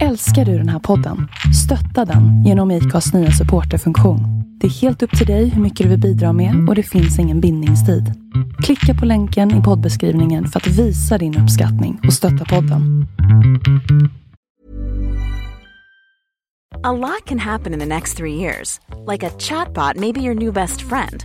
Älskar 0.00 0.44
du 0.44 0.58
den 0.58 0.68
här 0.68 0.78
podden? 0.78 1.28
Stötta 1.64 2.04
den 2.04 2.44
genom 2.44 2.70
IKAs 2.70 3.12
nya 3.14 3.30
supporterfunktion. 3.30 4.20
Det 4.60 4.66
är 4.66 4.70
helt 4.70 5.02
upp 5.02 5.18
till 5.18 5.26
dig 5.26 5.48
hur 5.48 5.62
mycket 5.62 5.84
du 5.84 5.90
vill 5.90 6.00
bidra 6.00 6.32
med 6.32 6.68
och 6.68 6.74
det 6.74 6.82
finns 6.82 7.18
ingen 7.18 7.40
bindningstid. 7.40 8.12
Klicka 8.62 8.94
på 9.00 9.06
länken 9.06 9.60
i 9.60 9.62
poddbeskrivningen 9.62 10.46
för 10.48 10.60
att 10.60 10.66
visa 10.66 11.18
din 11.18 11.38
uppskattning 11.38 12.00
och 12.06 12.12
stötta 12.12 12.44
podden. 12.44 13.06
A 16.84 16.92
lot 16.92 17.24
can 17.26 17.38
happen 17.38 17.72
in 17.72 17.80
the 17.80 17.86
next 17.86 18.16
three 18.16 18.34
years. 18.34 18.80
Like 19.12 19.26
a 19.26 19.30
chatbot 19.38 19.96
maybe 19.96 20.20
your 20.20 20.34
new 20.34 20.52
best 20.52 20.82
friend. 20.82 21.24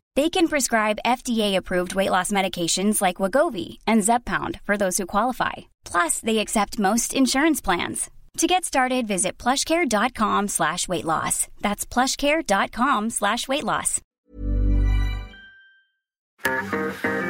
They 0.15 0.29
can 0.29 0.47
prescribe 0.49 0.99
FDA-approved 1.05 1.95
weight 1.95 2.09
loss 2.09 2.31
medications 2.31 3.01
like 3.01 3.17
Wagovi 3.17 3.77
and 3.87 4.01
Zepbound 4.03 4.59
for 4.63 4.75
those 4.77 4.97
who 4.97 5.05
qualify. 5.05 5.71
Plus, 5.85 6.19
they 6.19 6.39
accept 6.39 6.79
most 6.79 7.13
insurance 7.13 7.61
plans. 7.61 8.09
To 8.37 8.47
get 8.47 8.65
started, 8.65 9.07
visit 9.07 9.37
plushcare.com 9.37 10.47
slash 10.49 10.87
weight 10.87 11.05
loss. 11.05 11.47
That's 11.61 11.85
plushcare.com 11.85 13.09
slash 13.09 13.47
weight 13.47 13.63
loss. 13.63 14.01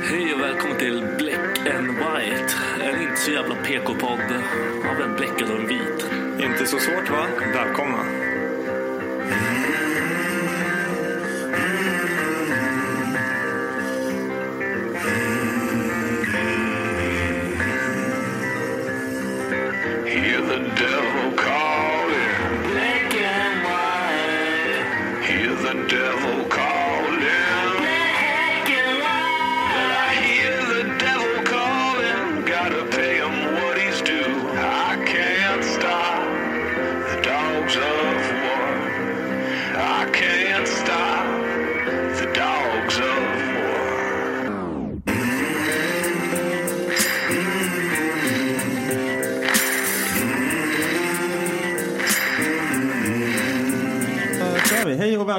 Hej 0.03 0.33
och 0.33 0.39
välkommen 0.41 0.77
till 0.79 1.01
Black 1.17 1.67
and 1.75 1.87
White. 1.87 2.53
En 2.81 3.01
inte 3.01 3.21
så 3.21 3.31
jävla 3.31 3.55
PK-podd 3.55 4.33
av 4.91 5.01
en 5.01 5.15
bläckad 5.15 5.51
och 5.51 5.59
en 5.59 5.67
vit. 5.67 6.09
Inte 6.41 6.65
så 6.65 6.79
svårt 6.79 7.09
va? 7.09 7.27
Välkomna. 7.53 8.30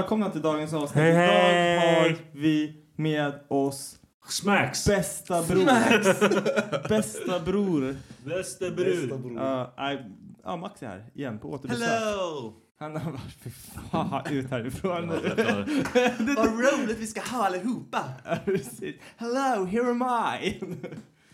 Välkomna 0.03 0.31
till 0.31 0.43
dagens 0.43 0.73
avsnitt. 0.73 0.95
Hej, 0.95 1.13
hej. 1.13 1.75
Idag 1.75 2.03
har 2.03 2.17
vi 2.33 2.77
med 2.97 3.33
oss 3.49 3.99
Smacks. 4.29 4.87
bästa 4.87 5.43
bror. 5.43 5.65
bästa 6.89 7.41
bror. 7.41 7.97
Bästa 8.25 8.71
brud. 8.71 9.13
Ja, 9.37 9.75
nej, 9.77 10.11
ja, 10.45 10.57
Max 10.57 10.83
är 10.83 10.87
här 10.87 11.05
igen 11.15 11.39
på 11.39 11.51
återbesök. 11.51 11.89
Hello! 11.89 12.55
Han 12.79 12.97
har 12.97 13.11
varit, 13.13 13.35
fy 13.43 13.51
fan, 13.91 14.23
ut 14.31 14.51
härifrån 14.51 15.07
nu. 15.07 15.15
Vad 16.37 16.47
roligt 16.47 16.99
vi 16.99 17.07
ska 17.07 17.21
ha 17.21 17.47
allihopa! 17.47 18.05
Ja, 18.25 18.37
precis. 18.45 18.97
Hello, 19.17 19.65
here 19.65 19.91
am 19.91 20.03
I. 20.43 20.61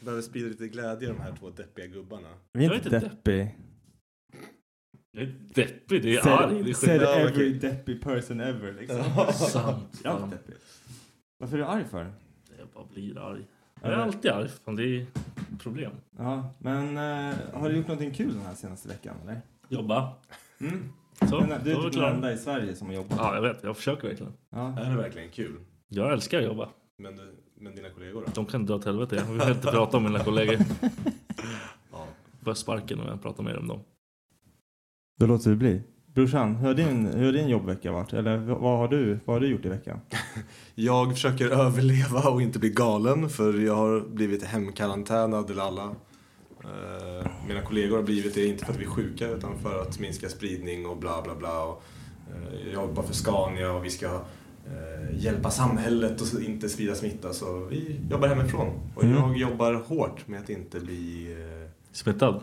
Behöver 0.00 0.22
sprida 0.22 0.48
lite 0.48 0.68
glädje 0.68 1.08
de 1.08 1.20
här 1.20 1.34
två 1.40 1.50
deppiga 1.50 1.86
gubbarna. 1.86 2.28
Vi 2.52 2.64
är 2.64 2.74
inte 2.74 2.88
deppig. 2.88 3.58
Jag 5.18 5.26
är 5.28 5.34
deppig, 5.54 6.02
det 6.02 6.16
är 6.16 6.28
arg. 6.28 6.62
Det 6.62 6.70
är 6.70 6.74
Said, 6.74 7.00
said 7.00 7.26
every 7.26 7.52
deppig 7.52 8.02
person 8.02 8.40
ever 8.40 8.72
liksom. 8.72 9.04
Sant. 9.32 10.00
Jag 10.04 10.22
är 10.22 10.26
deppig. 10.26 10.54
Varför 11.38 11.56
är 11.56 11.60
du 11.60 11.66
arg 11.66 11.84
för? 11.84 12.12
Jag 12.58 12.68
bara 12.74 12.84
blir 12.94 13.18
arg. 13.18 13.44
Jag 13.82 13.92
är 13.92 13.96
alltid 13.96 14.30
arg. 14.30 14.48
Fan, 14.64 14.76
det 14.76 14.82
är 14.82 15.06
problem. 15.58 15.92
Ja, 16.18 16.50
men 16.58 16.96
eh, 16.96 17.34
har 17.52 17.68
du 17.68 17.76
gjort 17.76 17.86
någonting 17.86 18.14
kul 18.14 18.32
den 18.34 18.42
här 18.42 18.54
senaste 18.54 18.88
veckan 18.88 19.16
eller? 19.22 19.40
Jobba. 19.68 20.12
Mm. 20.60 20.92
Så, 21.30 21.40
Men, 21.40 21.64
du 21.64 21.72
är 21.72 21.82
typ 21.82 21.92
den 21.92 22.14
enda 22.14 22.32
i 22.32 22.38
Sverige 22.38 22.76
som 22.76 22.86
har 22.86 22.94
jobbat. 22.94 23.18
Ja, 23.18 23.34
jag 23.34 23.42
vet. 23.42 23.64
Jag 23.64 23.76
försöker 23.76 24.08
verkligen. 24.08 24.32
Ja. 24.50 24.78
Är 24.78 24.90
det 24.90 24.96
verkligen 24.96 25.30
kul? 25.30 25.60
Jag 25.88 26.12
älskar 26.12 26.38
att 26.38 26.44
jobba. 26.44 26.68
Men, 26.98 27.16
du, 27.16 27.34
men 27.54 27.74
dina 27.74 27.90
kollegor 27.90 28.22
då? 28.26 28.32
De 28.34 28.46
kan 28.46 28.66
dra 28.66 28.74
åt 28.74 28.84
helvete. 28.84 29.16
Jag 29.16 29.24
vill 29.24 29.54
inte 29.54 29.66
prata 29.70 29.96
om 29.96 30.02
mina 30.02 30.18
kollegor. 30.18 30.56
Ja. 31.92 32.06
Får 32.42 32.50
jag 32.50 32.56
sparken 32.56 33.00
om 33.00 33.06
jag 33.06 33.22
pratar 33.22 33.42
mer 33.42 33.56
om 33.58 33.68
dem. 33.68 33.80
Då 35.18 35.26
låter 35.26 35.50
det 35.50 35.56
bli. 35.56 35.82
Brorsan, 36.14 36.56
hur 36.56 36.66
har 36.66 36.74
din, 36.74 37.06
hur 37.06 37.24
har 37.24 37.32
din 37.32 37.48
jobbvecka 37.48 37.92
varit? 37.92 38.12
Eller 38.12 38.36
vad 38.38 38.78
har, 38.78 38.88
du, 38.88 39.18
vad 39.24 39.36
har 39.36 39.40
du 39.40 39.46
gjort 39.46 39.64
i 39.64 39.68
veckan? 39.68 40.00
Jag 40.74 41.12
försöker 41.12 41.48
överleva 41.50 42.30
och 42.30 42.42
inte 42.42 42.58
bli 42.58 42.70
galen 42.70 43.28
för 43.28 43.54
jag 43.60 43.74
har 43.76 44.00
blivit 44.00 44.42
hemkarantänad 44.44 45.50
eller 45.50 45.62
alla. 45.62 45.82
Eh, 46.64 47.26
mina 47.48 47.62
kollegor 47.62 47.96
har 47.96 48.02
blivit 48.02 48.34
det 48.34 48.46
inte 48.46 48.64
för 48.64 48.72
att 48.72 48.78
vi 48.78 48.84
är 48.84 48.88
sjuka 48.88 49.28
utan 49.28 49.58
för 49.58 49.82
att 49.82 50.00
minska 50.00 50.28
spridning 50.28 50.86
och 50.86 50.96
bla 50.96 51.22
bla 51.22 51.34
bla. 51.34 51.64
Och, 51.64 51.82
eh, 52.34 52.64
jag 52.72 52.72
jobbar 52.74 53.02
för 53.02 53.14
Scania 53.14 53.72
och 53.72 53.84
vi 53.84 53.90
ska 53.90 54.06
eh, 54.06 55.18
hjälpa 55.24 55.50
samhället 55.50 56.20
och 56.20 56.40
inte 56.42 56.68
sprida 56.68 56.94
smitta 56.94 57.32
så 57.32 57.64
vi 57.70 58.00
jobbar 58.10 58.28
hemifrån. 58.28 58.68
Och 58.94 59.04
Mm. 59.04 59.16
jag 59.16 59.36
jobbar 59.36 59.74
hårt 59.74 60.28
med 60.28 60.40
att 60.40 60.50
inte 60.50 60.80
bli 60.80 61.36
Smittad? 61.92 62.40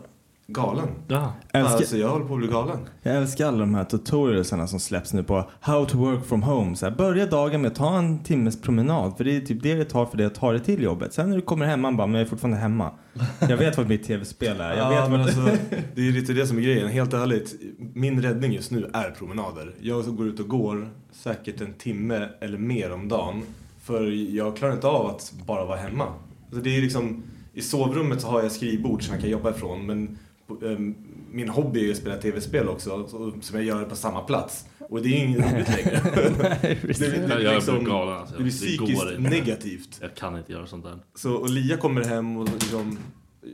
Galen. 0.48 0.88
Ja. 1.08 1.32
Älskar, 1.52 1.76
Alltså 1.76 1.96
jag 1.96 2.08
håller 2.08 2.24
på 2.24 2.34
att 2.34 2.38
bli 2.38 2.48
galen. 2.48 2.78
Jag 3.02 3.16
älskar 3.16 3.46
alla 3.46 3.58
de 3.58 3.74
här 3.74 3.84
tutorialsarna 3.84 4.66
som 4.66 4.80
släpps 4.80 5.12
nu 5.12 5.22
på 5.22 5.50
how 5.60 5.84
to 5.84 5.98
work 5.98 6.26
from 6.26 6.42
home. 6.42 6.76
Så 6.76 6.86
här, 6.86 6.96
börja 6.96 7.26
dagen 7.26 7.62
med 7.62 7.70
att 7.70 7.76
ta 7.76 7.98
en 7.98 8.24
timmes 8.24 8.60
promenad. 8.60 9.16
För 9.16 9.24
det 9.24 9.36
är 9.36 9.40
typ 9.40 9.62
det 9.62 9.74
det 9.74 9.84
tar 9.84 10.06
för 10.06 10.16
dig 10.16 10.26
att 10.26 10.34
ta 10.34 10.52
dig 10.52 10.60
till 10.60 10.82
jobbet. 10.82 11.12
Sen 11.12 11.28
när 11.28 11.36
du 11.36 11.42
kommer 11.42 11.66
hem, 11.66 11.80
man 11.80 11.96
bara, 11.96 12.06
men 12.06 12.14
jag 12.14 12.26
är 12.26 12.30
fortfarande 12.30 12.58
hemma. 12.58 12.90
Jag 13.48 13.56
vet 13.56 13.76
vad 13.76 13.88
mitt 13.88 14.06
tv-spel 14.06 14.60
är. 14.60 14.76
Jag 14.76 14.92
ja, 14.92 15.00
vet 15.00 15.10
men 15.10 15.20
vad... 15.20 15.20
alltså, 15.20 15.56
det 15.94 16.08
är 16.08 16.12
lite 16.12 16.32
det 16.32 16.46
som 16.46 16.58
är 16.58 16.62
grejen. 16.62 16.88
Helt 16.88 17.14
ärligt, 17.14 17.54
min 17.78 18.22
räddning 18.22 18.52
just 18.52 18.70
nu 18.70 18.90
är 18.92 19.10
promenader. 19.10 19.74
Jag 19.80 20.16
går 20.16 20.26
ut 20.26 20.40
och 20.40 20.48
går 20.48 20.88
säkert 21.12 21.60
en 21.60 21.72
timme 21.72 22.28
eller 22.40 22.58
mer 22.58 22.92
om 22.92 23.08
dagen. 23.08 23.42
För 23.82 24.34
jag 24.34 24.56
klarar 24.56 24.72
inte 24.72 24.86
av 24.86 25.06
att 25.06 25.32
bara 25.46 25.64
vara 25.64 25.78
hemma. 25.78 26.06
Alltså 26.46 26.60
det 26.60 26.76
är 26.76 26.82
liksom, 26.82 27.22
I 27.52 27.62
sovrummet 27.62 28.20
så 28.20 28.28
har 28.28 28.42
jag 28.42 28.52
skrivbord 28.52 29.02
som 29.02 29.14
jag 29.14 29.20
kan 29.20 29.30
jobba 29.30 29.50
ifrån. 29.50 29.86
Men 29.86 30.18
min 31.30 31.48
hobby 31.48 31.80
är 31.80 31.84
ju 31.84 31.90
att 31.90 31.96
spela 31.96 32.16
tv-spel 32.16 32.68
också, 32.68 33.06
så, 33.08 33.32
som 33.40 33.56
jag 33.56 33.64
gör 33.64 33.84
på 33.84 33.96
samma 33.96 34.20
plats. 34.20 34.64
Och 34.90 35.02
det 35.02 35.08
är 35.08 35.24
inget 35.24 35.52
roligt 35.52 35.68
längre. 35.68 36.00
Nej, 36.42 36.58
det, 36.82 36.82
blir- 36.82 37.28
det, 37.28 37.42
Jag 37.42 37.54
liksom, 37.54 37.84
galen, 37.84 38.14
alltså. 38.16 38.36
det 38.36 38.42
blir 38.42 38.52
Det 38.52 38.58
psykiskt 38.58 39.02
går 39.04 39.14
inte. 39.16 39.30
negativt. 39.30 39.98
Jag 40.00 40.14
kan 40.14 40.36
inte 40.38 40.52
göra 40.52 40.66
sånt 40.66 40.84
där. 40.84 40.98
Så 41.14 41.32
och 41.34 41.50
Lia 41.50 41.76
kommer 41.76 42.04
hem 42.04 42.36
och 42.36 42.48
liksom 42.52 42.98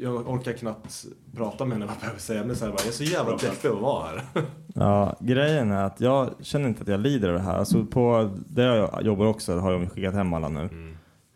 jag 0.00 0.28
orkar 0.28 0.52
knappt 0.52 1.04
prata 1.36 1.64
med 1.64 1.72
henne 1.74 1.86
vad 1.86 1.94
jag 1.94 2.00
behöver 2.00 2.20
säga. 2.20 2.44
Men 2.44 2.56
så 2.56 2.64
här, 2.64 2.72
bara, 2.72 2.78
jag 2.80 2.88
är 2.88 2.92
så 2.92 3.04
jävla 3.04 3.32
deppig 3.36 3.68
att 3.68 3.80
vara 3.80 4.06
här. 4.06 4.22
Ja, 4.74 5.16
grejen 5.20 5.70
är 5.70 5.84
att 5.84 6.00
jag 6.00 6.30
känner 6.40 6.68
inte 6.68 6.82
att 6.82 6.88
jag 6.88 7.00
lider 7.00 7.28
av 7.28 7.34
det 7.34 7.40
här. 7.40 7.54
Alltså 7.58 7.84
på 7.84 8.30
där 8.48 8.76
jag 8.76 9.02
jobbar 9.02 9.26
också 9.26 9.58
har 9.58 9.72
de 9.72 9.88
skickat 9.88 10.14
hem 10.14 10.32
alla 10.34 10.48
nu. 10.48 10.68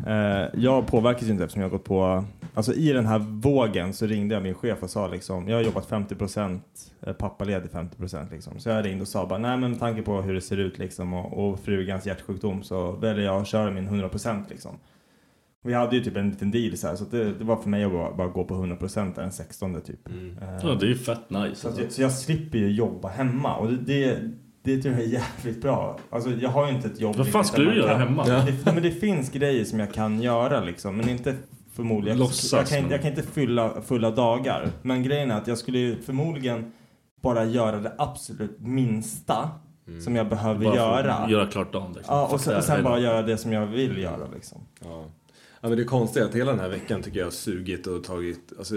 Eh, 0.07 0.49
jag 0.63 0.87
påverkas 0.87 1.23
ju 1.23 1.31
inte 1.31 1.45
eftersom 1.45 1.63
jag 1.63 1.69
har 1.69 1.79
gått 1.79 1.85
på, 1.85 2.25
alltså 2.57 2.75
i 2.75 2.93
den 2.93 3.07
här 3.07 3.19
vågen 3.19 3.93
så 3.93 4.07
ringde 4.07 4.35
jag 4.35 4.43
min 4.43 4.55
chef 4.55 4.83
och 4.83 4.91
sa 4.91 5.09
liksom, 5.09 5.49
jag 5.49 5.57
har 5.57 5.63
jobbat 5.63 5.89
50%, 5.91 6.61
eh, 7.07 7.13
pappaledig 7.13 7.71
50% 7.71 8.31
liksom. 8.31 8.59
Så 8.61 8.69
jag 8.69 8.85
ringde 8.85 9.03
och 9.03 9.09
sa 9.09 9.27
bara, 9.27 9.39
nej 9.39 9.57
men 9.57 9.71
med 9.71 9.81
tanke 9.81 10.03
på 10.03 10.23
hur 10.23 10.35
det 10.35 10.41
ser 10.41 10.57
ut 10.57 10.79
liksom 10.79 11.15
och, 11.15 11.49
och 11.49 11.61
frugans 11.61 12.07
hjärtsjukdom 12.07 12.63
så 12.63 12.93
väljer 12.93 13.25
jag 13.25 13.41
att 13.43 13.47
köra 13.49 13.71
min 13.71 13.89
100% 13.89 14.43
liksom. 14.51 14.73
Vi 15.65 15.75
hade 15.75 15.97
ju 15.97 16.05
typ 16.05 16.17
en 16.17 16.31
liten 16.31 16.51
deal 16.51 16.77
så 16.77 16.87
här, 16.89 16.97
så 16.97 17.05
det, 17.05 17.33
det 17.33 17.45
var 17.45 17.57
för 17.57 17.69
mig 17.69 17.85
att 17.85 17.93
bara, 17.93 18.15
bara 18.15 18.29
gå 18.29 18.45
på 18.45 18.55
100% 18.55 19.15
där 19.15 19.23
den 19.23 19.33
16 19.33 19.81
typ. 19.81 20.09
Eh, 20.09 20.15
Ja, 20.63 20.75
det 20.81 20.87
är 20.87 20.89
ju 20.89 20.95
fett 20.99 21.31
nice. 21.31 21.55
så, 21.55 21.69
Alltså. 21.69 21.83
jag, 21.83 21.93
så 21.93 22.03
jag 22.03 22.13
slipper 22.13 22.59
ju 22.59 22.71
jobba 22.71 23.09
hemma 23.09 23.57
och 23.57 23.69
det, 23.73 23.77
det, 23.87 24.19
det 24.63 24.83
tror 24.83 24.95
jag 24.95 25.03
är 25.05 25.09
jävligt 25.09 25.63
bra. 25.63 25.99
Alltså 26.11 26.31
jag 26.31 26.49
har 26.51 26.69
ju 26.69 26.75
inte 26.77 26.89
ett 26.89 27.01
jobb. 27.01 27.17
Vad 27.17 27.29
fan 27.29 27.45
där 27.57 27.65
du 27.65 27.77
göra 27.77 27.91
kan- 27.91 28.01
hemma? 28.01 28.25
Det, 28.27 28.55
men 28.75 28.83
det 28.83 28.91
finns 28.91 29.31
grejer 29.31 29.65
som 29.65 29.79
jag 29.81 29.93
kan 29.95 30.23
göra 30.23 30.65
liksom, 30.65 30.97
men 30.97 31.09
inte 31.09 31.35
förmodligen. 31.77 32.19
Låtsas, 32.19 32.53
jag, 32.53 32.81
kan, 32.81 32.91
jag 32.91 33.01
kan 33.03 33.11
inte 33.11 33.23
fylla 33.23 33.83
fulla 33.83 34.11
dagar. 34.11 34.71
Men 34.83 35.03
grejen 35.03 35.31
är 35.31 35.37
att 35.37 35.47
jag 35.47 35.59
skulle 35.59 35.97
förmodligen 35.97 36.73
bara 37.21 37.45
göra 37.45 37.81
det 37.81 37.95
absolut 37.99 38.61
minsta 38.61 39.51
som 40.05 40.17
jag 40.17 40.29
behöver 40.29 40.65
Bara 40.65 40.77
göra. 40.77 41.31
Göra 41.31 41.47
klart 41.47 41.73
dagen. 41.73 41.93
Liksom. 41.93 42.17
Ja, 42.17 42.27
och 42.27 42.41
sen, 42.41 42.57
och 42.57 42.65
sen 42.65 42.85
bara 42.85 42.99
göra 42.99 43.23
det 43.23 43.39
som 43.39 43.53
jag 43.53 43.67
vill 43.67 43.99
göra 43.99 44.29
liksom. 44.35 44.61
Ja. 44.85 45.05
ja 45.61 45.69
men 45.69 45.77
det 45.79 45.83
är 45.83 45.87
konstigt 45.87 46.23
att 46.23 46.35
hela 46.35 46.51
den 46.51 46.61
här 46.61 46.69
veckan 46.69 47.03
tycker 47.03 47.19
jag 47.19 47.27
har 47.27 47.31
sugit 47.31 47.87
och 47.87 48.05
tagit, 48.05 48.53
alltså 48.59 48.75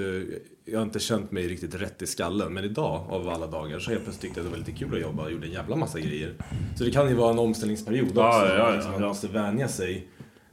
jag 0.66 0.80
har 0.80 0.84
inte 0.84 1.00
känt 1.00 1.32
mig 1.32 1.48
riktigt 1.48 1.76
rätt 1.76 2.02
i 2.02 2.08
skallen. 2.08 2.54
Men 2.54 2.64
idag 2.64 3.06
av 3.10 3.30
alla 3.30 3.48
dagar 3.48 3.80
så 3.80 3.92
jag 3.92 4.04
plötsligt 4.04 4.22
tyckt 4.22 4.38
att 4.38 4.44
det 4.44 4.50
var 4.50 4.58
lite 4.58 4.72
kul 4.72 4.94
att 4.94 5.02
jobba 5.02 5.24
och 5.24 5.32
gjorde 5.32 5.48
en 5.48 5.54
jävla 5.54 5.76
massa 5.76 6.00
grejer. 6.00 6.34
Så 6.76 6.84
det 6.84 6.92
kan 6.92 7.10
ju 7.10 7.16
vara 7.16 7.32
en 7.32 7.40
omställningsperiod 7.40 8.08
också. 8.08 8.20
Ja, 8.20 8.48
ja, 8.48 8.56
ja, 8.58 8.72
liksom, 8.72 8.92
man 8.92 9.02
måste 9.02 9.28
vänja 9.28 9.68
sig. 9.68 10.08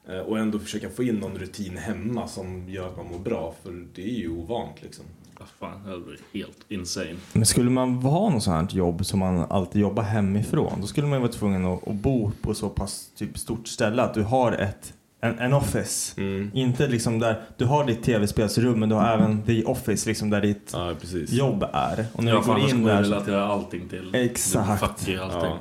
Eh, 0.09 0.19
Och 0.19 0.39
ändå 0.39 0.59
försöka 0.59 0.91
få 0.91 1.03
in 1.03 1.15
någon 1.15 1.39
rutin 1.39 1.77
hemma 1.77 2.29
som 2.29 2.69
gör 2.69 2.89
att 2.89 2.97
man 2.97 3.07
mår 3.07 3.19
bra. 3.19 3.55
För 3.63 3.85
det 3.95 4.03
är 4.03 4.19
ju 4.19 4.29
ovant 4.31 4.83
liksom. 4.83 5.05
Ah, 5.41 5.45
fan, 5.61 5.83
det 5.85 5.99
blir 5.99 6.43
helt 6.45 6.59
insane. 6.69 7.17
Men 7.33 7.47
skulle 7.47 7.71
man 7.71 7.95
ha 7.95 8.31
något 8.31 8.43
sånt 8.43 8.73
här 8.73 8.79
jobb 8.79 9.07
som 9.07 9.19
man 9.19 9.39
alltid 9.39 9.81
jobbar 9.83 10.03
hemifrån, 10.03 10.73
då 10.81 10.87
skulle 10.87 11.07
man 11.07 11.19
ju 11.19 11.23
vara 11.23 11.33
tvungen 11.33 11.65
att, 11.67 11.89
att 11.89 11.95
bo 11.95 12.31
på 12.43 12.55
så 12.55 12.69
pass 12.69 13.11
typ 13.17 13.39
stort 13.39 13.69
ställe 13.69 14.03
att 14.03 14.15
du 14.15 14.23
har 14.23 14.53
ett 14.53 14.93
en, 15.21 15.39
en 15.39 15.53
office. 15.53 16.21
Mm. 16.21 16.51
Inte 16.55 16.89
liksom 16.89 17.19
där 17.19 17.43
du 17.57 17.65
har 17.65 17.85
ditt 17.85 18.03
tv-spelsrum 18.03 18.81
men 18.81 18.89
du 18.89 18.95
har 18.95 19.15
även 19.15 19.43
the 19.43 19.65
office 19.65 20.09
liksom 20.09 20.31
där 20.31 20.41
ditt 20.41 20.71
Ja, 20.73 20.95
jobb 21.29 21.65
är. 21.73 22.07
Och 22.13 22.25
när 22.25 22.33
Ja, 22.33 22.41
du 22.41 22.47
går 22.47 22.59
in 22.71 22.85
där 22.85 23.03
så... 23.05 23.11
relatera 23.11 23.45
allting 23.47 23.89
till. 23.89 24.15
Exakt. 24.15 25.09
You, 25.09 25.21
allting. 25.23 25.41
Ja. 25.51 25.59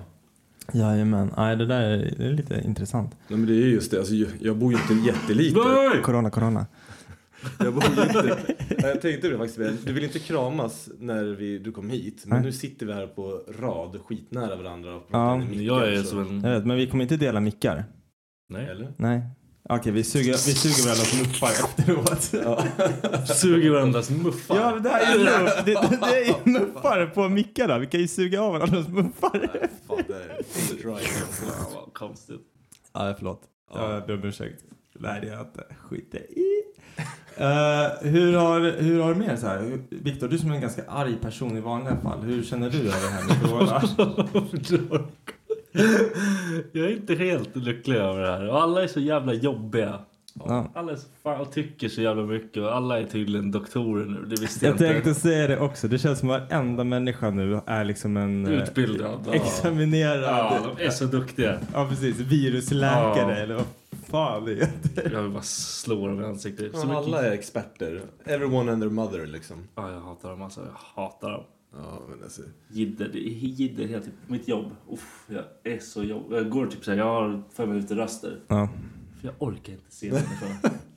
Jajamän. 0.74 1.34
Nej, 1.38 1.56
det 1.56 1.66
där 1.66 1.82
är, 1.82 2.14
det 2.18 2.26
är 2.26 2.32
lite 2.32 2.62
intressant. 2.66 3.16
Nej 3.28 3.40
men 3.40 3.48
det 3.48 3.54
är 3.54 3.68
just 3.68 3.92
det, 3.92 3.98
alltså, 4.00 4.14
jag- 4.40 4.58
bor 4.58 4.72
ju 4.74 4.78
inte 4.78 5.08
jättelite. 5.08 5.60
Nej! 5.60 6.02
Corona, 6.04 6.30
corona. 6.30 6.66
Jag 7.60 7.74
bor 7.74 7.84
ju 7.84 8.02
inte... 8.02 8.24
Nej, 8.70 8.78
jag 8.82 9.02
tänkte 9.02 9.28
det 9.30 9.38
faktiskt. 9.38 9.86
Du 9.86 9.94
vill 9.94 10.04
inte 10.04 10.20
kramas 10.20 10.90
när 11.00 11.24
vi, 11.24 11.58
du 11.60 11.72
kom 11.72 11.90
hit. 11.90 12.24
Men 12.26 12.38
Nej. 12.38 12.46
nu 12.46 12.52
sitter 12.52 12.86
vi 12.86 12.94
här 12.94 13.08
på 13.08 13.42
rad 13.60 14.00
skitnära 14.06 14.56
varandra 14.56 14.96
och 14.96 15.04
Ja. 15.12 15.38
mickar, 15.38 15.62
Jag 15.64 15.88
är 15.94 16.02
så- 16.02 16.08
som 16.10 16.20
en... 16.20 16.42
Jag 16.44 16.52
vet, 16.60 16.66
men 16.66 16.78
vi 16.78 16.88
kommer 16.88 17.04
inte 17.04 17.18
dela 17.18 17.40
mickar. 17.40 17.86
Nej. 18.50 18.66
Eller? 18.72 18.88
Nej. 18.98 19.22
Okej, 19.70 19.92
vi 19.92 20.04
suger, 20.04 20.32
vi 20.32 20.38
suger 20.38 20.84
varandras 20.84 21.20
muffar 21.20 21.50
efteråt. 21.50 23.28
Suger 23.38 23.70
varandras 23.70 24.10
muffar. 24.10 24.56
Ja, 24.56 24.72
men 24.74 24.84
det 24.84 24.90
här 24.90 25.16
är 25.16 25.20
ju. 25.20 25.26
Det, 25.26 25.64
det, 25.66 25.98
det 26.02 26.20
är 26.22 26.26
ju 26.26 26.52
muffar 26.60 27.06
på 27.06 27.30
mickarna. 27.30 27.78
Vi 27.80 27.88
kan 27.88 28.00
ju 28.00 28.08
suga 28.08 28.42
av 28.42 28.54
varandras 28.54 28.88
muffar. 28.88 29.50
Fan, 29.88 29.95
vad 31.74 31.94
konstigt. 31.94 32.42
Ja, 32.94 33.14
förlåt. 33.18 33.42
Jag 33.74 34.08
ber 34.08 34.14
om 34.14 34.24
ursäkt. 34.24 34.64
Nej, 34.94 35.22
det 35.22 35.28
är 35.28 35.32
jag 35.32 35.42
inte. 35.42 35.64
Skit 35.82 36.16
i. 36.16 36.66
Eh, 37.38 38.10
hur, 38.12 38.34
har, 38.34 38.82
hur 38.82 39.02
har 39.02 39.14
du 39.14 39.20
med 39.20 39.40
så 39.40 39.48
här? 39.48 39.80
Viktor, 39.90 40.28
du 40.28 40.38
som 40.38 40.52
är 40.52 40.56
en 40.56 40.62
ganska 40.62 40.84
arg 40.88 41.16
person 41.22 41.58
i 41.58 41.62
vanliga 41.62 41.96
fall. 41.96 42.20
Hur 42.22 42.44
känner 42.44 42.70
du 42.70 42.78
över 42.78 42.90
det 42.90 43.10
här 43.10 43.28
med 43.28 43.42
corona? 43.42 43.82
Jag 46.72 46.86
är 46.86 46.96
inte 46.96 47.16
helt 47.16 47.56
lycklig 47.56 47.96
över 47.96 48.22
det 48.22 48.32
här. 48.32 48.50
Och 48.50 48.62
alla 48.62 48.84
är 48.84 48.88
så 48.88 49.00
jävla 49.00 49.34
jobbiga. 49.34 50.00
Ja. 50.40 50.72
Alla 50.76 50.92
är 50.92 50.96
så 50.96 51.08
fan, 51.24 51.46
tycker 51.52 51.90
så 51.90 52.02
jävla 52.02 52.24
mycket 52.24 52.64
och 52.64 52.76
alla 52.76 53.00
är 53.00 53.06
tydligen 53.06 53.52
doktorer 53.52 54.06
nu. 54.06 54.26
Det 54.26 54.42
visste 54.42 54.66
jag, 54.66 54.72
Jag 54.74 54.80
tänkte 54.80 55.10
inte. 55.10 55.22
säga 55.22 55.48
det 55.48 55.60
också. 55.60 55.88
Det 55.88 55.98
känns 56.00 56.20
som 56.20 56.30
att 56.30 56.52
varenda 56.52 56.84
människa 56.84 57.30
nu 57.30 57.60
är 57.66 57.84
liksom 57.86 58.18
en... 58.18 58.46
eh, 58.48 58.54
Utbildad. 58.64 59.28
Examinerad. 59.34 60.24
Ja, 60.24 60.60
de 60.78 60.86
är 60.86 60.90
så 60.90 61.06
duktiga. 61.06 61.60
Ja, 61.74 61.88
precis. 61.90 62.20
Virusläkare 62.20 63.32
Ja. 63.32 63.36
eller 63.36 63.56
vad 63.56 63.66
fan 64.08 64.46
det 64.46 64.54
heter. 64.56 65.12
Jag 65.14 65.22
vill 65.22 65.32
bara 65.32 65.44
slå 65.44 66.08
dem 66.08 66.22
i 66.22 66.26
ansiktet. 66.26 66.72
Så 66.76 66.78
Ja, 66.82 66.86
mycket- 66.86 66.98
alla 66.98 67.26
är 67.28 67.32
experter. 67.32 68.02
Everyone 68.26 68.72
and 68.72 68.82
their 68.82 68.92
mother 68.92 69.26
liksom. 69.28 69.58
Ja, 69.76 69.92
jag 69.92 70.00
hatar 70.02 70.30
dem 70.30 70.42
alltså. 70.42 70.62
Jag 70.62 71.02
hatar 71.04 71.32
dem. 71.32 71.44
Ja, 71.74 72.00
men 72.10 72.24
alltså. 72.24 72.42
Jidder, 72.72 73.10
det 73.14 73.20
är 73.20 73.32
jidder 73.32 73.88
typ. 73.88 74.14
Mitt 74.28 74.48
jobb. 74.48 74.66
Uff, 74.92 75.26
jag 75.28 75.74
är 75.74 75.80
så 75.80 76.04
jobb. 76.04 76.24
Jag 76.32 76.50
går 76.50 76.66
typ 76.68 76.84
såhär, 76.86 76.98
jag 76.98 77.06
har 77.06 77.42
fem 77.58 77.70
minuter 77.70 77.96
raster. 77.96 78.38
Ja. 78.48 78.70
För 79.22 79.28
jag 79.28 79.36
orkar 79.40 79.74
inte 79.74 79.92
se. 79.92 80.12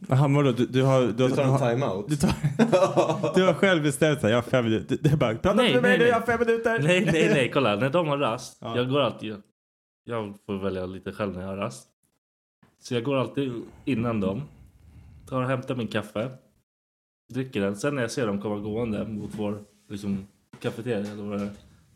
Jaha, 0.08 0.28
vadå? 0.34 0.52
Du, 0.52 0.66
du 0.66 0.82
har... 0.82 1.02
Du, 1.02 1.12
Du 1.12 1.22
har, 1.22 1.30
tar 1.30 1.44
du, 1.44 1.52
en 1.52 1.58
time-out. 1.78 2.08
du, 2.08 2.16
tar, 2.16 2.30
du 3.34 3.46
har 3.46 3.54
själv 3.54 3.82
bestämt 3.82 4.20
såhär, 4.20 4.34
jag 4.34 4.42
har 4.42 4.50
fem 4.50 4.64
minuter. 4.64 4.98
Det 5.00 5.10
är 5.10 5.16
bara, 5.16 5.34
prata 5.34 5.54
Nej, 5.54 5.74
med 5.74 5.82
mig 5.82 5.90
nej, 5.90 5.98
nu, 5.98 6.04
nej. 6.04 6.08
jag 6.12 6.20
har 6.20 6.26
fem 6.26 6.40
minuter. 6.46 6.78
nej, 6.82 7.04
nej, 7.04 7.28
nej. 7.34 7.50
Kolla, 7.54 7.76
när 7.76 7.90
de 7.90 8.08
har 8.08 8.18
rast. 8.18 8.58
Ja. 8.60 8.76
Jag 8.76 8.88
går 8.90 9.00
alltid... 9.00 9.42
Jag 10.04 10.34
får 10.46 10.58
välja 10.58 10.86
lite 10.86 11.12
själv 11.12 11.34
när 11.34 11.40
jag 11.40 11.48
har 11.48 11.56
rast. 11.56 11.88
Så 12.82 12.94
jag 12.94 13.04
går 13.04 13.16
alltid 13.16 13.52
innan 13.84 14.20
dem. 14.20 14.42
Tar 15.28 15.42
och 15.42 15.48
hämtar 15.48 15.74
min 15.76 15.88
kaffe. 15.88 16.30
Dricker 17.32 17.60
den. 17.60 17.76
Sen 17.76 17.94
när 17.94 18.02
jag 18.02 18.10
ser 18.10 18.26
dem 18.26 18.40
komma 18.40 18.58
gående 18.58 19.04
mot 19.08 19.30
vår 19.34 19.58
liksom, 19.88 20.26
kafeteria. 20.60 21.50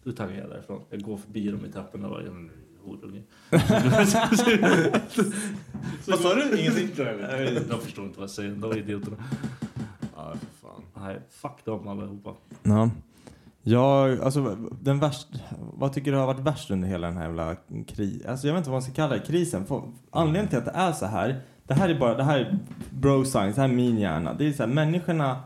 Då 0.05 0.13
taggar 0.13 0.41
jag 0.41 0.51
därifrån. 0.51 0.83
Jag 0.91 1.03
går 1.03 1.17
förbi 1.17 1.51
dem 1.51 1.67
i 1.67 1.73
trapporna 1.73 2.09
och 2.09 2.13
bara... 2.13 2.23
"Ja, 2.85 2.91
horunge." 2.91 3.23
Vad 6.07 6.19
sa 6.19 6.35
du? 6.35 6.61
Ingenting? 6.61 6.89
De 7.69 7.81
förstår 7.81 8.05
inte 8.05 8.19
vad 8.19 8.23
jag 8.23 8.31
säger. 8.31 8.51
De 8.51 8.71
är 8.71 8.79
idioterna. 8.79 9.17
Ja, 10.17 10.33
för 10.33 10.69
fan. 10.69 10.83
Nej, 10.95 11.21
fuck 11.31 11.65
dem 11.65 11.89
allihopa. 11.89 12.35
Ja. 12.63 12.91
Jag, 13.63 14.21
alltså, 14.21 14.57
den 14.81 14.99
värst, 14.99 15.29
vad 15.59 15.93
tycker 15.93 16.13
du 16.13 16.19
har 16.19 16.27
varit 16.27 16.41
värst 16.41 16.71
under 16.71 16.89
hela 16.89 17.07
den 17.07 17.17
här 17.17 17.25
jävla 17.25 17.57
krisen? 17.87 18.31
Alltså, 18.31 18.47
jag 18.47 18.55
vet 18.55 18.61
inte 18.61 18.71
vad 18.71 18.75
man 18.75 18.83
ska 18.83 18.93
kalla 18.93 19.15
det, 19.15 19.21
krisen. 19.21 19.67
För, 19.67 19.83
anledningen 20.11 20.49
till 20.49 20.59
att 20.59 20.65
det 20.65 20.71
är 20.75 20.93
så 20.93 21.07
här, 21.07 21.41
det 21.67 21.75
här 21.75 21.89
är 21.89 21.99
bara, 21.99 22.15
det 22.15 22.25
här 22.25 22.39
är 22.39 22.59
bro 22.91 23.25
science, 23.25 23.55
det 23.55 23.61
här 23.61 23.69
är 23.69 23.73
min 23.73 23.99
hjärna. 23.99 24.35
Det 24.35 24.49
är 24.49 24.53
så 24.53 24.63
här, 24.63 24.71
människorna 24.71 25.43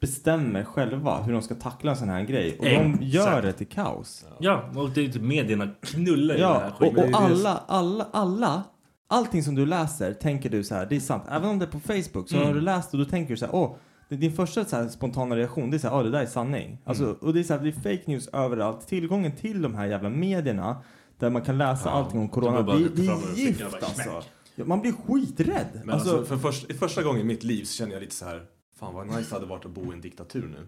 bestämmer 0.00 0.64
själva 0.64 1.22
hur 1.22 1.32
de 1.32 1.42
ska 1.42 1.54
tackla 1.54 1.90
en 1.90 1.96
sån 1.96 2.08
här 2.08 2.22
grej. 2.22 2.56
Och 2.58 2.64
de 2.64 2.98
gör 3.00 3.22
Exakt. 3.22 3.42
det 3.42 3.52
till 3.52 3.66
kaos. 3.66 4.24
Ja, 4.40 4.70
och 4.76 4.90
det 4.90 5.04
är 5.04 5.08
typ 5.08 5.22
medierna 5.22 5.68
knullar 5.82 6.34
ju 6.34 6.40
det 6.40 6.46
här 6.46 6.72
och, 6.78 6.98
och 6.98 7.04
alla, 7.22 7.62
alla, 7.66 8.08
alla, 8.12 8.62
allting 9.08 9.42
som 9.42 9.54
du 9.54 9.66
läser 9.66 10.12
tänker 10.14 10.50
du 10.50 10.64
så 10.64 10.74
här, 10.74 10.86
det 10.86 10.96
är 10.96 11.00
sant. 11.00 11.22
Även 11.30 11.48
om 11.48 11.58
det 11.58 11.64
är 11.64 11.70
på 11.70 11.80
Facebook 11.80 12.28
så 12.28 12.36
Mm. 12.36 12.46
har 12.48 12.54
du 12.54 12.60
läst 12.60 12.92
och 12.92 12.98
då 12.98 13.04
tänker 13.04 13.30
du 13.30 13.36
så 13.36 13.46
här, 13.46 13.54
åh, 13.54 13.76
det- 14.08 14.16
din 14.16 14.32
första 14.32 14.64
så 14.64 14.88
spontana 14.88 15.36
reaktion 15.36 15.70
det 15.70 15.76
är 15.76 15.78
så 15.78 15.88
här, 15.88 15.96
åh 15.96 16.02
det 16.02 16.10
där 16.10 16.20
är 16.22 16.26
sanning. 16.26 16.78
Alltså, 16.84 17.04
Mm. 17.04 17.16
och 17.20 17.34
det 17.34 17.40
är 17.40 17.44
så 17.44 17.54
här, 17.54 17.60
det 17.60 17.68
är 17.68 17.72
fake 17.72 18.02
news 18.06 18.28
överallt. 18.28 18.86
Tillgången 18.86 19.32
till 19.32 19.62
de 19.62 19.74
här 19.74 19.86
jävla 19.86 20.08
medierna 20.10 20.76
där 21.18 21.30
man 21.30 21.42
kan 21.42 21.58
läsa 21.58 21.88
Ja, 21.88 21.90
allting 21.94 22.20
om 22.20 22.26
det 22.26 22.32
corona, 22.32 22.62
det, 22.62 22.72
det 22.72 22.88
lyfta 23.02 23.12
är 23.12 23.36
gift 23.36 23.62
alltså. 23.74 24.22
Ja, 24.54 24.64
man 24.64 24.80
blir 24.80 24.92
skiträdd. 25.06 25.66
Men 25.84 25.90
alltså, 25.94 26.16
alltså, 26.18 26.36
för 26.36 26.36
först, 26.52 26.70
i 26.70 26.74
första 26.74 27.02
gången 27.02 27.20
i 27.20 27.24
mitt 27.24 27.44
liv 27.44 27.64
så 27.64 27.72
kände 27.76 27.94
jag 27.94 28.00
lite 28.00 28.14
så 28.14 28.24
här. 28.24 28.42
Fan 28.78 28.94
vad 28.94 29.06
nice 29.06 29.28
det 29.28 29.34
hade 29.34 29.46
varit 29.46 29.64
att 29.64 29.70
bo 29.70 29.90
i 29.92 29.94
en 29.94 30.00
diktatur 30.00 30.46
nu. 30.48 30.66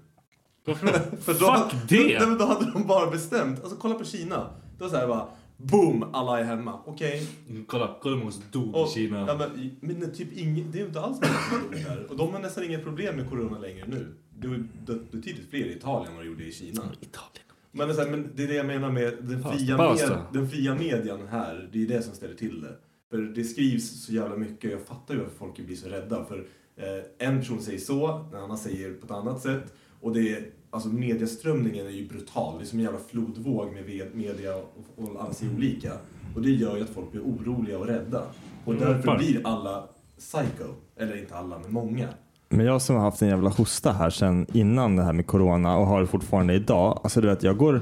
Varför? 0.64 0.86
För 1.20 1.32
då, 1.34 1.68
Fuck 1.70 1.88
det! 1.88 2.18
Då, 2.18 2.26
då, 2.26 2.34
då 2.36 2.44
hade 2.44 2.72
de 2.72 2.86
bara 2.86 3.10
bestämt. 3.10 3.60
Alltså 3.60 3.76
kolla 3.76 3.94
på 3.94 4.04
Kina. 4.04 4.36
Då 4.78 4.84
var 4.84 4.86
det 4.86 4.90
så 4.90 4.96
här 4.96 5.08
bara. 5.08 5.28
Boom! 5.56 6.04
Alla 6.14 6.40
är 6.40 6.44
hemma. 6.44 6.80
Okej. 6.86 7.28
Mm, 7.48 7.64
Kolla, 7.64 7.96
kolla 8.02 8.14
hur 8.14 8.20
många 8.20 8.32
som 8.32 8.42
dog 8.52 8.74
Och- 8.74 8.88
i 8.88 8.90
Kina. 8.90 9.18
Ja, 9.26 9.36
men, 9.38 9.76
men 9.80 10.12
typ 10.14 10.32
ing, 10.32 10.70
det 10.70 10.78
är 10.78 10.80
ju 10.80 10.86
inte 10.86 11.00
alls 11.00 11.18
många 11.20 11.60
som 11.60 11.70
dog 11.72 11.82
där. 11.84 12.06
Och 12.10 12.16
de 12.16 12.32
har 12.32 12.40
nästan 12.40 12.64
inga 12.64 12.78
problem 12.78 13.16
med 13.16 13.28
corona 13.30 13.58
längre 13.58 13.84
nu. 13.86 14.14
Det 14.38 14.48
var 14.48 14.64
det- 14.86 15.10
betydligt 15.12 15.50
fler 15.50 15.64
i 15.66 15.72
Italien 15.76 16.08
än 16.10 16.16
vad 16.16 16.24
det 16.24 16.28
gjorde 16.28 16.44
i 16.44 16.52
Kina. 16.52 16.70
Italien. 17.00 17.44
Men 17.72 17.88
det, 17.88 17.92
är 17.92 17.96
så 17.96 18.02
här, 18.02 18.10
men 18.10 18.30
det 18.34 18.42
är 18.44 18.48
det 18.48 18.54
jag 18.54 18.66
menar 18.66 18.90
med 18.90 19.14
den 19.20 19.42
fria, 19.42 19.76
pasta. 19.76 20.08
med, 20.08 20.18
den 20.32 20.50
fria 20.50 20.74
median 20.74 21.26
här. 21.30 21.68
Det 21.72 21.82
är 21.82 21.86
det 21.86 22.02
som 22.02 22.14
ställer 22.14 22.34
till 22.34 22.60
det. 22.60 22.76
För 23.10 23.18
det 23.18 23.44
skrivs 23.44 24.04
så 24.06 24.12
jävla 24.12 24.36
mycket. 24.36 24.70
Jag 24.70 24.80
fattar 24.80 25.14
ju 25.14 25.20
varför 25.20 25.36
folk 25.36 25.56
blir 25.56 25.76
så 25.76 25.88
rädda. 25.88 26.24
För 26.24 26.46
eh, 26.76 27.28
en 27.28 27.38
person 27.38 27.60
säger 27.60 27.78
så, 27.78 28.26
en 28.32 28.38
annan 28.38 28.58
säger 28.58 28.94
på 28.94 29.06
ett 29.06 29.12
annat 29.12 29.40
sätt. 29.42 29.74
Och 30.00 30.14
det 30.14 30.32
är, 30.32 30.46
alltså 30.70 30.88
medieströmningen 30.88 31.86
är 31.86 31.90
ju 31.90 32.08
brutal. 32.08 32.58
Det 32.58 32.64
är 32.64 32.66
som 32.66 32.78
en 32.78 32.84
jävla 32.84 33.00
flodvåg 33.10 33.72
med 33.72 34.10
media 34.14 34.56
och, 34.56 34.64
och 34.96 35.22
alla 35.22 35.32
säger 35.32 35.54
olika. 35.54 35.92
Och 36.34 36.42
det 36.42 36.50
gör 36.50 36.76
ju 36.76 36.82
att 36.82 36.90
folk 36.90 37.12
blir 37.12 37.22
oroliga 37.22 37.78
och 37.78 37.86
rädda. 37.86 38.22
Och 38.64 38.74
Mm, 38.74 38.88
därför 38.88 39.16
blir 39.18 39.40
alla 39.44 39.88
psycho. 40.18 40.74
Eller 40.96 41.20
inte 41.20 41.34
alla, 41.34 41.58
men 41.58 41.72
många. 41.72 42.08
Men 42.48 42.66
jag 42.66 42.82
som 42.82 42.96
har 42.96 43.02
haft 43.02 43.22
en 43.22 43.28
jävla 43.28 43.50
hosta 43.50 43.92
här 43.92 44.10
sedan 44.10 44.46
innan 44.52 44.96
det 44.96 45.02
här 45.02 45.12
med 45.12 45.26
corona 45.26 45.76
och 45.76 45.86
har 45.86 46.00
det 46.00 46.06
fortfarande 46.06 46.54
idag. 46.54 47.00
Alltså 47.02 47.20
du 47.20 47.28
vet, 47.28 47.42
jag 47.42 47.56
går... 47.56 47.80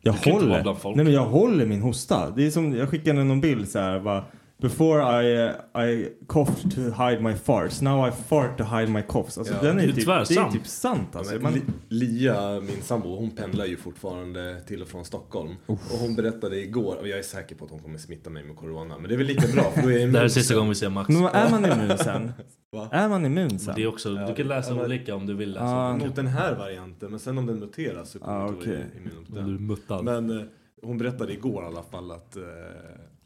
Jag 0.00 0.12
håller. 0.12 0.94
Nej 0.94 1.04
men 1.04 1.12
jag 1.12 1.26
håller 1.26 1.66
min 1.66 1.82
hosta. 1.82 2.30
Det 2.30 2.46
är 2.46 2.50
som, 2.50 2.72
jag 2.76 2.88
skickade 2.88 3.24
någon 3.24 3.40
bild 3.40 3.68
så 3.68 3.78
här 3.78 4.00
bara. 4.00 4.24
Before 4.60 5.22
I, 5.22 5.48
uh, 5.48 5.82
I 5.90 6.08
coughed 6.26 6.74
to 6.74 6.80
hide 6.80 7.20
my 7.22 7.34
farts. 7.34 7.82
Now 7.82 8.08
I 8.08 8.12
fart 8.12 8.58
to 8.58 8.64
hide 8.64 8.86
my 8.92 9.02
coughs. 9.02 9.38
Alltså 9.38 9.54
Ja. 9.54 9.62
den 9.62 9.78
är 9.78 9.82
Det 9.82 9.82
är 9.82 9.86
typ, 9.92 10.06
det 10.06 10.12
är 10.12 10.24
tvärsant. 10.24 10.52
typ 10.52 10.66
sant 10.66 11.16
alltså. 11.16 11.32
Men 11.34 11.42
Man, 11.42 11.52
Li- 11.54 11.62
Lia, 11.88 12.60
min 12.60 12.82
sambo, 12.82 13.16
hon 13.16 13.30
pendlar 13.30 13.64
ju 13.66 13.76
fortfarande 13.76 14.60
till 14.66 14.82
och 14.82 14.88
från 14.88 15.04
Stockholm. 15.04 15.50
Och 15.66 15.78
hon 16.00 16.14
berättade 16.16 16.56
igår, 16.62 16.96
och 17.00 17.08
jag 17.08 17.18
är 17.18 17.22
säker 17.22 17.54
på 17.56 17.64
att 17.64 17.70
hon 17.70 17.80
kommer 17.80 17.98
smitta 17.98 18.30
mig 18.30 18.44
med 18.44 18.56
corona. 18.56 18.98
Men 18.98 19.08
det 19.08 19.14
är 19.14 19.18
väl 19.18 19.26
lika 19.26 19.48
bra 19.54 19.70
för 19.70 19.82
då 19.82 19.88
är 19.88 19.92
jag 19.92 20.00
Det 20.00 20.06
här 20.06 20.14
är 20.14 20.18
immun 20.18 20.30
sista 20.30 20.54
gången 20.54 20.68
vi 20.68 20.74
ser 20.74 20.88
Max. 20.88 21.08
men 21.08 21.24
är 21.24 21.50
man 21.50 21.64
immun 21.64 21.98
sen? 22.04 22.32
Va? 22.72 22.88
Är 22.92 23.08
man 23.08 23.26
immun 23.26 23.48
Men 23.48 23.58
sen? 23.58 23.74
det 23.76 23.82
är 23.82 23.86
också, 23.86 24.14
du 24.14 24.34
kan 24.34 24.48
läsa 24.48 24.70
Ja, 24.70 24.74
men- 24.76 24.84
olika 24.84 25.14
om 25.14 25.26
du 25.26 25.34
vill 25.34 25.52
läsa. 25.52 25.64
Ja. 25.64 25.96
Mot 25.96 26.16
den 26.16 26.26
här 26.26 26.54
varianten, 26.54 27.10
men 27.10 27.20
sen 27.20 27.38
om 27.38 27.46
den 27.46 27.58
muteras 27.58 28.10
så 28.10 28.18
kommer 28.18 28.36
Ah, 28.38 28.40
jag 28.40 28.50
inte 28.54 28.66
vara 28.70 28.78
immun 28.78 29.16
mot 29.18 29.26
Du 29.34 29.38
är 29.38 29.42
den. 29.42 29.66
muttad. 29.66 30.04
Men 30.04 30.48
hon 30.82 30.98
berättade 30.98 31.32
igår 31.32 31.62
i 31.64 31.66
alla 31.66 31.82
fall 31.82 32.10
att 32.10 32.36
eh, 32.36 32.42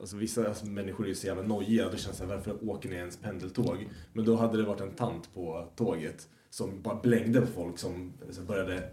alltså 0.00 0.16
vissa 0.16 0.48
alltså, 0.48 0.66
människor 0.66 1.04
är 1.04 1.08
ju 1.08 1.14
så 1.14 1.26
jävla 1.26 1.42
nojiga. 1.42 1.88
Det 1.88 1.98
känns 1.98 2.16
så 2.16 2.26
här, 2.26 2.34
varför 2.36 2.68
åker 2.68 2.88
ni 2.88 2.94
ens 2.96 3.16
pendeltåg? 3.16 3.88
Men 4.12 4.24
då 4.24 4.36
hade 4.36 4.56
det 4.56 4.62
varit 4.64 4.80
en 4.80 4.94
tant 4.94 5.34
på 5.34 5.72
tåget 5.76 6.28
som 6.50 6.82
bara 6.82 7.00
blängde 7.00 7.40
på 7.40 7.46
folk 7.46 7.78
som 7.78 8.12
så 8.30 8.42
började 8.42 8.88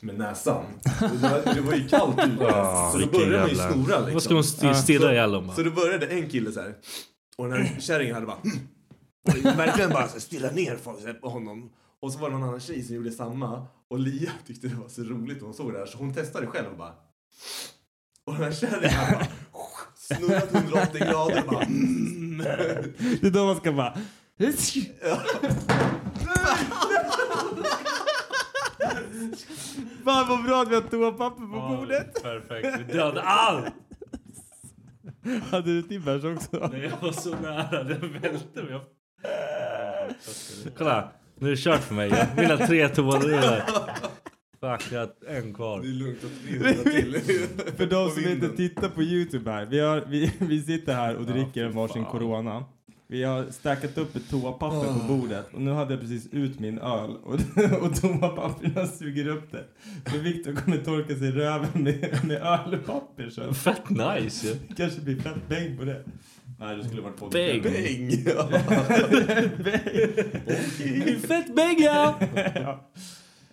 med 0.00 0.18
näsan. 0.18 0.64
Det 1.00 1.06
var, 1.22 1.54
det 1.54 1.60
var 1.60 1.74
ju 1.74 1.88
kallt 1.88 2.18
ute. 2.26 2.46
Ah, 2.46 2.92
så 2.92 2.98
då 2.98 3.06
började 3.06 3.38
man 3.40 3.48
ju 3.48 3.54
snora 3.54 3.98
liksom. 3.98 4.12
Vad 4.12 4.22
ska 4.22 4.34
hon 4.34 4.40
st- 4.40 4.74
stirra 4.74 5.12
ihjäl 5.12 5.32
dem 5.32 5.52
Så 5.56 5.62
då 5.62 5.70
började 5.70 6.06
en 6.06 6.28
kille 6.30 6.52
så 6.52 6.60
här. 6.60 6.74
Och 7.36 7.48
den 7.48 7.62
här 7.66 7.80
kärringen 7.80 8.14
hade 8.14 8.26
bara 8.26 8.38
och 9.28 9.58
verkligen 9.58 9.90
bara 9.90 10.08
så 10.08 10.20
stirra 10.20 10.50
ner 10.50 10.76
folk 10.76 11.00
så 11.00 11.14
på 11.14 11.28
honom. 11.28 11.70
Och 12.00 12.12
så 12.12 12.18
var 12.18 12.30
det 12.30 12.36
någon 12.36 12.48
annan 12.48 12.60
tjej 12.60 12.82
som 12.82 12.94
gjorde 12.96 13.10
samma. 13.10 13.66
Och 13.90 13.98
Lia 13.98 14.30
tyckte 14.46 14.68
det 14.68 14.74
var 14.74 14.88
så 14.88 15.02
roligt 15.02 15.36
när 15.36 15.44
hon 15.44 15.54
såg 15.54 15.72
det 15.72 15.78
här 15.78 15.86
så 15.86 15.98
hon 15.98 16.14
testade 16.14 16.46
själv 16.46 16.66
och 16.70 16.78
bara 16.78 16.92
och 18.26 18.32
den 18.34 18.42
här 18.42 18.52
kärringen 18.52 18.98
bara 19.12 19.26
snurrat 20.04 20.54
180 20.54 20.98
grader 21.00 21.42
och 21.46 21.52
bara 21.54 21.62
mm. 21.64 22.38
Det 23.20 23.26
är 23.26 23.30
då 23.30 23.46
man 23.46 23.56
ska 23.56 23.72
bara... 23.72 23.94
Fan 30.04 30.28
vad 30.28 30.44
bra 30.44 30.62
att 30.62 30.68
vi 30.70 30.74
har 30.74 30.82
toapapper 30.82 31.40
på 31.42 31.76
bordet. 31.76 32.22
Perfekt, 32.22 32.80
vi 32.80 32.92
dödade 32.92 33.22
allt! 33.22 33.64
Hade 35.50 35.74
du 35.74 35.82
Timbers 35.82 36.24
också? 36.24 36.68
Nej, 36.72 36.80
jag 36.90 37.06
var 37.06 37.12
så 37.12 37.36
nära, 37.42 37.82
det 37.84 37.94
välte 37.94 38.62
mig. 38.62 38.72
Jag- 38.72 38.80
Kolla, 40.78 41.08
nu 41.38 41.46
är 41.46 41.50
det 41.50 41.56
kört 41.56 41.80
för 41.82 41.94
mig. 41.94 42.28
Mina 42.36 42.56
tre 42.56 42.88
toarullar. 42.88 43.64
Fuck, 44.64 44.92
jag 44.92 45.00
har 45.00 45.36
en 45.36 45.54
kvar. 45.54 45.80
Det 45.80 45.88
är 45.88 45.90
lugnt 45.90 46.18
att 46.24 46.48
300 46.84 47.20
till. 47.20 47.46
För 47.76 47.86
de 47.86 48.10
som 48.10 48.28
inte 48.32 48.48
tittar 48.48 48.88
på 48.88 49.02
Youtube 49.02 49.50
här. 49.50 49.66
Vi, 49.66 49.80
har, 49.80 50.04
vi, 50.08 50.32
vi 50.38 50.62
sitter 50.62 50.94
här 50.94 51.16
och 51.16 51.26
dricker 51.26 51.64
en 51.64 51.72
varsin 51.72 52.04
corona. 52.04 52.64
Vi 53.06 53.22
har 53.22 53.50
stackat 53.50 53.98
upp 53.98 54.16
ett 54.16 54.30
toapapper 54.30 54.92
på 54.92 55.04
bordet 55.08 55.46
och 55.54 55.60
nu 55.60 55.70
hade 55.70 55.92
jag 55.94 56.00
precis 56.00 56.28
ut 56.32 56.60
min 56.60 56.78
öl 56.78 57.16
och, 57.24 57.34
och 57.82 57.96
toapapperna 58.00 58.86
suger 58.86 59.28
upp 59.28 59.52
det. 59.52 59.64
Så 60.10 60.18
Viktor 60.18 60.52
kommer 60.52 60.76
torka 60.76 61.14
sig 61.14 61.28
i 61.28 61.30
röven 61.30 61.68
med, 61.74 62.24
med 62.24 62.36
ölpapper 62.36 63.30
så 63.30 63.54
Fett 63.54 63.90
nice 63.90 64.46
ju. 64.46 64.56
kanske 64.76 65.00
blir 65.00 65.16
fett 65.16 65.48
bäng 65.48 65.78
på 65.78 65.84
det. 65.84 66.04
Nej, 66.58 66.76
det 66.76 66.84
skulle 66.84 67.02
varit 67.02 67.16
på 67.16 67.28
Bäng. 67.28 67.62
Bäng! 67.62 68.24
Ja. 68.26 68.48
Fett 71.28 71.56
bägga! 71.56 72.14
ja. 72.54 72.90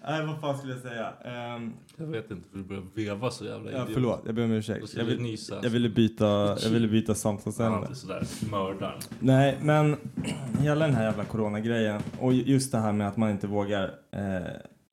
Nej, 0.08 0.26
vad 0.26 0.40
fan 0.40 0.58
skulle 0.58 0.74
jag 0.74 0.82
säga? 0.82 1.14
Ehm, 1.26 1.74
Jag 1.98 2.06
vet 2.06 2.32
inte, 2.32 2.50
för 2.50 2.58
du 2.58 2.64
börjar 2.64 2.84
veva 2.96 3.32
så 3.32 3.46
jävla 3.46 3.72
ja, 3.72 3.78
idiot. 3.78 3.90
förlåt, 3.94 4.22
jag 4.26 4.36
ber 4.36 4.44
om 4.44 4.52
ursäkt. 4.52 4.94
Jag, 4.98 5.04
vill, 5.06 5.22
nysa. 5.22 5.60
jag 5.64 5.70
ville 5.70 5.90
byta, 5.90 6.26
jag 6.64 6.70
ville 6.70 6.88
byta 6.88 7.10
Han 7.10 7.16
är 7.16 7.20
samtalsämne. 7.20 7.78
inte 7.78 7.96
sådär 7.96 8.24
mördaren. 8.52 9.00
Nej, 9.20 9.58
men 9.62 9.96
hela 10.60 10.86
den 10.86 10.96
här 10.96 11.04
jävla 11.04 11.24
coronagrejen 11.26 12.02
och 12.20 12.34
just 12.34 12.72
det 12.72 12.78
här 12.78 12.92
med 12.94 13.08
att 13.08 13.18
man 13.18 13.32
inte 13.32 13.48
vågar 13.48 13.84
eh, 14.12 14.42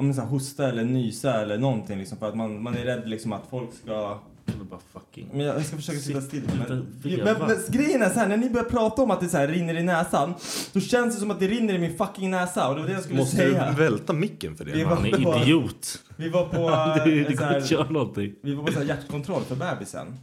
men 0.02 0.14
så 0.14 0.22
hosta 0.22 0.68
eller 0.68 0.84
nysa 0.84 1.42
eller 1.42 1.58
någonting 1.58 1.98
liksom 1.98 2.18
för 2.18 2.28
att 2.28 2.36
man, 2.36 2.62
man 2.62 2.74
är 2.76 2.84
rädd 2.84 3.08
liksom 3.08 3.32
att 3.32 3.46
folk 3.50 3.72
ska... 3.74 4.18
Eller 4.54 4.64
bara 4.64 4.80
fucking... 4.92 5.28
Men 5.32 5.40
jag, 5.46 5.66
ska 5.66 5.76
försöka 5.76 5.98
sitta 5.98 6.20
Sitt- 6.20 6.28
still. 6.28 6.42
Men, 6.68 6.86
men, 7.24 7.38
men 7.48 7.56
grejen 7.68 8.02
är 8.02 8.10
så 8.10 8.18
här, 8.20 8.28
när 8.28 8.36
ni 8.36 8.50
börjar 8.50 8.64
prata 8.68 9.02
om 9.02 9.10
att 9.10 9.20
det 9.20 9.28
så 9.28 9.36
här 9.36 9.48
rinner 9.48 9.74
i 9.74 9.82
näsan, 9.82 10.34
då 10.72 10.80
känns 10.80 11.14
det 11.14 11.20
som 11.20 11.30
att 11.30 11.40
det 11.40 11.46
rinner 11.48 11.74
i 11.74 11.78
min 11.78 11.96
fucking 11.98 12.30
näsa 12.30 12.68
och 12.68 12.74
det 12.74 12.80
var 12.80 12.88
det 12.88 12.94
jag 12.94 13.02
skulle 13.02 13.18
Måste 13.18 13.36
säga. 13.36 13.70
du 13.70 13.76
välta 13.82 14.12
micken 14.12 14.56
för 14.56 14.64
det? 14.64 14.72
Det 14.72 14.84
man? 14.84 14.96
Han 14.96 15.06
är 15.06 15.42
idiot. 15.42 15.98
Vi 16.16 16.28
var 16.28 16.44
på, 16.44 16.68
Det, 17.04 17.10
det 17.10 17.20
eh, 17.20 17.26
så 17.30 17.36
går 17.36 17.44
här, 17.44 17.72
göra 17.72 17.90
någonting. 17.90 18.34
vi 18.42 18.54
var 18.54 18.64
på 18.64 18.72
så 18.72 18.78
här 18.78 18.86
hjärtkontroll 18.86 19.42
för 19.42 19.56
bebisen. 19.56 20.16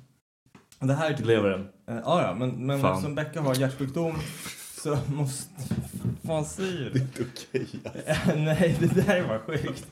Och 0.80 0.88
det 0.88 0.94
här 0.94 1.12
är 1.12 1.14
typ 1.18 1.26
Lever 1.26 1.50
den? 1.50 1.62
Eh, 1.62 2.02
Ja, 2.06 2.22
ja, 2.22 2.34
men, 2.34 2.50
men 2.66 2.82
Fan. 2.82 2.92
eftersom 2.94 3.16
Becka 3.16 3.42
har 3.42 3.56
hjärtsjukdom 3.56 4.16
så 4.86 4.98
måste... 5.08 5.64
Vad 6.22 6.48
säger 6.48 6.90
du? 6.94 7.24
Okej, 7.24 7.68
ja. 7.84 8.14
Nej, 8.36 8.78
det 8.80 9.06
där 9.06 9.28
var 9.28 9.40
sjukt. 9.40 9.88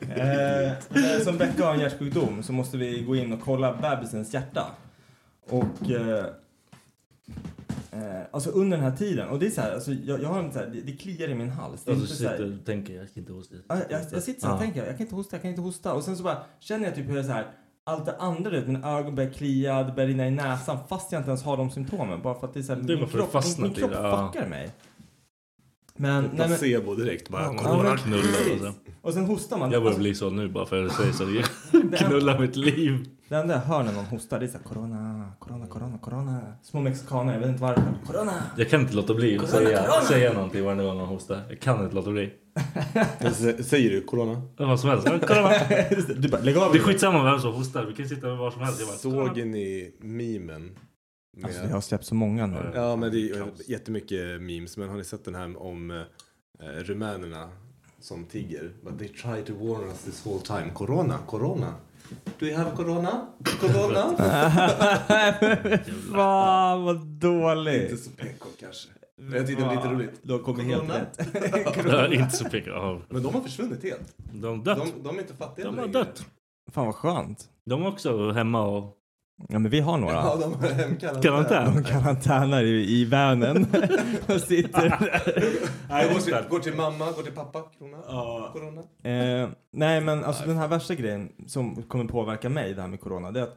Eh, 0.00 0.72
eftersom 0.72 1.38
Becka 1.38 1.64
har 1.64 1.74
en 1.74 1.80
hjärtsjukdom 1.80 2.42
så 2.42 2.52
måste 2.52 2.76
vi 2.76 3.02
gå 3.02 3.16
in 3.16 3.32
och 3.32 3.40
kolla 3.40 3.76
bebisens 3.76 4.34
hjärta. 4.34 4.66
Och... 5.48 5.90
Eh, 5.90 6.24
eh, 7.90 8.22
alltså 8.30 8.50
under 8.50 8.76
den 8.76 8.90
här 8.90 8.96
tiden, 8.96 9.28
och 9.28 9.38
det 9.38 9.46
är 9.46 9.50
så 9.50 9.60
här, 9.60 9.74
alltså, 9.74 9.92
jag, 9.92 10.22
jag 10.22 10.28
har 10.28 10.42
en 10.42 10.52
så 10.52 10.58
här, 10.58 10.66
det, 10.66 10.80
det 10.80 10.92
kliar 10.92 11.28
i 11.28 11.34
min 11.34 11.50
hals. 11.50 11.84
Det 11.84 11.90
är 11.90 11.94
Alltså 11.94 12.06
inte 12.06 12.22
så 12.22 12.28
här, 12.28 12.36
sitter 12.36 12.58
och 12.58 12.66
tänker, 12.66 12.94
jag 12.94 13.08
ska 13.08 13.20
inte 13.20 13.32
hosta. 13.32 13.54
Ja, 13.68 13.76
jag, 13.90 14.00
jag 14.12 14.22
sitter 14.22 14.40
så 14.40 14.46
här 14.46 14.54
och 14.54 14.60
tänker, 14.60 14.86
jag 14.86 14.96
kan 14.96 15.00
inte 15.00 15.14
hosta, 15.14 15.36
jag 15.36 15.42
kan 15.42 15.50
inte 15.50 15.62
hosta. 15.62 15.94
Och 15.94 16.04
sen 16.04 16.16
så 16.16 16.22
bara 16.22 16.42
känner 16.60 16.84
jag 16.84 16.94
typ 16.94 17.08
hur 17.08 17.14
det 17.14 17.20
är 17.20 17.24
så 17.24 17.32
här, 17.32 17.46
allt 17.88 18.06
det 18.06 18.16
andra, 18.18 18.50
vet, 18.50 18.66
mina 18.66 18.98
ögon 18.98 19.14
börjar 19.14 19.30
klia, 19.30 19.82
det 19.82 19.92
börjar 19.92 20.08
rinna 20.08 20.26
i 20.26 20.30
näsan 20.30 20.78
fast 20.88 21.12
jag 21.12 21.20
inte 21.20 21.30
ens 21.30 21.42
har 21.42 21.56
de 21.56 21.70
symptomen. 21.70 22.22
Bara 22.22 22.34
för 22.34 22.46
att 22.46 22.54
det 22.54 22.60
är 22.60 22.62
så 22.62 22.74
här, 22.74 22.80
Det 22.82 22.92
är 22.92 22.96
min 22.96 23.08
kropp, 23.08 23.34
min, 23.34 23.62
min 23.62 23.74
kropp 23.74 23.90
det, 23.90 23.98
ja. 24.02 24.32
fuckar 24.32 24.48
mig. 24.48 24.70
Men, 25.96 26.22
nej, 26.24 26.32
men, 26.38 26.46
Placebo 26.48 26.94
direkt 26.94 27.28
bara. 27.28 27.42
Ja, 27.42 27.54
Corona. 27.58 27.82
men, 27.82 27.96
knulla 27.98 28.22
precis. 28.22 28.62
och. 28.62 28.74
Och 29.02 29.14
sen 29.14 29.24
hostar 29.24 29.58
man. 29.58 29.70
Jag 29.70 29.82
börjar 29.82 29.90
Alltså, 29.90 30.00
bli 30.00 30.14
så 30.14 30.30
nu 30.30 30.48
bara 30.48 30.66
för 30.66 30.86
att 30.86 30.92
säga 30.92 31.12
så. 31.12 31.24
Det, 31.90 31.96
knullar 31.96 32.38
mitt 32.38 32.56
liv. 32.56 33.08
det 33.28 33.36
enda 33.36 33.54
jag 33.54 33.60
hör 33.60 33.82
när 33.82 33.92
någon 33.92 34.04
hostar 34.04 34.38
det 34.38 34.46
är 34.46 34.48
så 34.48 34.58
här, 34.58 34.64
corona, 34.64 35.32
corona, 35.38 35.66
corona, 35.66 35.98
corona. 35.98 36.40
Små 36.62 36.80
mexikaner, 36.80 37.32
jag 37.32 37.40
vet 37.40 37.48
inte 37.48 37.62
varför. 37.62 37.82
Corona! 38.06 38.32
Jag 38.56 38.70
kan 38.70 38.80
inte 38.80 38.94
låta 38.96 39.14
bli 39.14 39.38
att 39.38 39.48
säga, 39.48 39.92
säga 40.08 40.32
någonting 40.32 40.64
varje 40.64 40.82
gång 40.82 40.98
någon 40.98 41.08
hostar. 41.08 41.42
Jag 41.48 41.60
kan 41.60 41.82
inte 41.84 41.94
låta 41.94 42.10
bli. 42.10 42.32
Säger 43.64 43.90
du 43.90 44.00
corona? 44.02 44.42
Vad 44.56 44.80
som 44.80 44.90
helst. 44.90 45.06
Kolla 45.26 45.52
du 46.16 46.28
bara, 46.28 46.40
lägg 46.40 46.56
av. 46.56 46.72
Det 46.72 46.78
är 46.78 46.82
skitsamma 46.82 47.24
vem 47.24 47.40
som 47.40 47.54
hostar. 47.54 47.84
Vi 47.84 47.94
kan 47.94 48.08
sitta 48.08 48.34
var 48.34 48.50
som 48.50 48.60
helst. 48.62 48.86
Bara, 48.86 48.96
Såg 48.96 49.36
ni 49.36 49.92
memen? 50.00 50.76
Med... 51.36 51.44
Alltså, 51.44 51.62
jag 51.62 51.70
har 51.70 51.80
släppt 51.80 52.04
så 52.04 52.14
många 52.14 52.46
nu. 52.46 52.72
Ja 52.74 52.96
men 52.96 53.12
det 53.12 53.30
är 53.30 53.34
Kaos. 53.34 53.68
jättemycket 53.68 54.40
memes. 54.42 54.76
Men 54.76 54.88
har 54.88 54.96
ni 54.96 55.04
sett 55.04 55.24
den 55.24 55.34
här 55.34 55.62
om 55.62 55.90
eh, 55.90 56.66
rumänerna 56.66 57.48
som 58.00 58.24
tigger? 58.24 58.70
But 58.84 58.98
they 58.98 59.08
try 59.08 59.42
to 59.42 59.52
warn 59.66 59.88
us 59.88 59.98
this 60.04 60.26
whole 60.26 60.40
time. 60.40 60.70
Corona, 60.74 61.18
corona. 61.26 61.74
Do 62.38 62.46
you 62.46 62.56
have 62.56 62.70
corona? 62.76 63.26
Corona? 63.60 64.16
Fan 66.12 66.84
vad 66.84 66.96
Inte 66.96 67.26
dåligt. 67.26 68.04
så 68.04 68.10
PK 68.10 68.46
kanske. 68.60 68.88
Jag 69.32 69.46
tyckte 69.46 69.62
det 69.62 69.68
var 69.68 69.74
lite 69.76 69.88
roligt. 69.88 70.30
Har 70.30 70.38
kommit 70.38 70.66
helt 70.66 70.80
Corona? 70.82 71.00
rätt. 71.00 71.28
Jag 71.86 72.04
är 72.04 72.12
inte 72.12 72.36
så 72.36 72.44
pekad. 72.44 72.72
Ja, 72.74 73.00
Men 73.08 73.22
de 73.22 73.34
har 73.34 73.40
försvunnit 73.40 73.82
helt. 73.82 74.14
De 74.32 74.58
har 74.58 74.64
dött. 74.64 74.78
De, 74.96 75.02
de 75.02 75.16
är 75.16 75.20
inte 75.22 75.34
fattiga 75.34 75.64
De 75.66 75.78
har 75.78 75.86
längre. 75.86 75.98
dött. 75.98 76.26
Fan 76.72 76.86
vad 76.86 76.94
skönt. 76.94 77.44
De 77.66 77.82
är 77.82 77.88
också 77.88 78.30
hemma 78.32 78.62
och... 78.66 78.94
Ja 79.48 79.58
men 79.58 79.70
vi 79.70 79.80
har 79.80 79.98
några. 79.98 80.14
Ja, 80.14 80.36
de 80.40 80.52
har 80.54 80.68
hemkarantän. 80.68 81.22
Karantän. 81.22 81.74
De 81.74 81.84
karantänar 81.84 82.62
i, 82.62 83.00
i 83.00 83.04
vanen 83.04 83.66
och 84.28 84.40
sitter 84.40 84.82
där. 84.88 85.22
Nej, 85.88 86.12
går, 86.14 86.20
till, 86.20 86.36
går 86.50 86.58
till 86.58 86.74
mamma, 86.74 87.12
går 87.12 87.22
till 87.22 87.32
pappa. 87.32 87.62
Corona. 87.78 88.48
corona. 88.52 88.80
Eh, 89.12 89.48
nej 89.72 90.00
men 90.00 90.24
alltså 90.24 90.46
den 90.46 90.56
här 90.56 90.68
värsta 90.68 90.94
grejen 90.94 91.32
som 91.46 91.82
kommer 91.82 92.04
påverka 92.04 92.48
mig, 92.48 92.74
det 92.74 92.80
här 92.80 92.88
med 92.88 93.00
corona, 93.00 93.30
det 93.30 93.40
är 93.40 93.44
att 93.44 93.56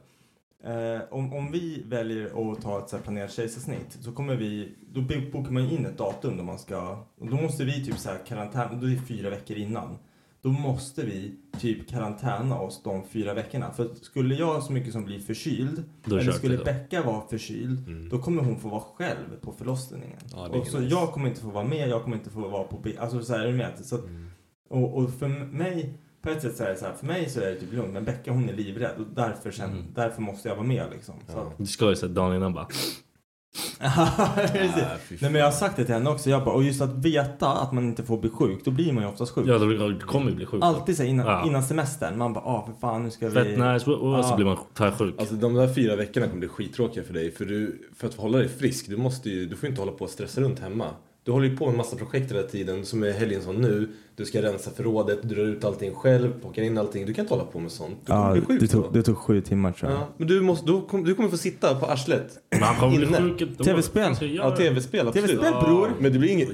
eh, 0.64 1.02
om, 1.12 1.34
om 1.34 1.52
vi 1.52 1.84
väljer 1.88 2.52
att 2.52 2.62
ta 2.62 2.80
ett 2.80 2.90
så 2.90 2.96
här 2.96 3.04
planerat 3.04 3.32
kejsarsnitt 3.34 3.98
så 4.02 4.12
kommer 4.12 4.36
vi, 4.36 4.76
då 4.94 5.02
bo- 5.02 5.32
bokar 5.32 5.52
man 5.52 5.70
in 5.70 5.86
ett 5.86 5.98
datum 5.98 6.38
då 6.38 6.44
man 6.44 6.60
ska, 6.60 6.98
då 7.22 7.36
måste 7.36 7.64
vi 7.66 7.86
typ 7.86 7.98
så 7.98 8.10
här 8.10 8.18
karantän, 8.28 8.80
då 8.82 8.88
är 8.88 8.92
det 8.92 9.02
fyra 9.02 9.30
veckor 9.30 9.58
innan. 9.58 9.98
Då 10.44 10.50
måste 10.50 11.02
vi 11.06 11.32
typ 11.60 11.90
karantäna 11.90 12.60
oss 12.60 12.82
de 12.84 13.04
fyra 13.04 13.34
veckorna. 13.34 13.72
För 13.72 13.90
skulle 14.02 14.36
jag 14.36 14.64
så 14.64 14.74
mycket 14.74 14.94
som 14.94 15.06
blir 15.06 15.20
förkyld, 15.20 15.84
Då 16.04 16.16
det 16.16 16.22
eller 16.22 16.32
skulle. 16.32 16.58
Becka 16.58 17.04
vara 17.04 17.22
förkyld, 17.28 17.88
Mm. 17.88 18.10
då 18.10 18.18
kommer 18.20 18.44
hon 18.44 18.60
få 18.60 18.70
vara 18.70 18.82
själv 18.82 19.40
på 19.42 19.52
förlossningen. 19.52 20.18
Ja, 20.36 20.48
det 20.54 20.60
och 20.60 20.68
så 20.68 20.80
nice. 20.80 20.96
jag 20.96 21.12
kommer 21.12 21.30
inte 21.30 21.42
få 21.42 21.50
vara 21.50 21.64
med, 21.64 21.90
jag 21.90 22.04
kommer 22.04 22.18
inte 22.18 22.30
få 22.30 22.48
vara 22.48 22.64
på 22.64 22.84
Alltså 23.00 23.24
så 23.24 23.34
här, 23.34 23.40
är 23.40 23.48
du 23.52 23.58
med? 23.58 23.72
Så 23.84 23.96
att, 23.96 24.02
och, 24.70 24.98
och 24.98 25.14
för 25.14 25.28
mig, 25.28 25.94
på 26.22 26.30
ett 26.30 26.42
sätt 26.42 26.58
så 26.58 26.64
är 26.64 26.70
det 26.70 26.76
så 26.78 26.86
här, 26.86 26.94
för 26.94 27.06
mig 27.06 27.30
så 27.30 27.40
är 27.40 27.46
det 27.46 27.56
typ 27.56 27.74
lugnt, 27.74 27.94
men 27.94 28.06
Becka 28.06 28.32
hon 28.32 28.50
är 28.50 28.54
livrädd 28.54 28.96
och 29.00 29.06
därför, 29.16 29.52
sen, 29.52 29.70
Mm. 29.70 29.84
därför 29.96 30.22
måste 30.22 30.48
jag 30.50 30.56
vara 30.56 30.68
med 30.68 30.84
liksom. 30.92 31.16
Så 31.28 31.34
Ja. 31.38 31.52
Du 31.58 31.66
ska 31.66 31.90
ju 31.90 31.96
säga 31.96 32.12
dagen 32.12 32.36
innan 32.36 32.54
bara. 32.54 32.68
Nej 33.82 35.22
men 35.22 35.36
jag 35.36 35.46
har 35.46 35.52
sagt 35.52 35.78
det 35.78 35.86
till 35.86 35.94
henne 35.94 36.10
också. 36.10 36.30
Jag 36.30 36.44
bara, 36.46 36.56
och 36.56 36.64
just 36.64 36.82
att 36.82 37.06
veta 37.06 37.48
att 37.48 37.72
man 37.74 37.84
inte 37.84 38.04
får 38.04 38.18
bli 38.18 38.30
sjuk, 38.30 38.66
då 38.66 38.72
blir 38.72 38.94
man 38.94 39.04
ju 39.04 39.10
oftast 39.10 39.32
sjuk. 39.32 39.48
Ja, 39.48 39.58
du 39.58 40.00
kommer 40.00 40.30
ju 40.30 40.36
bli 40.36 40.46
sjuk. 40.46 40.64
Alltid 40.64 40.98
så 40.98 41.04
här 41.04 41.10
innan, 41.10 41.28
Ja. 41.28 41.46
innan 41.48 41.64
semestern. 41.64 42.18
Man 42.18 42.34
bara, 42.34 42.46
ah 42.46 42.66
för 42.66 42.74
fan 42.80 43.04
nu 43.04 43.12
ska 43.12 43.30
vi... 43.30 43.34
Fett 43.34 43.48
nice 43.48 43.92
och 43.92 44.26
så 44.26 44.36
blir 44.36 44.46
man 44.46 44.58
sjuk. 44.98 45.16
Alltså 45.20 45.36
de 45.36 45.54
där 45.54 45.74
fyra 45.74 45.96
veckorna 45.96 46.28
kommer 46.28 46.40
bli 46.40 46.48
skittråkiga 46.50 47.04
för 47.04 47.14
dig. 47.14 47.32
För, 47.32 47.46
du, 47.46 47.90
för 47.96 48.08
att 48.08 48.14
hålla 48.16 48.38
dig 48.38 48.48
frisk, 48.50 48.90
du, 48.90 48.98
måste 48.98 49.30
ju, 49.30 49.46
du 49.46 49.56
får 49.56 49.70
inte 49.70 49.82
hålla 49.82 49.92
på 49.92 50.04
och 50.04 50.10
stressa 50.10 50.42
runt 50.42 50.60
hemma. 50.60 50.86
Du 51.24 51.32
håller 51.32 51.48
ju 51.48 51.58
på 51.58 51.66
med 51.66 51.76
massa 51.78 51.96
projekt 51.96 52.32
hela 52.32 52.44
tiden, 52.48 52.86
som 52.86 53.04
är 53.04 53.12
helgen 53.12 53.42
som 53.42 53.56
nu. 53.56 53.90
Du 54.22 54.26
ska 54.26 54.42
rensa 54.42 54.72
förrådet, 54.72 55.20
du 55.22 55.36
drar 55.36 55.44
ut 55.44 55.66
allting 55.66 55.94
själv, 55.94 56.42
plockar 56.42 56.62
in 56.62 56.78
allting. 56.78 57.06
Du 57.06 57.14
kan 57.14 57.26
inte 57.26 57.34
hålla 57.34 57.46
på 57.46 57.60
med 57.60 57.72
sånt. 57.72 57.98
Du 58.06 58.12
kommer 58.12 58.26
Ja, 58.26 58.32
bli 58.32 58.42
sjuk 58.42 58.60
det 58.62 58.68
tog, 58.68 58.94
det 58.94 59.04
tog 59.04 59.18
sju 59.18 59.42
timmar 59.42 59.72
tror 59.72 59.92
jag. 59.92 60.02
Ja, 60.02 60.08
men 60.18 60.28
du, 60.28 60.42
måste, 60.42 60.68
då 60.68 60.82
kom, 60.82 61.04
du 61.04 61.16
kommer 61.16 61.30
få 61.30 61.38
sitta 61.38 61.76
på 61.76 61.86
arslet. 61.86 62.32
Kommer 62.80 62.98
bli 62.98 63.08
sjuk 63.08 63.42
ändå. 63.42 63.64
TV-spel. 63.64 64.16
Ja, 64.22 64.56
tv-spel 64.56 65.08
absolut. 65.08 65.30
TV-spel, 65.30 65.54
bror. 65.64 65.92
Men 66.00 66.14
det 66.14 66.20
blir 66.20 66.30
inget... 66.32 66.50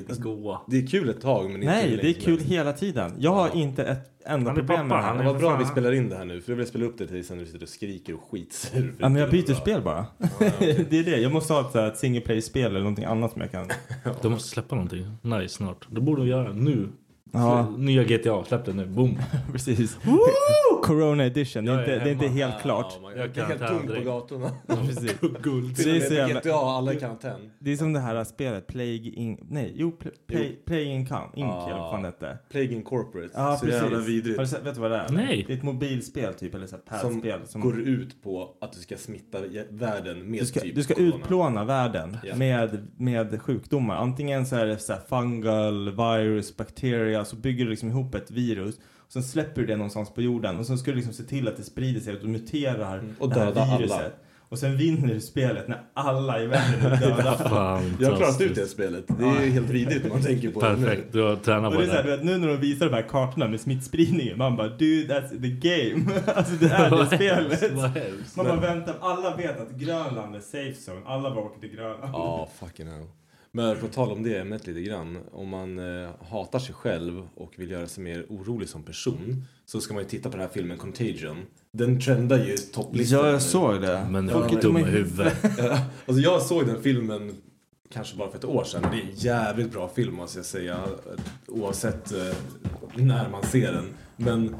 Det 0.67 0.77
är 0.77 0.87
kul 0.87 1.09
ett 1.09 1.21
tag 1.21 1.43
men 1.45 1.55
inte 1.55 1.65
Nej, 1.65 1.99
det 2.01 2.09
är 2.09 2.13
kul 2.13 2.39
hela 2.39 2.73
tiden. 2.73 3.13
Jag 3.19 3.31
har 3.31 3.55
inte 3.55 3.83
ett 3.83 4.11
enda 4.25 4.53
problem 4.53 4.77
pappa, 4.77 4.83
med 4.83 4.97
det 4.97 5.01
här. 5.01 5.15
Ja, 5.15 5.31
vad 5.31 5.41
bra 5.41 5.49
fan. 5.49 5.59
vi 5.59 5.65
spelar 5.65 5.91
in 5.91 6.09
det 6.09 6.15
här 6.15 6.25
nu, 6.25 6.41
för 6.41 6.51
jag 6.51 6.57
vill 6.57 6.67
spela 6.67 6.85
upp 6.85 6.97
det 6.97 7.05
till 7.05 7.15
dig 7.15 7.23
sen 7.23 7.37
när 7.37 7.43
du 7.43 7.51
sitter 7.51 7.65
och 7.65 7.69
skriker 7.69 8.13
och 8.13 8.31
skitsur. 8.31 8.95
Ja, 8.99 9.09
men 9.09 9.21
jag 9.21 9.29
byter 9.31 9.45
Bra. 9.45 9.55
spel 9.55 9.81
bara. 9.81 10.05
det 10.89 10.99
är 10.99 11.03
det. 11.03 11.17
Jag 11.17 11.31
måste 11.31 11.53
ha 11.53 11.61
ett, 11.61 11.73
här, 11.73 11.87
ett 11.87 11.97
single 11.97 12.21
play-spel 12.21 12.65
eller 12.65 12.79
någonting 12.79 13.05
annat 13.05 13.31
som 13.31 13.41
jag 13.41 13.51
kan... 13.51 13.67
De 14.21 14.31
måste 14.31 14.49
släppa 14.49 14.75
någonting 14.75 15.05
nice 15.21 15.55
snart. 15.55 15.87
Det 15.89 16.01
borde 16.01 16.21
de 16.21 16.27
göra 16.27 16.53
nu. 16.53 16.89
Ja. 17.31 17.69
Nya 17.77 18.03
GTA, 18.03 18.43
släpp 18.43 18.65
det 18.65 18.73
nu. 18.73 18.85
Boom. 18.85 19.17
Precis. 19.51 19.97
Corona 20.83 21.25
edition. 21.25 21.65
Det 21.65 21.71
är 21.71 21.79
inte, 21.79 21.91
det 22.03 22.09
är 22.09 22.13
inte 22.13 22.27
helt 22.27 22.61
klart. 22.61 22.99
Jag 23.15 23.29
det 23.33 23.41
är 23.41 23.45
helt 23.45 23.59
kan 23.59 23.69
tomt 23.79 23.95
på 23.95 24.01
gatorna. 24.03 24.51
Precis. 24.67 25.15
Guld. 25.41 25.75
Det 25.75 25.81
är 25.81 25.99
så 25.99 26.13
med 26.13 26.17
jävla- 26.17 26.39
GTA, 26.39 26.53
alla 26.55 26.93
i 26.93 26.99
karantän. 26.99 27.51
Det 27.59 27.71
är 27.71 27.77
som 27.77 27.93
det 27.93 27.99
här 27.99 28.23
spelet, 28.23 28.67
Plague 28.67 28.95
in... 29.11 29.37
Nej, 29.49 29.73
jo, 29.75 29.97
Pl- 30.01 30.11
Play, 30.27 30.59
Play 30.65 30.83
in 30.85 30.91
Inc. 31.05 31.09
Inc 31.09 31.11
Ja. 31.35 31.65
eller 31.69 31.77
vad 31.79 31.91
fan 31.91 32.05
hette. 32.05 32.37
Plague 32.51 32.73
Incorporate. 32.75 33.29
Ja, 33.33 33.55
så 33.57 33.65
precis. 33.65 33.81
jävla 33.81 33.97
Har 33.97 34.03
du 34.05 34.11
vidrigt. 34.11 34.49
sett, 34.49 34.65
vet 34.65 34.75
du 34.75 34.81
vad 34.81 34.91
det 34.91 34.97
är? 34.97 35.09
Nej. 35.09 35.43
Det 35.47 35.53
är 35.53 35.57
ett 35.57 35.63
mobilspel 35.63 36.33
typ, 36.33 36.55
eller 36.55 36.67
så 36.67 36.75
här 36.89 36.99
Som. 36.99 37.21
Som 37.45 37.61
går 37.61 37.79
ut 37.81 38.23
på 38.23 38.57
att 38.61 38.73
du 38.73 38.79
ska 38.79 38.97
smitta 38.97 39.37
världen 39.69 40.31
med 40.31 40.39
du 40.39 40.45
ska, 40.45 40.59
typ 40.59 40.75
du 40.75 40.83
ska 40.83 40.93
corona. 40.93 41.15
utplåna 41.15 41.63
världen 41.65 42.17
Ja. 42.23 42.35
med, 42.35 42.87
med 42.97 43.41
sjukdomar. 43.41 43.95
Antingen 43.95 44.45
så 44.45 44.55
är 44.55 44.65
det 44.65 44.77
så 44.77 44.93
här 44.93 45.01
fungal, 45.09 45.89
virus, 45.95 46.57
bakteria. 46.57 47.25
Så 47.27 47.35
bygger 47.35 47.63
du 47.65 47.69
liksom 47.71 47.89
ihop 47.89 48.15
ett 48.15 48.31
virus. 48.31 48.75
Och 49.05 49.11
sen 49.13 49.23
släpper 49.23 49.61
du 49.61 49.67
det 49.67 49.75
någonstans 49.75 50.13
på 50.13 50.21
jorden. 50.21 50.57
Och 50.57 50.65
sen 50.65 50.77
ska 50.77 50.91
du 50.91 50.95
liksom 50.97 51.13
se 51.13 51.23
till 51.23 51.47
att 51.47 51.57
det 51.57 51.63
sprider 51.63 51.99
sig. 52.01 52.13
Att 52.13 52.21
du 52.21 52.27
muterar 52.27 52.97
Mm. 52.99 53.15
Och 53.19 53.29
det 53.29 53.35
här 53.39 53.45
döda 53.45 53.61
alla. 53.61 53.77
viruset. 53.77 54.23
Och 54.49 54.59
sen 54.59 54.77
vinner 54.77 55.13
du 55.13 55.21
spelet 55.21 55.67
när 55.67 55.81
alla 55.93 56.41
i 56.41 56.47
världen 56.47 56.85
är 56.91 56.99
döda. 56.99 57.81
Jag 57.99 58.09
har 58.09 58.17
klarat 58.17 58.41
ut 58.41 58.55
det 58.55 58.65
spelet. 58.67 59.05
Det 59.19 59.25
är 59.25 59.43
ju 59.43 59.49
helt 59.51 59.69
vidrigt 59.69 60.03
när 60.03 60.09
man 60.09 60.21
tänker 60.21 60.51
på 60.51 60.59
det 60.61 60.65
Perfekt, 60.75 61.03
nu. 61.13 61.19
du 61.19 61.21
har 61.27 61.35
tränat 61.35 61.73
Och 61.73 61.79
på 61.79 61.85
det 61.85 61.91
här, 61.91 62.03
vet, 62.03 62.23
nu 62.23 62.37
när 62.37 62.47
de 62.47 62.57
visar 62.57 62.85
de 62.85 62.93
här 62.95 63.01
kartorna 63.09 63.47
med 63.47 63.61
smittspridningen, 63.61 64.37
man 64.37 64.55
bara 64.55 64.67
dude 64.67 65.13
that's 65.13 65.29
the 65.29 65.49
game. 65.69 66.11
alltså 66.35 66.55
det 66.59 66.65
är 66.67 67.49
det 67.49 67.57
spelet. 67.57 68.35
Man 68.35 68.45
bara 68.45 68.59
väntar, 68.59 68.95
alla 69.01 69.35
vet 69.35 69.59
att 69.59 69.71
Grönland 69.71 70.35
är 70.35 70.39
safe 70.39 70.75
zone. 70.91 71.01
Alla 71.05 71.29
bara 71.35 71.45
åker 71.45 71.59
till 71.59 71.69
Grönland. 71.75 72.13
Ja, 72.13 72.49
fucking 72.59 72.87
hell. 72.87 73.05
Men 73.51 73.77
på 73.79 73.87
tal 73.87 74.11
om 74.11 74.23
det 74.23 74.37
ämnet 74.37 74.67
lite 74.67 74.81
grann. 74.81 75.17
Om 75.31 75.49
man 75.49 75.79
eh, 76.03 76.09
hatar 76.29 76.59
sig 76.59 76.75
själv 76.75 77.27
och 77.35 77.53
vill 77.55 77.71
göra 77.71 77.87
sig 77.87 78.03
mer 78.03 78.25
orolig 78.29 78.69
som 78.69 78.83
person 78.83 79.45
så 79.65 79.81
ska 79.81 79.93
man 79.93 80.03
ju 80.03 80.09
titta 80.09 80.29
på 80.29 80.37
den 80.37 80.47
här 80.47 80.53
filmen 80.53 80.77
Contagion. 80.77 81.37
Den 81.71 82.01
trendar 82.01 82.45
ju 82.45 82.57
topplistan. 82.57 83.19
Ja, 83.19 83.31
jag 83.31 83.41
såg 83.41 83.81
det. 83.81 84.07
Men 84.09 84.29
Folk 84.29 84.49
folk 84.49 84.57
är 84.57 84.61
dumma 84.61 84.79
i 84.79 84.83
huvudet. 84.83 85.33
Alltså 86.05 86.21
jag 86.21 86.41
såg 86.41 86.67
den 86.67 86.81
filmen 86.81 87.35
kanske 87.89 88.17
bara 88.17 88.29
för 88.29 88.37
ett 88.37 88.45
år 88.45 88.63
sedan. 88.63 88.81
Det 88.81 88.97
är 88.97 89.01
en 89.01 89.15
jävligt 89.15 89.71
bra 89.71 89.87
film 89.95 90.15
måste 90.15 90.39
jag 90.39 90.45
säga. 90.45 90.83
Oavsett 91.47 92.11
eh, 92.11 92.35
när 92.95 93.29
man 93.29 93.43
ser 93.43 93.71
den. 93.71 93.85
Men 94.17 94.55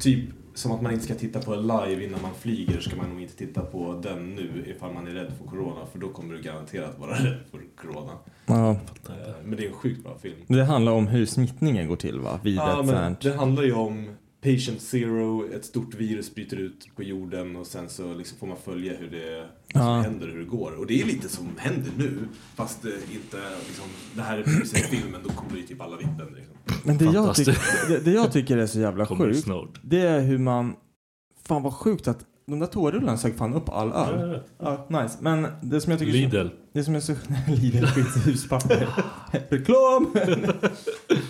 typ 0.00 0.24
som 0.58 0.72
att 0.72 0.82
man 0.82 0.92
inte 0.92 1.04
ska 1.04 1.14
titta 1.14 1.40
på 1.40 1.54
den 1.54 1.62
live 1.62 2.04
innan 2.04 2.22
man 2.22 2.34
flyger 2.34 2.80
ska 2.80 2.96
man 2.96 3.10
nog 3.10 3.22
inte 3.22 3.36
titta 3.36 3.60
på 3.60 4.00
den 4.02 4.34
nu 4.34 4.64
ifall 4.76 4.94
man 4.94 5.06
är 5.06 5.10
rädd 5.10 5.32
för 5.38 5.46
corona. 5.50 5.86
För 5.92 5.98
då 5.98 6.08
kommer 6.08 6.34
du 6.34 6.42
garanterat 6.42 6.98
vara 6.98 7.10
rädd 7.24 7.38
för 7.50 7.60
corona. 7.76 8.12
Ja. 8.46 8.70
Eh, 8.70 9.34
Men 9.44 9.56
det 9.56 9.64
är 9.64 9.68
en 9.68 9.74
sjukt 9.74 10.04
bra 10.04 10.18
film. 10.18 10.36
Det 10.46 10.64
handlar 10.64 10.92
om 10.92 11.06
hur 11.06 11.26
smittningen 11.26 11.88
går 11.88 11.96
till 11.96 12.20
va? 12.20 12.40
Vid 12.42 12.56
Ja, 12.56 12.82
men 12.86 13.16
det 13.22 13.32
handlar 13.32 13.62
ju 13.62 13.72
om 13.72 14.08
Patient 14.40 14.80
Zero, 14.80 15.44
ett 15.54 15.64
stort 15.64 15.94
virus 15.94 16.34
bryter 16.34 16.56
ut 16.56 16.88
på 16.96 17.02
jorden 17.02 17.56
och 17.56 17.66
sen 17.66 17.88
så 17.88 18.14
liksom 18.14 18.38
får 18.38 18.46
man 18.46 18.56
följa 18.56 18.92
hur 18.96 19.10
det 19.10 19.46
Ja. 19.72 19.80
som 19.80 20.04
händer 20.04 20.26
och 20.26 20.32
hur 20.32 20.40
det 20.40 20.46
går. 20.46 20.72
Och 20.72 20.86
det 20.86 21.00
är 21.00 21.06
lite 21.06 21.28
som 21.28 21.48
händer 21.56 21.90
nu, 21.96 22.28
fast 22.54 22.82
det 22.82 22.88
inte 22.88 23.36
liksom, 23.66 23.84
det 24.14 24.22
här 24.22 24.38
är 24.38 24.42
precis 24.42 24.86
filmen, 24.90 25.20
då 25.24 25.30
kommer 25.30 25.56
ju 25.56 25.62
typ 25.62 25.80
alla 25.80 25.96
vippen. 25.96 26.34
Liksom. 26.36 26.54
Men 26.84 26.98
det 26.98 27.04
jag, 27.04 27.34
tycker, 27.34 27.88
det, 27.88 27.98
det 27.98 28.10
jag 28.10 28.32
tycker 28.32 28.56
är 28.56 28.66
så 28.66 28.80
jävla 28.80 29.06
sjukt, 29.06 29.48
det 29.82 30.00
är 30.00 30.20
hur 30.20 30.38
man... 30.38 30.74
Fan 31.42 31.62
vad 31.62 31.74
sjukt 31.74 32.08
att 32.08 32.18
de 32.46 32.58
där 32.58 32.66
toarullarna 32.66 33.16
sög 33.16 33.36
fan 33.36 33.54
upp 33.54 33.68
all 33.68 33.92
öl. 33.92 34.40
Ja, 34.58 34.86
nice. 34.88 35.18
Men 35.20 35.46
det 35.62 35.80
som 35.80 35.90
jag 35.90 36.00
tycker... 36.00 36.12
Lidl. 36.12 36.48
Det 36.72 36.84
som 36.84 36.94
är 36.94 37.00
så... 37.00 37.14
Lidl 37.48 37.86
skits 37.86 38.26
huspapper. 38.26 38.88
Reklam! 39.48 40.14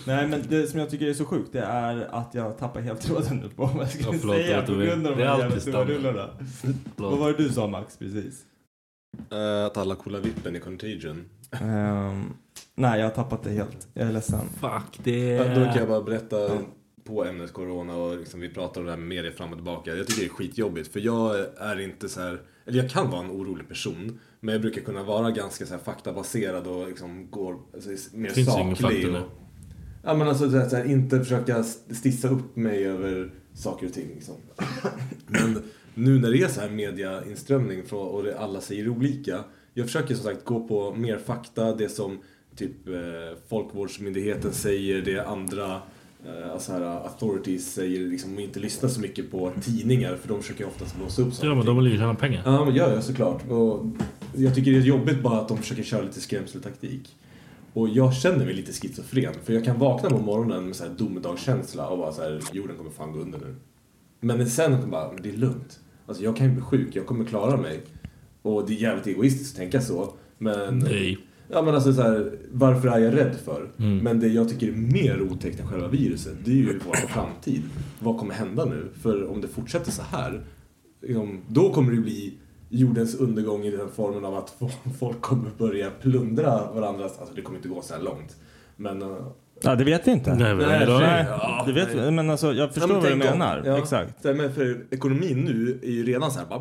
Nej 0.07 0.29
men 0.29 0.43
det 0.49 0.67
som 0.67 0.81
jag 0.81 0.91
tycker 0.91 1.07
är 1.07 1.15
så 1.15 1.25
sjukt 1.25 1.53
det 1.53 1.61
är 1.61 2.09
att 2.15 2.35
jag 2.35 2.59
tappar 2.59 2.81
helt 2.81 3.01
tråden 3.01 3.37
nu 3.37 3.49
på 3.49 3.67
vad 3.67 3.83
jag 3.83 3.91
skulle 3.91 4.09
Ja, 4.13 4.19
förlåt, 4.21 4.37
säga 4.37 4.57
jag 4.57 4.67
på 4.67 4.73
grund 4.73 5.07
av 5.07 5.17
de 5.17 5.23
här 5.25 5.39
jävla 5.39 5.61
toarullarna. 5.61 6.29
Vad 6.97 7.19
var 7.19 7.33
det 7.33 7.39
du 7.39 7.49
sa 7.49 7.67
Max 7.67 7.97
precis? 7.99 8.45
Eh, 9.31 9.67
att 9.67 9.77
alla 9.77 9.95
coola 9.95 10.19
vippen 10.19 10.57
i 10.57 10.61
Contagion. 10.61 11.25
Ehm, 11.51 12.33
nej 12.75 13.01
jag 13.01 13.07
har 13.07 13.15
tappat 13.15 13.43
det 13.43 13.51
helt. 13.51 13.89
Jag 13.95 14.09
är 14.09 14.13
ledsen. 14.13 14.49
Fuck 14.61 14.99
det. 15.05 15.29
Ja, 15.29 15.45
Då 15.45 15.65
kan 15.65 15.77
jag 15.77 15.89
bara 15.89 16.03
berätta 16.03 16.37
på 17.07 17.25
ämnet 17.25 17.53
corona 17.53 17.97
och 17.97 18.19
liksom 18.19 18.41
vi 18.41 18.49
pratar 18.49 18.81
om 18.81 18.85
det 18.85 18.93
här 18.93 18.99
med 18.99 19.09
media 19.09 19.33
fram 19.33 19.51
och 19.51 19.57
tillbaka. 19.57 19.95
Jag 19.95 20.07
tycker 20.07 20.21
det 20.21 20.27
är 20.27 20.31
skitjobbigt 20.31 20.93
för 20.93 21.01
jag 21.01 21.47
är 21.57 21.81
inte 21.81 22.09
så 22.09 22.21
här, 22.21 22.41
eller 22.67 22.83
jag 22.83 22.91
kan 22.91 23.11
vara 23.11 23.25
en 23.25 23.31
orolig 23.31 23.69
person. 23.69 24.21
Men 24.41 24.53
jag 24.53 24.63
brukar 24.63 24.81
kunna 24.83 25.03
vara 25.03 25.31
ganska 25.31 25.67
så 25.67 25.75
här 25.75 25.81
faktabaserad 25.81 26.67
och 26.67 26.89
liksom 26.89 27.31
går 27.31 27.59
alltså, 27.75 28.17
mer 28.17 28.31
Finns 28.31 28.47
saklig. 28.49 29.09
och, 29.09 29.23
ja 30.03 30.15
men 30.15 30.29
alltså 30.29 30.51
så 30.51 30.57
här, 30.57 30.69
så 30.69 30.77
här, 30.77 30.85
inte 30.85 31.19
försöka 31.19 31.63
stissa 31.63 32.29
upp 32.29 32.57
mig 32.57 32.87
över 32.87 33.31
saker 33.55 33.87
och 33.87 33.93
ting 33.93 34.09
liksom. 34.15 34.35
Men 35.27 35.63
nu 35.95 36.19
när 36.19 36.31
det 36.31 36.39
är 36.39 36.49
så 36.49 36.61
här 36.61 36.71
mediainströmning 36.71 37.83
och 37.91 38.23
det, 38.23 38.39
alla 38.39 38.61
säger 38.61 38.89
olika. 38.89 39.45
Jag 39.75 39.87
försöker 39.87 40.15
som 40.15 40.25
sagt 40.25 40.45
gå 40.45 40.69
på 40.69 40.95
mer 40.95 41.19
fakta, 41.19 41.75
det 41.75 41.89
som 41.89 42.19
typ 42.57 42.89
eh, 42.89 43.39
Folkvårdsmyndigheten 43.49 44.53
säger, 44.53 45.03
det 45.03 45.27
andra 45.27 45.83
alltså 46.53 46.73
här, 46.73 46.83
authorities 46.83 47.73
säger, 47.73 48.01
liksom, 48.01 48.39
inte 48.39 48.61
lyssna 48.61 48.89
så 48.89 49.01
mycket 49.01 49.31
på 49.31 49.53
tidningar 49.63 50.17
för 50.17 50.29
de 50.29 50.43
försöker 50.43 50.67
oftast 50.67 50.97
blåsa 50.97 51.23
upp 51.23 51.35
saker 51.35 51.49
Ja 51.49 51.55
men 51.55 51.67
de 51.67 51.77
vill 51.77 51.93
ju 51.93 51.99
tjäna 51.99 52.15
pengar. 52.15 52.43
Ja, 52.45 52.65
men 52.65 52.75
gör 52.75 52.95
jag 52.95 53.05
såklart. 53.05 53.51
Och 53.51 53.87
jag 54.37 54.55
tycker 54.55 54.71
det 54.71 54.77
är 54.77 54.81
jobbigt 54.81 55.23
bara 55.23 55.41
att 55.41 55.49
de 55.49 55.59
försöker 55.59 55.83
köra 55.83 56.03
lite 56.03 56.21
skrämseltaktik. 56.21 57.17
Och 57.73 57.89
jag 57.89 58.15
känner 58.15 58.45
mig 58.45 58.55
lite 58.55 58.73
schizofren, 58.73 59.35
för 59.45 59.53
jag 59.53 59.65
kan 59.65 59.79
vakna 59.79 60.11
på 60.11 60.19
morgonen 60.19 60.67
med 60.67 60.77
så 60.77 60.85
här 60.85 60.91
domedagskänsla 60.99 61.89
och 61.89 61.99
bara 61.99 62.13
så 62.13 62.23
här, 62.23 62.41
jorden 62.53 62.77
kommer 62.77 62.91
fan 62.91 63.13
gå 63.13 63.19
under 63.19 63.39
nu. 63.39 63.55
Men 64.21 64.51
sen 64.51 64.91
bara, 64.91 65.13
men 65.13 65.23
det 65.23 65.29
är 65.29 65.37
lugnt. 65.37 65.81
Alltså 66.07 66.25
jag 66.25 66.37
kan 66.37 66.47
ju 66.47 66.53
bli 66.53 66.63
sjuk, 66.63 66.97
jag 66.97 67.07
kommer 67.07 67.25
klara 67.25 67.57
mig. 67.57 67.81
Och 68.43 68.67
det 68.67 68.73
är 68.73 68.77
jävligt 68.77 69.07
egoistiskt 69.07 69.55
att 69.55 69.59
tänka 69.59 69.81
så. 69.81 70.15
Men, 70.39 70.79
Nej. 70.79 71.19
Ja, 71.49 71.63
men 71.63 71.75
alltså 71.75 71.93
så 71.93 72.03
här, 72.03 72.33
varför 72.53 72.89
är 72.89 72.99
jag 72.99 73.15
rädd 73.17 73.37
för? 73.45 73.69
Mm. 73.79 73.99
Men 73.99 74.21
det 74.21 74.29
jag 74.29 74.49
tycker 74.49 74.69
är 74.69 74.73
mer 74.73 75.23
otäckt 75.23 75.61
än 75.61 75.67
själva 75.67 75.89
viruset, 75.89 76.35
det 76.45 76.51
är 76.51 76.55
ju 76.55 76.81
vår 76.87 76.95
framtid. 76.95 77.63
Vad 77.99 78.19
kommer 78.19 78.35
hända 78.35 78.65
nu? 78.65 78.89
För 79.03 79.31
om 79.31 79.41
det 79.41 79.49
fortsätter 79.49 79.91
så 79.91 80.03
här, 80.03 80.41
liksom, 81.03 81.41
då 81.49 81.73
kommer 81.73 81.93
det 81.93 82.01
bli 82.01 82.35
jordens 82.69 83.15
undergång 83.15 83.63
i 83.65 83.71
den 83.71 83.89
formen 83.89 84.25
av 84.25 84.35
att 84.35 84.55
folk 84.99 85.21
kommer 85.21 85.51
börja 85.59 85.91
plundra 85.91 86.73
varandras, 86.73 87.19
alltså 87.19 87.35
det 87.35 87.43
kommer 87.43 87.59
inte 87.59 87.69
gå 87.69 87.83
så 87.83 87.95
här 87.95 88.03
långt. 88.03 88.37
Men 88.77 89.03
uh, 89.03 89.17
Ja 89.63 89.75
det 89.75 89.85
vet 89.85 90.07
vi 90.07 90.11
inte. 90.13 90.35
Nej, 90.35 90.55
men 90.55 90.69
Nej, 90.69 90.87
nej. 90.87 91.27
Ja, 91.29 91.63
det 91.67 91.73
vet 91.73 91.95
vi. 91.95 92.11
Men 92.11 92.31
alltså 92.31 92.53
jag 92.53 92.75
förstår 92.75 92.91
Ja, 92.91 92.95
men 92.95 93.03
vad 93.03 93.13
du 93.13 93.17
menar. 93.39 93.63
ja. 93.67 93.79
Exakt. 93.79 94.25
Här, 94.25 94.35
Men 94.35 94.53
för 94.55 94.85
ekonomin 94.91 95.39
nu 95.45 95.79
är 95.83 95.91
ju 95.91 96.05
redan 96.05 96.31
så 96.31 96.39
här 96.39 96.47
bara 96.47 96.61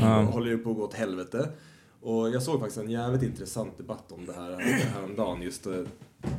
Ja. 0.00 0.22
håller 0.22 0.46
ju 0.50 0.58
på 0.58 0.70
att 0.70 0.76
gå 0.76 0.82
åt 0.82 0.94
helvete. 0.94 1.48
Och 2.06 2.30
jag 2.30 2.42
såg 2.42 2.60
faktiskt 2.60 2.78
en 2.78 2.90
jävligt 2.90 3.22
intressant 3.22 3.78
debatt 3.78 4.12
om 4.12 4.26
det 4.26 4.32
här 4.32 4.58
häromdagen. 4.94 5.42
Just 5.42 5.66
eh, 5.66 5.82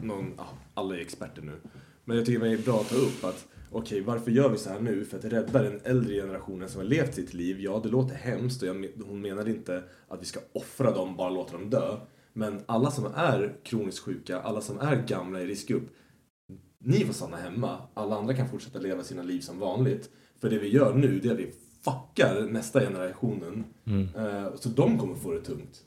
någon, 0.03 0.33
ah, 0.37 0.43
alla 0.73 0.95
är 0.95 0.99
experter 0.99 1.41
nu. 1.41 1.51
Men 2.05 2.17
jag 2.17 2.25
tycker 2.25 2.45
det 2.45 2.51
är 2.51 2.57
bra 2.57 2.79
att 2.81 2.89
ta 2.89 2.95
upp 2.95 3.23
att 3.23 3.45
okej, 3.71 4.01
varför 4.01 4.31
gör 4.31 4.49
vi 4.49 4.57
så 4.57 4.69
här 4.69 4.79
nu? 4.79 5.05
För 5.05 5.17
att 5.17 5.25
rädda 5.25 5.61
den 5.61 5.81
äldre 5.83 6.13
generationen 6.13 6.69
som 6.69 6.81
har 6.81 6.87
levt 6.87 7.15
sitt 7.15 7.33
liv. 7.33 7.59
Ja, 7.59 7.79
det 7.83 7.89
låter 7.89 8.15
hemskt 8.15 8.61
och 8.61 8.67
jag, 8.67 8.87
hon 9.07 9.21
menar 9.21 9.49
inte 9.49 9.83
att 10.07 10.21
vi 10.21 10.25
ska 10.25 10.39
offra 10.53 10.91
dem, 10.91 11.15
bara 11.15 11.29
låta 11.29 11.53
dem 11.53 11.69
dö. 11.69 11.97
Men 12.33 12.61
alla 12.65 12.91
som 12.91 13.05
är 13.15 13.55
kroniskt 13.63 14.05
sjuka, 14.05 14.41
alla 14.41 14.61
som 14.61 14.79
är 14.79 15.03
gamla 15.07 15.41
i 15.41 15.45
riskgrupp, 15.45 15.89
ni 16.79 17.05
får 17.05 17.13
stanna 17.13 17.37
hemma. 17.37 17.77
Alla 17.93 18.15
andra 18.15 18.33
kan 18.33 18.49
fortsätta 18.49 18.79
leva 18.79 19.03
sina 19.03 19.23
liv 19.23 19.39
som 19.39 19.59
vanligt. 19.59 20.09
För 20.39 20.49
det 20.49 20.59
vi 20.59 20.69
gör 20.69 20.93
nu, 20.93 21.19
det 21.19 21.29
är 21.29 21.33
att 21.33 21.39
vi 21.39 21.53
fuckar 21.87 22.47
nästa 22.51 22.79
generationen. 22.79 23.63
Mm. 23.87 24.09
Eh, 24.17 24.45
så 24.55 24.69
de 24.69 24.97
kommer 24.97 25.15
få 25.15 25.31
det 25.31 25.41
tungt. 25.41 25.81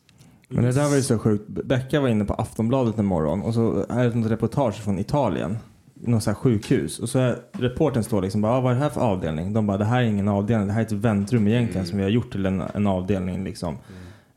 Men 0.49 0.65
det 0.65 0.73
där 0.73 0.89
var 0.89 0.97
ju 0.97 1.03
så 1.03 1.19
sjukt. 1.19 1.49
Becka 1.49 2.01
var 2.01 2.09
inne 2.09 2.25
på 2.25 2.35
Aftonbladet 2.35 2.99
en 2.99 3.05
morgon 3.05 3.43
och 3.43 3.55
så 3.55 3.87
är 3.89 4.09
det 4.09 4.21
ett 4.21 4.31
reportage 4.31 4.75
från 4.75 4.99
Italien. 4.99 5.59
Något 5.95 6.23
så 6.23 6.31
här 6.31 6.35
sjukhus. 6.35 6.99
Och 6.99 7.09
så 7.09 7.19
är 7.19 7.39
reporten 7.53 8.05
står 8.05 8.23
liksom 8.23 8.41
bara, 8.41 8.53
ah, 8.53 8.61
vad 8.61 8.73
är 8.73 8.77
det 8.77 8.83
här 8.83 8.91
för 8.91 9.01
avdelning? 9.01 9.53
De 9.53 9.67
bara, 9.67 9.77
det 9.77 9.85
här 9.85 10.03
är 10.03 10.07
ingen 10.07 10.29
avdelning, 10.29 10.67
det 10.67 10.73
här 10.73 10.81
är 10.81 10.87
ett 10.87 10.93
väntrum 10.93 11.49
egentligen 11.49 11.87
som 11.87 11.99
vi 11.99 12.05
har 12.05 12.11
gjort 12.11 12.33
till 12.33 12.47
en, 12.47 12.63
en 12.75 12.87
avdelning 12.87 13.45
liksom. 13.45 13.77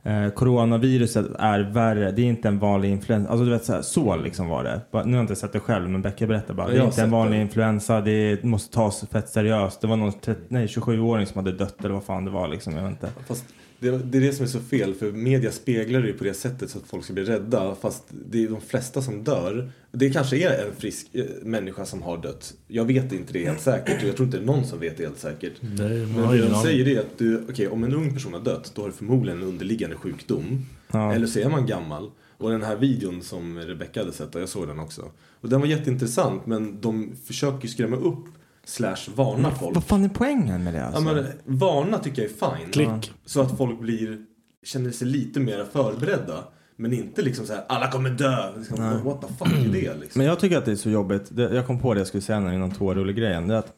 Eh, 0.06 0.30
coronaviruset 0.30 1.26
är 1.38 1.60
värre, 1.60 2.10
det 2.10 2.22
är 2.22 2.26
inte 2.26 2.48
en 2.48 2.58
vanlig 2.58 2.90
influensa. 2.90 3.30
Alltså 3.30 3.44
du 3.44 3.50
vet 3.50 3.64
så, 3.64 3.72
här, 3.72 3.82
så 3.82 4.16
liksom 4.16 4.48
var 4.48 4.64
det. 4.64 4.80
Nu 4.90 4.98
har 4.98 5.10
jag 5.10 5.22
inte 5.22 5.36
sett 5.36 5.52
det 5.52 5.60
själv 5.60 5.88
men 5.88 6.02
Becka 6.02 6.26
berättar 6.26 6.54
bara. 6.54 6.68
Det 6.68 6.76
är 6.76 6.84
inte 6.84 7.02
en 7.02 7.10
vanlig 7.10 7.38
det. 7.38 7.42
influensa, 7.42 8.00
det 8.00 8.42
måste 8.44 8.74
tas 8.74 9.04
fett 9.12 9.28
seriöst. 9.28 9.80
Det 9.80 9.86
var 9.86 9.96
någon 9.96 10.12
30, 10.12 10.40
nej, 10.48 10.66
27-åring 10.66 11.26
som 11.26 11.44
hade 11.44 11.56
dött 11.56 11.76
eller 11.84 11.94
vad 11.94 12.04
fan 12.04 12.24
det 12.24 12.30
var 12.30 12.48
liksom. 12.48 12.74
Jag 12.74 12.82
vet 12.82 12.90
inte. 12.90 13.08
Fast 13.26 13.44
det, 13.84 13.98
det 13.98 14.18
är 14.18 14.22
det 14.22 14.32
som 14.32 14.44
är 14.44 14.48
så 14.48 14.60
fel 14.60 14.94
för 14.94 15.12
media 15.12 15.52
speglar 15.52 16.00
det 16.00 16.06
ju 16.06 16.14
på 16.14 16.24
det 16.24 16.34
sättet 16.34 16.70
så 16.70 16.78
att 16.78 16.84
folk 16.86 17.04
ska 17.04 17.12
bli 17.12 17.24
rädda 17.24 17.74
fast 17.74 18.02
det 18.30 18.44
är 18.44 18.48
de 18.48 18.60
flesta 18.60 19.02
som 19.02 19.24
dör. 19.24 19.70
Det 19.92 20.10
kanske 20.10 20.36
är 20.36 20.66
en 20.66 20.74
frisk 20.78 21.06
eh, 21.12 21.24
människa 21.42 21.84
som 21.86 22.02
har 22.02 22.18
dött. 22.18 22.54
Jag 22.68 22.84
vet 22.84 23.12
inte 23.12 23.32
det 23.32 23.44
helt 23.44 23.60
säkert 23.60 24.02
och 24.02 24.08
jag 24.08 24.16
tror 24.16 24.26
inte 24.26 24.38
det 24.38 24.44
är 24.44 24.46
någon 24.46 24.64
som 24.64 24.80
vet 24.80 24.96
det 24.96 25.04
helt 25.04 25.18
säkert. 25.18 25.52
Nej, 25.60 26.06
man 26.06 26.38
Men 26.38 26.50
de 26.50 26.62
säger 26.62 26.84
det 26.84 26.98
att 26.98 27.18
du, 27.18 27.44
okej 27.48 27.68
om 27.68 27.84
en 27.84 27.94
ung 27.94 28.14
person 28.14 28.32
har 28.32 28.40
dött 28.40 28.72
då 28.74 28.82
har 28.82 28.88
du 28.88 28.94
förmodligen 28.94 29.42
en 29.42 29.48
underliggande 29.48 29.96
sjukdom. 29.96 30.66
Ja. 30.92 31.14
Eller 31.14 31.26
så 31.26 31.38
är 31.38 31.48
man 31.48 31.66
gammal. 31.66 32.10
Och 32.38 32.50
den 32.50 32.62
här 32.62 32.76
videon 32.76 33.22
som 33.22 33.58
Rebecca 33.58 34.00
hade 34.00 34.12
sett, 34.12 34.34
jag 34.34 34.48
såg 34.48 34.68
den 34.68 34.78
också. 34.78 35.10
Och 35.40 35.48
den 35.48 35.60
var 35.60 35.66
jätteintressant 35.66 36.46
men 36.46 36.80
de 36.80 37.16
försöker 37.24 37.62
ju 37.62 37.68
skrämma 37.68 37.96
upp 37.96 38.24
slash 38.64 38.96
varna 39.14 39.50
folk. 39.50 39.74
Vad 39.74 39.84
fan 39.84 40.04
är 40.04 40.08
poängen 40.08 40.64
med 40.64 40.74
det 40.74 40.78
Ja, 40.78 40.84
alltså? 40.86 41.02
men, 41.02 41.26
varna 41.44 41.98
tycker 41.98 42.22
jag 42.22 42.30
är 42.30 42.56
fine. 42.58 42.70
Klick. 42.72 43.12
Så 43.24 43.40
att 43.40 43.58
folk 43.58 43.80
blir, 43.80 44.18
känner 44.64 44.90
sig 44.90 45.06
lite 45.06 45.40
mer 45.40 45.64
förberedda. 45.72 46.44
Men 46.76 46.92
inte 46.92 47.22
liksom 47.22 47.46
så 47.46 47.52
här, 47.52 47.64
alla 47.68 47.90
kommer 47.90 48.10
dö. 48.10 48.56
Liksom, 48.58 49.04
what 49.04 49.20
the 49.20 49.26
fuck 49.38 49.52
är 49.52 49.68
det 49.68 49.94
liksom? 49.94 50.18
Men 50.18 50.26
jag 50.26 50.40
tycker 50.40 50.58
att 50.58 50.64
det 50.64 50.72
är 50.72 50.76
så 50.76 50.90
jobbigt. 50.90 51.36
Det, 51.36 51.42
jag 51.54 51.66
kom 51.66 51.80
på 51.80 51.94
det 51.94 52.00
jag 52.00 52.06
skulle 52.06 52.20
säga 52.20 52.40
när 52.40 52.52
inom 52.52 52.70
toarullegrejen. 52.70 53.48
Det 53.48 53.54
är 53.54 53.58
att 53.58 53.74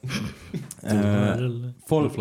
eh, 0.82 1.70
folk, 1.88 2.12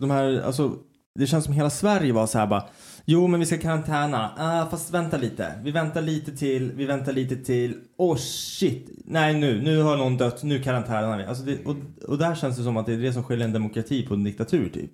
de 0.00 0.10
här, 0.10 0.42
alltså, 0.42 0.72
det 1.14 1.26
känns 1.26 1.44
som 1.44 1.54
hela 1.54 1.70
Sverige 1.70 2.12
var 2.12 2.26
så 2.26 2.38
här 2.38 2.46
bara. 2.46 2.64
Jo 3.06 3.26
men 3.26 3.40
vi 3.40 3.46
ska 3.46 3.58
karantäna. 3.58 4.30
Ah, 4.36 4.66
fast 4.70 4.90
vänta 4.90 5.16
lite. 5.16 5.52
Vi 5.62 5.70
väntar 5.70 6.02
lite 6.02 6.36
till. 6.36 6.72
Vi 6.72 6.84
väntar 6.84 7.12
lite 7.12 7.36
till. 7.36 7.80
Oh 7.96 8.16
shit. 8.16 8.90
Nej 9.04 9.34
nu. 9.34 9.62
Nu 9.62 9.82
har 9.82 9.96
någon 9.96 10.16
dött. 10.16 10.42
Nu 10.42 10.62
karantänar 10.62 11.18
vi. 11.18 11.24
Alltså 11.24 11.44
det, 11.44 11.64
och, 11.64 11.76
och 12.08 12.18
där 12.18 12.34
känns 12.34 12.56
det 12.56 12.62
som 12.62 12.76
att 12.76 12.86
det 12.86 12.92
är 12.92 12.98
det 12.98 13.12
som 13.12 13.24
skiljer 13.24 13.46
en 13.46 13.52
demokrati 13.52 14.06
på 14.06 14.14
en 14.14 14.24
diktatur 14.24 14.68
typ. 14.68 14.90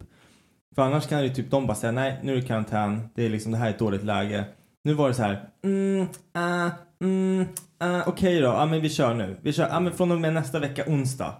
För 0.74 0.82
annars 0.82 1.06
kan 1.06 1.22
ju 1.22 1.28
typ 1.28 1.50
de 1.50 1.66
bara 1.66 1.76
säga 1.76 1.92
nej 1.92 2.20
nu 2.22 2.32
är 2.32 2.36
det 2.36 2.42
karantän. 2.42 3.08
Det 3.14 3.26
är 3.26 3.28
liksom 3.28 3.52
det 3.52 3.58
här 3.58 3.66
är 3.66 3.70
ett 3.70 3.78
dåligt 3.78 4.04
läge. 4.04 4.44
Nu 4.84 4.94
var 4.94 5.08
det 5.08 5.14
så 5.14 5.22
här. 5.22 5.48
Mm, 5.64 6.06
ah, 6.32 6.70
mm, 7.02 7.46
ah, 7.78 8.02
okej 8.06 8.40
då. 8.40 8.46
Ja 8.46 8.66
men 8.66 8.80
vi 8.80 8.90
kör 8.90 9.14
nu. 9.14 9.36
Vi 9.42 9.52
kör. 9.52 9.68
Ja 9.68 9.80
men 9.80 9.92
från 9.92 10.12
och 10.12 10.20
med 10.20 10.34
nästa 10.34 10.58
vecka 10.58 10.84
onsdag. 10.86 11.34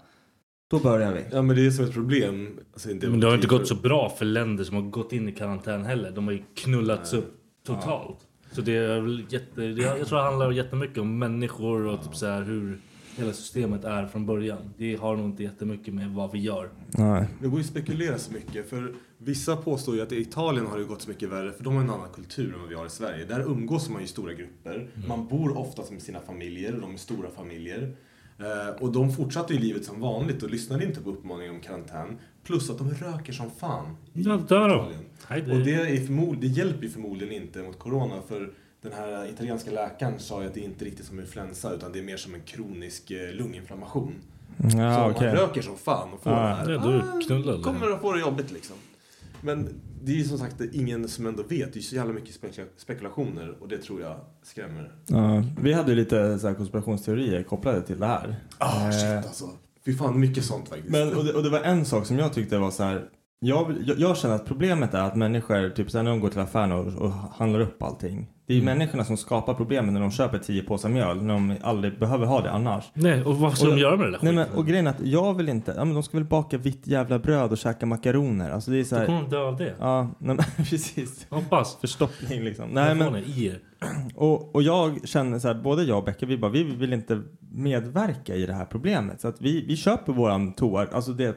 Då 0.71 0.79
börjar 0.79 1.13
vi. 1.13 1.23
Ja 1.31 1.41
men 1.41 1.55
det 1.55 1.65
är 1.65 1.71
som 1.71 1.85
ett 1.85 1.93
problem. 1.93 2.59
Alltså, 2.73 2.91
inte 2.91 3.09
Men 3.09 3.19
det 3.19 3.27
har 3.27 3.35
inte 3.35 3.47
gått 3.47 3.67
så 3.67 3.75
bra 3.75 4.09
för 4.09 4.25
länder 4.25 4.63
som 4.63 4.75
har 4.75 4.83
gått 4.83 5.13
in 5.13 5.29
i 5.29 5.31
karantän 5.31 5.85
heller. 5.85 6.11
De 6.11 6.25
har 6.25 6.33
ju 6.33 6.43
knullats 6.55 7.13
upp 7.13 7.33
totalt. 7.65 8.17
Så 8.51 8.61
det 8.61 8.75
är 8.75 9.01
väl 9.01 9.25
jätte, 9.29 9.61
det, 9.61 9.81
jag 9.81 10.07
tror 10.07 10.17
det 10.17 10.23
handlar 10.23 10.51
jättemycket 10.51 10.97
om 10.97 11.19
människor 11.19 11.85
och 11.85 12.03
typ 12.03 12.15
så 12.15 12.25
här 12.25 12.41
hur 12.41 12.79
hela 13.17 13.33
systemet 13.33 13.83
är 13.83 14.07
från 14.07 14.25
början. 14.25 14.73
Det 14.77 14.95
har 14.95 15.15
nog 15.15 15.25
inte 15.25 15.43
jättemycket 15.43 15.93
med 15.93 16.09
vad 16.11 16.31
vi 16.31 16.39
gör. 16.39 16.69
Nej. 16.87 17.27
Det 17.41 17.47
går 17.47 17.59
ju 17.59 17.63
att 17.63 17.69
spekulera 17.69 18.17
så 18.17 18.33
mycket. 18.33 18.69
För 18.69 18.93
vissa 19.17 19.55
påstår 19.55 19.95
ju 19.95 20.01
att 20.01 20.11
i 20.11 20.21
Italien 20.21 20.65
har 20.65 20.77
det 20.77 20.83
gått 20.83 21.01
så 21.01 21.09
mycket 21.09 21.29
värre. 21.29 21.51
För 21.51 21.63
de 21.63 21.75
har 21.75 21.81
en 21.81 21.89
annan 21.89 22.09
kultur 22.15 22.53
än 22.53 22.59
vad 22.59 22.69
vi 22.69 22.75
har 22.75 22.85
i 22.85 22.89
Sverige. 22.89 23.25
Där 23.25 23.41
umgås 23.41 23.89
man 23.89 24.01
ju 24.01 24.05
i 24.05 24.07
stora 24.07 24.33
grupper. 24.33 24.87
Man 25.07 25.27
bor 25.27 25.57
oftast 25.57 25.91
med 25.91 26.01
sina 26.01 26.19
familjer. 26.19 26.75
Och 26.75 26.81
de 26.81 26.93
är 26.93 26.97
stora 26.97 27.29
familjer. 27.29 27.95
Eh, 28.41 28.81
och 28.83 28.91
de 28.91 29.11
fortsatte 29.11 29.53
ju 29.53 29.59
livet 29.59 29.85
som 29.85 29.99
vanligt 29.99 30.43
och 30.43 30.49
lyssnade 30.49 30.85
inte 30.85 31.01
på 31.01 31.09
uppmaningar 31.09 31.51
om 31.53 31.59
karantän. 31.59 32.17
Plus 32.43 32.69
att 32.69 32.77
de 32.77 32.89
röker 32.93 33.33
som 33.33 33.51
fan. 33.51 33.97
i 34.13 34.21
Ja. 34.21 34.39
Italien. 34.45 35.05
Och 35.29 35.65
det, 35.65 35.73
är 35.73 36.05
förmod, 36.05 36.37
det 36.37 36.47
hjälper 36.47 36.83
ju 36.83 36.89
förmodligen 36.89 37.33
inte 37.43 37.59
mot 37.63 37.79
corona. 37.79 38.15
För 38.27 38.51
den 38.81 38.93
här 38.93 39.29
italienska 39.29 39.71
läkaren 39.71 40.19
sa 40.19 40.41
ju 40.41 40.47
att 40.47 40.53
det 40.53 40.59
är 40.59 40.65
inte 40.65 40.85
riktigt 40.85 41.05
som 41.05 41.19
influensa. 41.19 41.73
Utan 41.73 41.91
det 41.91 41.99
är 41.99 42.03
mer 42.03 42.17
som 42.17 42.35
en 42.35 42.41
kronisk 42.41 43.11
eh, 43.11 43.33
lunginflammation. 43.33 44.13
Ja, 44.57 44.67
så 44.69 45.11
okej. 45.17 45.27
man 45.27 45.35
röker 45.35 45.61
som 45.61 45.77
fan 45.77 46.13
och 46.13 46.23
får 46.23 46.31
Ja. 46.31 46.39
det 46.39 46.45
här. 46.55 46.69
Ja, 46.71 46.79
du 46.87 47.49
är 47.51 47.59
ah, 47.59 47.63
kommer 47.63 47.91
att 47.91 48.01
få 48.01 48.13
det 48.13 48.19
jobbigt 48.19 48.51
liksom. 48.51 48.75
Men 49.41 49.69
det 50.03 50.11
är 50.11 50.15
ju 50.15 50.23
som 50.23 50.37
sagt 50.37 50.61
ingen 50.71 51.07
som 51.07 51.25
ändå 51.27 51.43
vet. 51.43 51.73
Det 51.73 51.79
är 51.79 51.81
så 51.81 51.95
jävla 51.95 52.13
mycket 52.13 52.35
spekula- 52.35 52.67
spekulationer 52.77 53.55
och 53.61 53.67
det 53.67 53.77
tror 53.77 54.01
jag 54.01 54.15
skrämmer. 54.43 54.95
Ja, 55.07 55.43
vi 55.61 55.73
hade 55.73 55.89
ju 55.91 55.95
lite 55.97 56.39
så 56.39 56.47
här 56.47 56.53
konspirationsteorier 56.55 57.43
kopplade 57.43 57.81
till 57.81 57.99
det 57.99 58.05
här. 58.05 58.35
Ah 58.57 58.85
Eh, 58.85 58.91
shit 58.91 59.25
alltså. 59.27 59.49
Fy 59.85 59.95
fan 59.97 60.19
mycket 60.19 60.45
sånt 60.45 60.69
faktiskt. 60.69 60.89
Men, 60.91 61.15
och, 61.17 61.23
det, 61.25 61.33
och 61.33 61.43
det 61.43 61.49
var 61.49 61.59
en 61.59 61.85
sak 61.85 62.05
som 62.05 62.17
jag 62.19 62.33
tyckte 62.33 62.57
var 62.57 62.71
så 62.71 62.83
här. 62.83 63.09
Jag, 63.43 63.75
jag, 63.85 63.99
jag 63.99 64.17
känner 64.17 64.35
att 64.35 64.45
problemet 64.45 64.93
är 64.93 65.01
att 65.01 65.15
människor, 65.15 65.69
typ 65.69 65.93
här, 65.93 66.03
när 66.03 66.11
de 66.11 66.19
går 66.19 66.29
till 66.29 66.39
affären 66.39 66.71
och, 66.71 66.87
och 67.01 67.11
handlar 67.11 67.59
upp 67.59 67.83
allting. 67.83 68.27
Det 68.47 68.53
är 68.53 68.57
ju 68.57 68.63
människorna 68.63 69.03
som 69.03 69.17
skapar 69.17 69.53
problemen 69.53 69.93
när 69.93 70.01
de 70.01 70.11
köper 70.11 70.37
tio 70.37 70.63
påsar 70.63 70.89
mjöl 70.89 71.23
när 71.23 71.33
de 71.33 71.55
aldrig 71.61 71.99
behöver 71.99 72.25
ha 72.25 72.41
det 72.41 72.51
annars. 72.51 72.91
Nej, 72.93 73.23
och 73.23 73.35
vad 73.37 73.57
ska 73.57 73.67
Och- 73.67 73.75
de 73.75 73.81
göra 73.81 73.95
med 73.97 74.05
det 74.07 74.11
där 74.11 74.19
Nej 74.21 74.33
men, 74.33 74.47
och 74.55 74.67
grejen 74.67 74.87
är 74.87 74.91
att 74.91 75.05
jag 75.05 75.33
vill 75.33 75.49
inte, 75.49 75.73
ja 75.77 75.85
men 75.85 75.93
de 75.93 76.03
ska 76.03 76.17
väl 76.17 76.25
baka 76.27 76.57
vitt 76.57 76.87
jävla 76.87 77.19
bröd 77.19 77.51
och 77.51 77.57
käka 77.57 77.85
makaroner. 77.85 78.51
Alltså 78.51 78.71
det 78.71 78.79
är 78.79 78.83
så 78.83 78.95
Då 78.95 78.99
här, 78.99 79.05
kommer 79.05 79.21
de 79.21 79.29
dö 79.29 79.41
av 79.41 79.57
det. 79.57 79.75
Ja, 79.79 80.01
nej, 80.03 80.35
men 80.35 80.45
precis. 80.65 81.27
Hoppas. 81.29 81.77
Förstoppning 81.81 82.43
liksom. 82.43 82.69
Nej, 82.69 82.95
men... 82.95 83.15
i 83.15 83.55
och, 84.15 84.55
och 84.55 84.61
jag 84.63 85.07
känner 85.07 85.39
så 85.39 85.47
här, 85.47 85.55
både 85.55 85.83
jag 85.83 85.97
och 85.97 86.03
Becka, 86.03 86.25
vi 86.25 86.37
bara, 86.37 86.51
vi 86.51 86.63
vill 86.63 86.93
inte 86.93 87.21
medverka 87.51 88.35
i 88.35 88.45
det 88.45 88.53
här 88.53 88.65
problemet. 88.65 89.21
Så 89.21 89.27
att 89.27 89.41
vi, 89.41 89.65
vi 89.67 89.77
köper 89.77 90.13
våran 90.13 90.53
toa, 90.53 90.87
alltså 90.91 91.11
det 91.11 91.35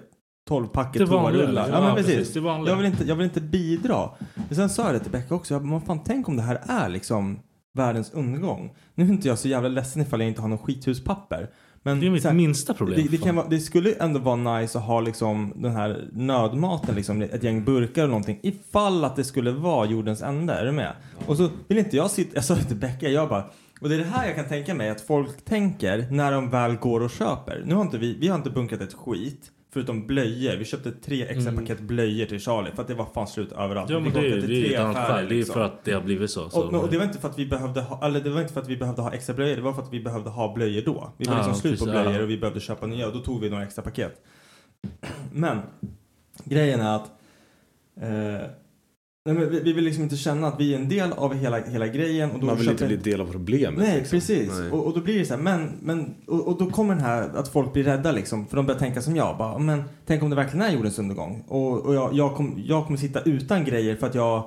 12 0.49 0.67
packet 0.67 0.99
Det 0.99 1.05
vanliga, 1.05 1.43
toarullar. 1.43 1.63
liksom. 1.67 1.83
Ja, 1.85 1.95
men 1.95 2.05
precis. 2.05 2.37
jag, 2.37 2.77
vill 2.77 2.87
inte, 2.87 3.05
jag 3.05 3.17
vill 3.17 3.25
inte 3.25 3.41
bidra. 3.41 4.11
Men 4.35 4.57
sen 4.57 4.69
sa 4.69 4.83
jag 4.85 4.95
det 4.95 4.99
till 4.99 5.13
Becka 5.13 5.35
också, 5.35 5.61
"Men 5.61 5.81
fan 5.81 6.01
tänk 6.05 6.29
om 6.29 6.37
det 6.37 6.43
här 6.43 6.61
är 6.69 6.89
liksom 6.89 7.39
världens 7.77 8.13
undergång. 8.13 8.75
Nu 8.95 9.05
är 9.05 9.09
inte 9.09 9.29
jag 9.29 9.39
så 9.39 9.49
jävla 9.49 9.69
ledsen 9.69 10.03
ifall 10.03 10.21
jag 10.21 10.29
inte 10.29 10.41
har 10.43 10.49
någon 10.49 10.59
skithuspapper. 10.59 11.51
Men 11.83 12.01
Det 12.01 12.07
är 12.07 12.11
mitt 12.11 12.25
här, 12.25 12.33
minsta 12.33 12.75
problem. 12.75 13.01
det, 13.03 13.09
det, 13.11 13.17
kan 13.25 13.37
vara, 13.37 13.49
det 13.49 13.59
skulle 13.61 13.93
ändå 13.95 14.21
vara 14.21 14.37
nice 14.59 14.79
att 14.79 14.85
ha 14.85 15.01
liksom 15.01 15.53
den 15.57 15.73
här 15.73 16.09
nödmaten, 16.13 16.95
liksom, 16.95 17.23
ett 17.23 17.43
gäng 17.43 17.65
burkar 17.65 18.03
och 18.03 18.09
någonting. 18.09 18.39
Ifall 18.43 19.05
att 19.05 19.17
det 19.17 19.25
skulle 19.25 19.51
vara 19.51 19.87
jordens 19.87 20.23
ände, 20.23 20.53
är 20.53 20.65
du 20.65 20.73
med? 20.73 20.93
Och 21.27 21.37
så 21.37 21.49
vill 21.69 21.79
inte 21.79 21.97
jag 21.97 22.11
sitta, 22.11 22.31
jag 22.35 22.45
sa 22.45 22.55
det 22.55 22.65
till 22.65 22.77
Becka, 22.77 23.09
jag 23.09 23.29
bara 23.29 23.45
och 23.81 23.89
det 23.89 23.95
är 23.95 23.99
det 23.99 24.05
här 24.05 24.27
jag 24.27 24.37
kan 24.37 24.45
tänka 24.49 24.75
mig 24.75 24.91
att 24.91 25.01
folk 25.01 25.45
tänker 25.45 26.07
när 26.11 26.33
de 26.33 26.51
väl 26.51 26.77
går 26.77 27.01
och 27.01 27.11
köper. 27.11 27.63
Nu 27.67 27.75
har 27.75 27.83
inte 27.83 27.99
vi, 27.99 28.19
vi 28.21 28.29
har 28.29 28.37
inte 28.37 28.51
bunkrat 28.51 28.81
ett 28.81 28.95
skit. 28.95 29.51
Förutom 29.75 30.07
blöjor. 30.07 30.57
Vi 30.57 30.65
köpte 30.65 30.91
tre 30.93 31.27
extra 31.27 31.53
paket 31.53 31.81
blöjor 31.81 32.27
till 32.27 32.41
Charlie 32.41 32.71
för 32.75 32.83
att 32.83 32.89
det 32.89 32.95
var 32.95 33.07
fan 33.15 33.27
slut 33.27 33.53
överallt. 33.53 33.91
Ja 33.91 34.01
men 34.01 34.13
det 34.13 34.21
det 34.21 34.37
är 34.37 34.41
tre 34.41 34.77
affärer. 34.77 35.23
Det 35.23 35.35
är 35.35 35.37
liksom. 35.37 35.53
för 35.53 35.61
att 35.61 35.85
det 35.85 35.93
har 35.93 36.01
blivit 36.01 36.31
så. 36.31 36.51
så. 36.51 36.63
Och, 36.63 36.73
men- 36.73 36.81
och 36.81 36.91
det 36.91 36.99
var 36.99 37.05
inte 37.05 37.19
för 37.19 37.29
att 37.29 37.39
vi 37.39 37.47
behövde 37.47 37.81
ha, 37.81 38.07
eller 38.07 38.21
det 38.21 38.31
var 38.31 38.41
inte 38.41 38.53
för 38.53 38.61
att 38.61 38.69
vi 38.69 38.77
behövde 38.77 39.03
ha 39.03 39.13
extra 39.13 39.35
blöjor, 39.35 39.57
det 39.57 39.63
var 39.63 39.73
för 39.73 39.83
att 39.83 39.93
vi 39.93 40.01
behövde 40.01 40.31
ha 40.31 40.55
blöjor 40.55 40.83
då. 40.83 41.13
Vi 41.17 41.25
var 41.25 41.35
Ja, 41.35 41.39
liksom 41.39 41.55
slut 41.55 41.79
på 41.79 41.85
precis, 41.85 41.97
ja. 41.99 42.03
blöjor 42.03 42.23
och 42.23 42.31
vi 42.31 42.39
behövde 42.39 42.61
köpa 42.61 42.87
nya 42.87 43.07
och 43.07 43.13
då 43.13 43.21
tog 43.21 43.41
vi 43.41 43.51
några 43.51 43.63
extra 43.65 43.83
paket. 43.85 44.23
Men 45.33 45.59
grejen 46.45 46.81
är 46.81 46.97
att 46.97 47.11
eh, 48.01 48.47
nej 49.27 49.35
men 49.35 49.51
vi, 49.51 49.61
vi 49.61 49.73
vill 49.73 49.85
liksom 49.85 50.03
inte 50.03 50.17
känna 50.17 50.47
att 50.49 50.61
vi 50.61 50.75
är 50.75 50.79
en 50.79 50.89
del 50.89 51.13
av 51.13 51.35
hela, 51.35 51.59
hela 51.61 51.87
grejen. 51.87 52.31
Och 52.31 52.41
då 52.41 52.47
Man 52.47 52.57
vill 52.57 52.69
inte 52.71 52.87
bli 52.87 52.97
del 52.97 53.21
av 53.21 53.27
problemet. 53.33 53.79
Nej, 53.81 53.99
liksom. 53.99 54.17
precis. 54.19 54.51
Nej. 54.59 54.71
Och, 54.71 54.87
och 54.87 54.95
då 54.95 55.01
blir 55.01 55.19
det 55.19 55.25
så 55.25 55.35
här, 55.35 55.41
men, 55.43 55.73
men 55.83 56.15
och, 56.27 56.49
och 56.49 56.59
då 56.59 56.71
kommer 56.71 56.95
den 56.95 57.05
här 57.05 57.31
att 57.37 57.49
folk 57.49 57.73
blir 57.73 57.85
rädda 57.85 58.13
liksom. 58.13 58.47
För 58.47 58.57
de 58.57 58.67
börjar 58.67 58.79
tänka 58.79 59.03
som 59.03 59.17
jag. 59.17 59.37
Bara, 59.39 59.59
men 59.59 59.83
tänk 60.07 60.23
om 60.23 60.31
det 60.31 60.37
verkligen 60.37 60.67
är 60.67 60.73
jordens 60.73 60.99
undergång. 60.99 61.45
Och, 61.49 61.87
och 61.87 61.95
jag, 61.95 62.15
jag, 62.15 62.35
kom, 62.35 62.63
jag 62.67 62.85
kommer 62.87 62.99
sitta 62.99 63.21
utan 63.21 63.65
grejer 63.65 63.97
för 63.97 64.07
att 64.07 64.15
jag 64.15 64.45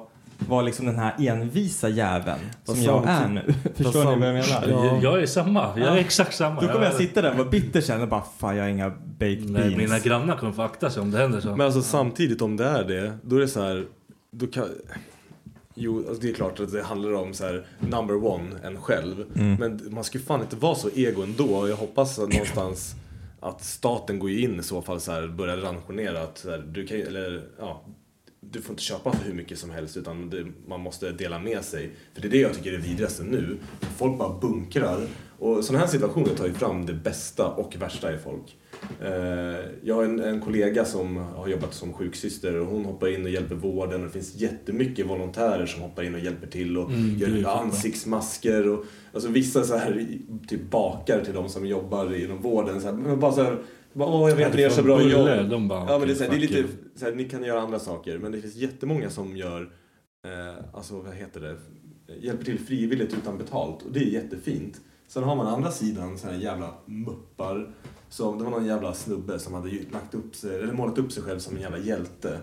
var 0.48 0.64
liksom 0.64 0.86
den 0.86 0.96
här 1.00 1.16
envisa 1.20 1.90
jäveln 1.90 2.40
som 2.64 2.82
jag 2.82 3.04
är 3.08 3.28
nu. 3.28 3.54
Förstår 3.76 4.00
ni 4.00 4.06
vad 4.06 4.14
jag 4.14 4.34
menar? 4.34 4.68
Jag, 4.86 5.04
jag 5.04 5.22
är 5.22 5.26
samma. 5.26 5.62
Jag 5.78 5.88
är 5.88 5.92
Ja. 5.94 5.98
exakt 5.98 6.36
samma. 6.36 6.62
Då 6.62 6.68
kommer 6.68 6.86
jag 6.86 6.94
Jag- 6.94 7.00
sitta 7.00 7.22
där 7.22 7.32
och 7.32 7.38
vara 7.38 7.50
bitter 7.50 7.82
sen 7.82 8.02
och 8.02 8.08
bara 8.08 8.24
fan 8.38 8.56
jag 8.56 8.64
har 8.64 8.70
inga 8.70 8.90
baked 8.90 9.50
Nej, 9.50 9.62
beans. 9.64 9.78
mina 9.78 10.00
grannar 10.00 10.36
kommer 10.38 10.52
få 10.54 10.62
akta 10.62 10.90
sig 10.90 11.02
om 11.02 11.12
det 11.12 11.18
händer 11.18 11.40
så. 11.40 11.50
Men 11.56 11.62
alltså 11.66 11.82
samtidigt 11.82 12.42
om 12.42 12.58
det 12.58 12.66
är 12.66 12.84
det, 12.84 13.12
då 13.24 13.36
är 13.36 13.40
det 13.40 13.48
så 13.48 13.62
här, 13.62 13.86
då 14.32 14.48
kan... 14.48 14.70
Jo, 15.80 15.98
alltså 15.98 16.22
det 16.22 16.30
är 16.30 16.34
klart 16.34 16.60
att 16.60 16.72
det 16.72 16.84
handlar 16.84 17.14
om 17.14 17.34
så 17.34 17.46
här 17.46 17.68
number 17.80 18.26
one, 18.26 18.60
en 18.64 18.82
själv. 18.82 19.26
Mm. 19.36 19.56
Men 19.56 19.94
man 19.94 20.04
ska 20.04 20.18
ju 20.18 20.24
fan 20.24 20.42
inte 20.42 20.56
vara 20.56 20.76
så 20.76 20.90
ego 20.96 21.24
ändå. 21.24 21.68
Jag 21.70 21.76
hoppas 21.76 22.20
att 22.20 22.30
någonstans 22.30 22.96
att 23.40 23.64
staten 23.64 24.20
går 24.20 24.32
in 24.32 24.60
i 24.60 24.64
så 24.64 24.82
fall 24.82 25.00
så 25.00 25.12
här, 25.12 25.28
börjar 25.28 25.58
ransionera 25.58 26.22
att 26.22 26.46
här, 26.50 26.58
du 26.58 26.88
kan 26.88 26.98
eller 26.98 27.48
ja, 27.60 27.86
du 28.40 28.62
får 28.62 28.74
inte 28.74 28.84
köpa 28.84 29.12
för 29.12 29.26
hur 29.26 29.34
mycket 29.34 29.60
som 29.60 29.70
helst 29.70 29.98
utan 29.98 30.30
det, 30.30 30.46
man 30.68 30.80
måste 30.80 31.12
dela 31.12 31.40
med 31.40 31.64
sig. 31.64 31.92
För 32.14 32.22
det 32.22 32.28
är 32.28 32.32
det 32.32 32.38
jag 32.38 32.54
tycker 32.54 32.74
är 32.74 32.78
vidrigaste 32.78 33.24
nu. 33.24 33.58
Folk 33.98 34.18
bara 34.18 34.40
bunkrar. 34.40 35.08
Och 35.40 35.66
sådana 35.66 35.86
här 35.86 35.92
situationer 35.92 36.36
tar 36.36 36.48
ju 36.48 36.54
fram 36.54 36.86
det 36.86 36.94
bästa 36.94 37.48
och 37.48 37.76
värsta 37.76 38.14
i 38.14 38.18
folk. 38.18 38.58
Eh, 39.02 39.66
Jag 39.84 39.96
har 39.96 40.04
en, 40.04 40.20
en 40.20 40.42
kollega 40.42 40.86
som 40.86 41.18
har 41.18 41.48
jobbat 41.48 41.74
som 41.74 41.94
sjuksyster 41.94 42.56
och 42.56 42.68
hon 42.68 42.86
hoppar 42.86 43.08
in 43.16 43.24
och 43.24 43.30
hjälper 43.30 43.56
vården 43.56 44.00
och 44.02 44.08
det 44.08 44.14
finns 44.14 44.36
jättemycket 44.36 45.06
volontärer 45.08 45.66
som 45.66 45.82
hoppar 45.82 46.04
in 46.04 46.14
och 46.14 46.20
hjälper 46.20 46.48
till 46.48 46.78
och 46.78 46.90
Mm, 46.92 47.18
gör 47.18 47.50
ansiktsmasker 47.62 48.70
och 48.70 48.86
alltså 49.14 49.30
vissa 49.30 49.64
så 49.64 49.76
här 49.78 50.08
typ 50.48 50.70
bakar 50.72 51.22
till 51.26 51.34
de 51.34 51.50
som 51.50 51.66
jobbar 51.66 52.16
inom 52.24 52.42
vården 52.42 52.82
så 52.82 52.88
här, 52.88 52.94
men 52.94 53.20
bara 53.20 53.32
så 53.32 53.44
här, 53.44 53.58
bara, 53.94 54.10
Åh, 54.10 54.30
jag 54.30 54.36
vet 54.36 54.48
att 54.48 54.56
ni 54.56 54.62
gör 54.62 54.70
så 54.70 54.84
bra 54.84 55.02
jobb. 55.02 55.50
de 55.50 55.68
bara, 55.68 55.86
ja, 55.92 55.98
men 56.00 56.08
det 56.08 56.14
är, 56.14 56.16
så 56.16 56.24
här, 56.24 56.30
det 56.30 56.36
är 56.36 56.48
okej, 56.48 56.58
lite, 56.58 56.68
fuck 56.68 56.80
så 56.96 57.06
här, 57.06 57.12
ni 57.16 57.24
kan 57.24 57.44
göra 57.44 57.62
andra 57.62 57.80
saker 57.80 58.18
men 58.18 58.32
det 58.32 58.42
finns 58.42 58.56
jättemånga 58.56 59.10
som 59.10 59.38
gör, 59.38 59.62
eh, 60.26 60.64
alltså 60.74 61.00
vad 61.02 61.14
heter 61.16 61.42
det, 61.42 61.56
hjälper 62.22 62.46
till 62.46 62.60
frivilligt 62.60 63.14
utan 63.14 63.38
betalt 63.38 63.82
och 63.84 63.92
det 63.92 64.00
är 64.00 64.04
jättefint. 64.04 64.82
Sen 65.08 65.24
har 65.24 65.36
man 65.36 65.48
andra 65.48 65.72
sidan 65.72 66.18
sådana 66.18 66.38
jävla 66.38 66.74
muppar. 66.86 67.70
Som, 68.10 68.38
det 68.38 68.44
var 68.44 68.52
någon 68.52 68.66
jävla 68.66 68.94
snubbe 68.94 69.40
som 69.40 69.54
hade 69.54 69.70
lagt 69.70 70.14
upp 70.14 70.36
sig, 70.36 70.56
eller 70.56 70.74
målat 70.74 70.98
upp 70.98 71.12
sig 71.12 71.24
själv 71.24 71.40
som 71.40 71.56
en 71.56 71.62
jävla 71.62 71.78
hjälte. 71.78 72.40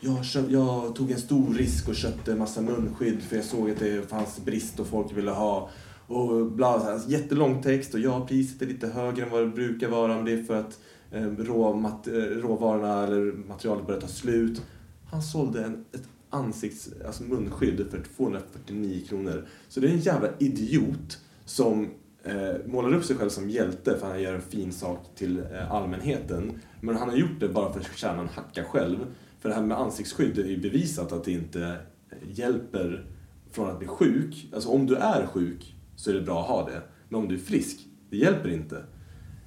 Jag, 0.00 0.24
köpt, 0.24 0.50
jag 0.50 0.94
tog 0.94 1.10
en 1.10 1.20
stor 1.20 1.54
risk 1.54 1.88
och 1.88 1.94
köpte 1.94 2.32
en 2.32 2.38
massa 2.38 2.60
munskydd 2.60 3.22
för 3.22 3.36
jag 3.36 3.44
såg 3.44 3.70
att 3.70 3.78
det 3.78 4.10
fanns 4.10 4.44
brist 4.44 4.80
och 4.80 4.86
folk 4.86 5.16
ville 5.16 5.30
ha. 5.30 5.70
Och 6.06 6.52
bla, 6.52 6.80
så 6.80 6.86
här, 6.86 7.00
jättelång 7.06 7.62
text 7.62 7.94
och 7.94 8.00
ja, 8.00 8.26
priset 8.26 8.62
är 8.62 8.66
lite 8.66 8.86
högre 8.86 9.24
än 9.24 9.30
vad 9.30 9.40
det 9.40 9.48
brukar 9.48 9.88
vara 9.88 10.16
men 10.16 10.24
det 10.24 10.32
är 10.32 10.42
för 10.42 10.60
att 10.60 10.78
eh, 11.10 11.22
rå, 11.22 11.74
mat, 11.74 12.08
råvarorna 12.12 13.02
eller 13.04 13.48
materialet 13.48 13.86
börjar 13.86 14.00
ta 14.00 14.08
slut. 14.08 14.62
Han 15.06 15.22
sålde 15.22 15.64
en, 15.64 15.84
ett 15.92 16.08
ansikts, 16.30 16.90
alltså 17.06 17.22
munskydd 17.22 17.86
för 17.90 18.02
249 18.16 19.02
kronor. 19.08 19.46
Så 19.68 19.80
det 19.80 19.88
är 19.88 19.92
en 19.92 20.00
jävla 20.00 20.28
idiot 20.38 21.18
som 21.50 21.88
eh, 22.24 22.34
målar 22.66 22.94
upp 22.94 23.04
sig 23.04 23.16
själv 23.16 23.28
som 23.28 23.50
hjälte 23.50 23.96
för 23.98 24.06
att 24.06 24.12
han 24.12 24.22
gör 24.22 24.34
en 24.34 24.40
fin 24.40 24.72
sak 24.72 24.98
till 25.16 25.38
eh, 25.38 25.72
allmänheten. 25.72 26.52
Men 26.80 26.96
han 26.96 27.08
har 27.08 27.16
gjort 27.16 27.40
det 27.40 27.48
bara 27.48 27.72
för 27.72 27.80
att 27.80 27.96
tjäna 27.96 28.20
en 28.22 28.28
hacka 28.28 28.64
själv. 28.64 28.96
För 29.40 29.48
det 29.48 29.54
här 29.54 29.62
med 29.62 29.78
ansiktsskydd 29.78 30.38
är 30.38 30.44
ju 30.44 30.56
bevisat 30.60 31.12
att 31.12 31.24
det 31.24 31.32
inte 31.32 31.62
eh, 31.62 32.16
hjälper 32.30 33.04
från 33.52 33.70
att 33.70 33.78
bli 33.78 33.88
sjuk. 33.88 34.48
Alltså 34.54 34.68
om 34.68 34.86
du 34.86 34.96
är 34.96 35.26
sjuk 35.26 35.74
så 35.96 36.10
är 36.10 36.14
det 36.14 36.20
bra 36.20 36.40
att 36.40 36.48
ha 36.48 36.66
det. 36.66 36.82
Men 37.08 37.20
om 37.20 37.28
du 37.28 37.34
är 37.34 37.38
frisk, 37.38 37.78
det 38.10 38.16
hjälper 38.16 38.48
inte. 38.48 38.82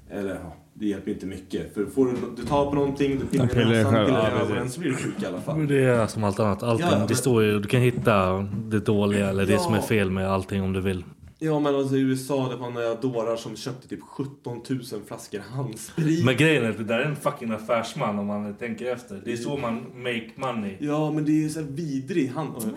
Eller 0.10 0.30
ja, 0.36 0.56
det 0.74 0.86
hjälper 0.86 1.12
inte 1.12 1.26
mycket. 1.26 1.74
För 1.74 1.86
får 1.86 2.06
du, 2.06 2.12
du 2.38 2.44
tar 2.46 2.66
på 2.66 2.76
någonting, 2.76 3.20
du 3.20 3.26
pillar 3.26 3.62
i 3.62 3.66
näsan, 3.70 4.06
pillar 4.06 4.38
i 4.38 4.42
ögonen 4.42 4.70
så 4.70 4.80
blir 4.80 4.90
du 4.92 4.98
sjuk 4.98 5.24
i 5.24 5.26
alla 5.26 5.42
fall. 5.42 5.68
Det 5.68 5.84
är 5.84 6.08
som 6.08 6.24
allt 6.24 6.40
annat. 6.40 6.64
Allting, 6.64 6.88
Ja, 6.92 6.98
men- 6.98 7.08
det 7.08 7.16
står 7.16 7.44
ju, 7.44 7.60
du 7.60 7.68
kan 7.68 7.82
hitta 7.82 8.48
det 8.70 8.80
dåliga 8.80 9.30
eller 9.30 9.46
det 9.46 9.54
Ja. 9.54 9.60
som 9.60 9.74
är 9.74 9.82
fel 9.82 10.12
med 10.12 10.30
allting 10.32 10.62
om 10.64 10.74
du 10.74 10.82
vill. 10.82 11.04
Ja 11.46 11.60
men 11.60 11.76
alltså 11.76 11.96
i 11.96 12.00
USA 12.00 12.50
det 12.50 12.56
var 12.56 12.70
några 12.70 12.96
dårar 12.96 13.36
som 13.36 13.56
köpte 13.56 13.88
typ 13.88 14.02
17 14.02 14.62
000 14.70 14.82
flaskor 15.08 15.40
handsprit. 15.40 16.26
Men 16.26 16.38
grejen 16.38 16.66
är 16.66 16.70
att 16.70 16.78
det 16.78 16.84
där 16.84 17.00
är 17.00 17.06
en 17.06 17.16
fucking 17.16 17.52
affärsman 17.52 18.20
om 18.20 18.28
man 18.28 18.54
tänker 18.54 18.94
efter. 18.94 19.22
Det 19.26 19.32
är 19.32 19.38
så 19.38 19.58
man 19.58 19.86
make 19.96 20.30
money. 20.36 20.78
Ja 20.80 21.12
men 21.12 21.26
det 21.26 21.46
är 21.46 21.50
så 21.50 21.60
här 21.60 21.68
vidrig 21.68 22.28
handling. 22.28 22.76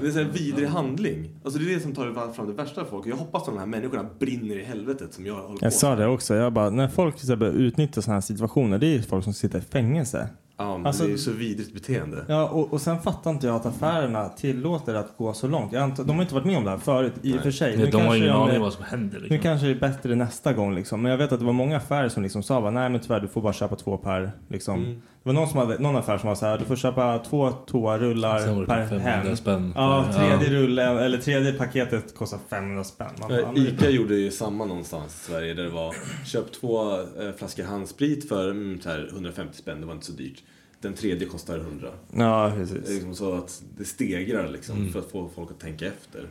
Det 0.00 0.06
är 0.06 0.10
så 0.10 0.18
här 0.18 0.30
vidrig 0.32 0.68
handling. 0.68 1.30
Alltså 1.44 1.60
det 1.60 1.70
är 1.70 1.74
det 1.74 1.80
som 1.80 1.94
tar 1.94 2.32
fram 2.32 2.46
det 2.46 2.52
värsta 2.52 2.80
av 2.80 2.84
folk. 2.84 3.06
Jag 3.06 3.16
hoppas 3.16 3.42
att 3.42 3.54
de 3.54 3.58
här 3.58 3.66
människorna 3.66 4.06
brinner 4.18 4.58
i 4.58 4.64
helvetet 4.64 5.14
som 5.14 5.26
jag 5.26 5.34
håller 5.34 5.58
på 5.58 5.66
Jag 5.66 5.72
sa 5.72 5.96
det 5.96 6.06
också. 6.06 6.34
Jag 6.34 6.52
bara, 6.52 6.70
när 6.70 6.88
folk 6.88 7.18
så 7.18 7.26
här 7.26 7.36
börjar 7.36 7.54
utnyttja 7.54 8.02
sådana 8.02 8.16
här 8.16 8.20
situationer, 8.20 8.78
det 8.78 8.86
är 8.86 8.92
ju 8.92 9.02
folk 9.02 9.24
som 9.24 9.34
sitter 9.34 9.58
i 9.58 9.62
fängelse. 9.62 10.28
Ja 10.58 10.76
men 10.78 10.86
Alltså- 10.86 11.02
det 11.02 11.08
är 11.08 11.12
ju 11.12 11.18
så 11.18 11.30
vidrigt 11.30 11.74
beteende. 11.74 12.24
Ja, 12.28 12.48
och, 12.48 12.72
och 12.72 12.80
sen 12.80 13.00
fattar 13.00 13.30
inte 13.30 13.46
jag 13.46 13.56
att 13.56 13.66
affärerna 13.66 14.28
tillåter 14.28 14.94
att 14.94 15.16
gå 15.16 15.32
så 15.32 15.48
långt. 15.48 15.72
Jag 15.72 15.82
antar, 15.82 16.04
de 16.04 16.16
har 16.16 16.22
inte 16.22 16.34
varit 16.34 16.46
med 16.46 16.58
om 16.58 16.64
det 16.64 16.70
här 16.70 16.78
förut 16.78 17.12
i 17.22 17.38
och 17.38 17.42
för 17.42 17.50
sig. 17.50 17.76
De 17.90 17.96
har 18.06 18.16
ingen 18.16 18.28
de- 18.28 18.42
aning 18.42 18.60
vad 18.60 18.72
som 18.72 18.84
händer. 18.84 19.16
Nu 19.16 19.22
Liksom. 19.22 19.38
kanske 19.38 19.66
det 19.66 19.72
är 19.72 19.80
bättre 19.80 20.14
nästa 20.14 20.52
gång 20.52 20.74
liksom. 20.74 21.02
Men 21.02 21.10
jag 21.10 21.18
vet 21.18 21.32
att 21.32 21.38
det 21.40 21.46
var 21.46 21.52
många 21.52 21.76
affärer 21.76 22.08
som 22.08 22.22
liksom 22.22 22.42
sa 22.42 22.60
bara, 22.60 22.70
nej 22.70 22.90
men 22.90 23.00
tyvärr 23.00 23.20
du 23.20 23.28
får 23.28 23.40
bara 23.42 23.52
köpa 23.52 23.76
två 23.76 23.96
per 23.96 24.32
liksom. 24.48 24.78
Mm. 24.84 25.02
Det 25.26 25.32
var 25.32 25.40
någon, 25.40 25.48
som 25.48 25.58
hade, 25.58 25.78
någon 25.78 25.96
affär 25.96 26.18
som 26.18 26.28
var 26.28 26.34
så 26.34 26.46
här, 26.46 26.58
du 26.58 26.64
får 26.64 26.76
köpa 26.76 27.18
två 27.18 27.50
toarullar 27.50 28.60
det 28.60 28.66
per 28.66 28.88
500 28.88 29.00
hem. 29.10 29.36
spänn. 29.36 29.72
Ja, 29.76 30.04
Ja. 30.12 30.18
tredje 30.38 30.60
rullen, 30.62 30.98
eller 30.98 31.18
tredje 31.18 31.52
paketet 31.52 32.14
kostar 32.14 32.38
500 32.50 32.84
spänn. 32.84 33.06
Man 33.20 33.28
bara, 33.28 33.52
men- 33.52 33.56
Ica 33.56 33.90
gjorde 33.90 34.14
ju 34.14 34.30
samma 34.30 34.64
någonstans 34.64 35.14
i 35.14 35.30
Sverige 35.30 35.54
där 35.54 35.62
det 35.64 35.70
var 35.70 35.94
köp 36.26 36.52
två 36.52 36.92
eh, 37.00 37.32
flaskor 37.36 37.64
handsprit 37.64 38.28
för 38.28 38.50
mm, 38.50 38.80
här 38.84 39.08
150 39.12 39.56
spänn, 39.58 39.80
det 39.80 39.86
var 39.86 39.94
inte 39.94 40.06
så 40.06 40.12
dyrt. 40.12 40.42
Den 40.80 40.94
tredje 40.94 41.28
kostar 41.28 41.58
100. 41.58 41.88
Ja, 42.12 42.46
Det 42.48 42.52
är 42.54 42.56
precis. 42.56 42.88
liksom 42.88 43.14
så 43.14 43.34
att 43.34 43.62
det 43.78 43.84
stegrar 43.84 44.48
liksom 44.48 44.76
Mm. 44.76 44.92
för 44.92 44.98
att 44.98 45.10
få 45.10 45.30
folk 45.34 45.50
att 45.50 45.60
tänka 45.60 45.86
efter. 45.86 46.26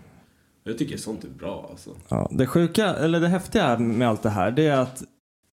Jag 0.63 0.77
tycker 0.77 0.97
sånt 0.97 1.23
är 1.23 1.27
bra 1.29 1.67
alltså. 1.69 1.89
Ja, 2.09 2.29
det 2.31 2.47
sjuka, 2.47 2.85
eller 2.95 3.19
det 3.19 3.27
häftiga 3.27 3.77
med 3.79 4.09
allt 4.09 4.23
det 4.23 4.29
här, 4.29 4.51
det 4.51 4.67
är 4.67 4.77
att 4.77 5.03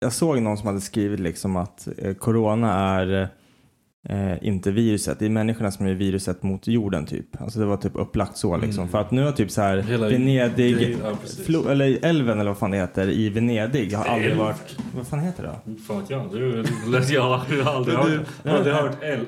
jag 0.03 0.13
såg 0.13 0.43
någon 0.43 0.57
som 0.57 0.67
hade 0.67 0.81
skrivit 0.81 1.21
liksom 1.21 1.57
att 1.57 1.89
eh, 1.99 2.15
corona 2.15 2.73
är 2.75 3.29
eh, 4.09 4.47
inte 4.47 4.71
viruset, 4.71 5.19
det 5.19 5.25
är 5.27 5.31
människorna 5.31 5.71
som 5.71 5.87
är 5.87 5.95
viruset 5.95 6.43
mot 6.43 6.67
jorden 6.67 7.07
typ. 7.07 7.41
Alltså 7.43 7.59
det 7.59 7.65
var 7.65 7.77
typ 7.77 7.93
upplagt 7.95 8.37
så 8.37 8.57
liksom. 8.57 8.83
Mm. 8.83 8.89
För 8.89 8.99
att 9.01 9.11
nu 9.11 9.25
har 9.25 9.33
typ 9.33 9.51
så 9.51 9.61
här 9.63 9.79
Hela 9.79 10.09
Venedig, 10.09 10.77
grejen, 10.77 10.99
ja, 11.49 11.71
eller 11.71 11.99
älven 12.03 12.41
eller 12.41 12.51
vad 12.51 12.59
fan 12.59 12.71
det 12.71 12.77
heter 12.77 13.09
i 13.11 13.29
Venedig 13.29 13.93
har 13.95 14.05
aldrig 14.05 14.31
Älv? 14.31 14.41
varit, 14.41 14.77
vad 14.97 15.07
fan 15.07 15.21
heter 15.21 15.43
det 15.43 15.49
då? 15.67 15.77
Fan 15.83 16.05
jag. 16.09 16.31
Du, 16.33 16.65
jag 17.15 17.23
har 17.23 17.35
aldrig 17.35 17.65
hört, 17.65 17.87
jag 18.43 18.53
har 18.53 18.59
aldrig 18.59 18.75
hört 18.75 18.97
L 19.03 19.21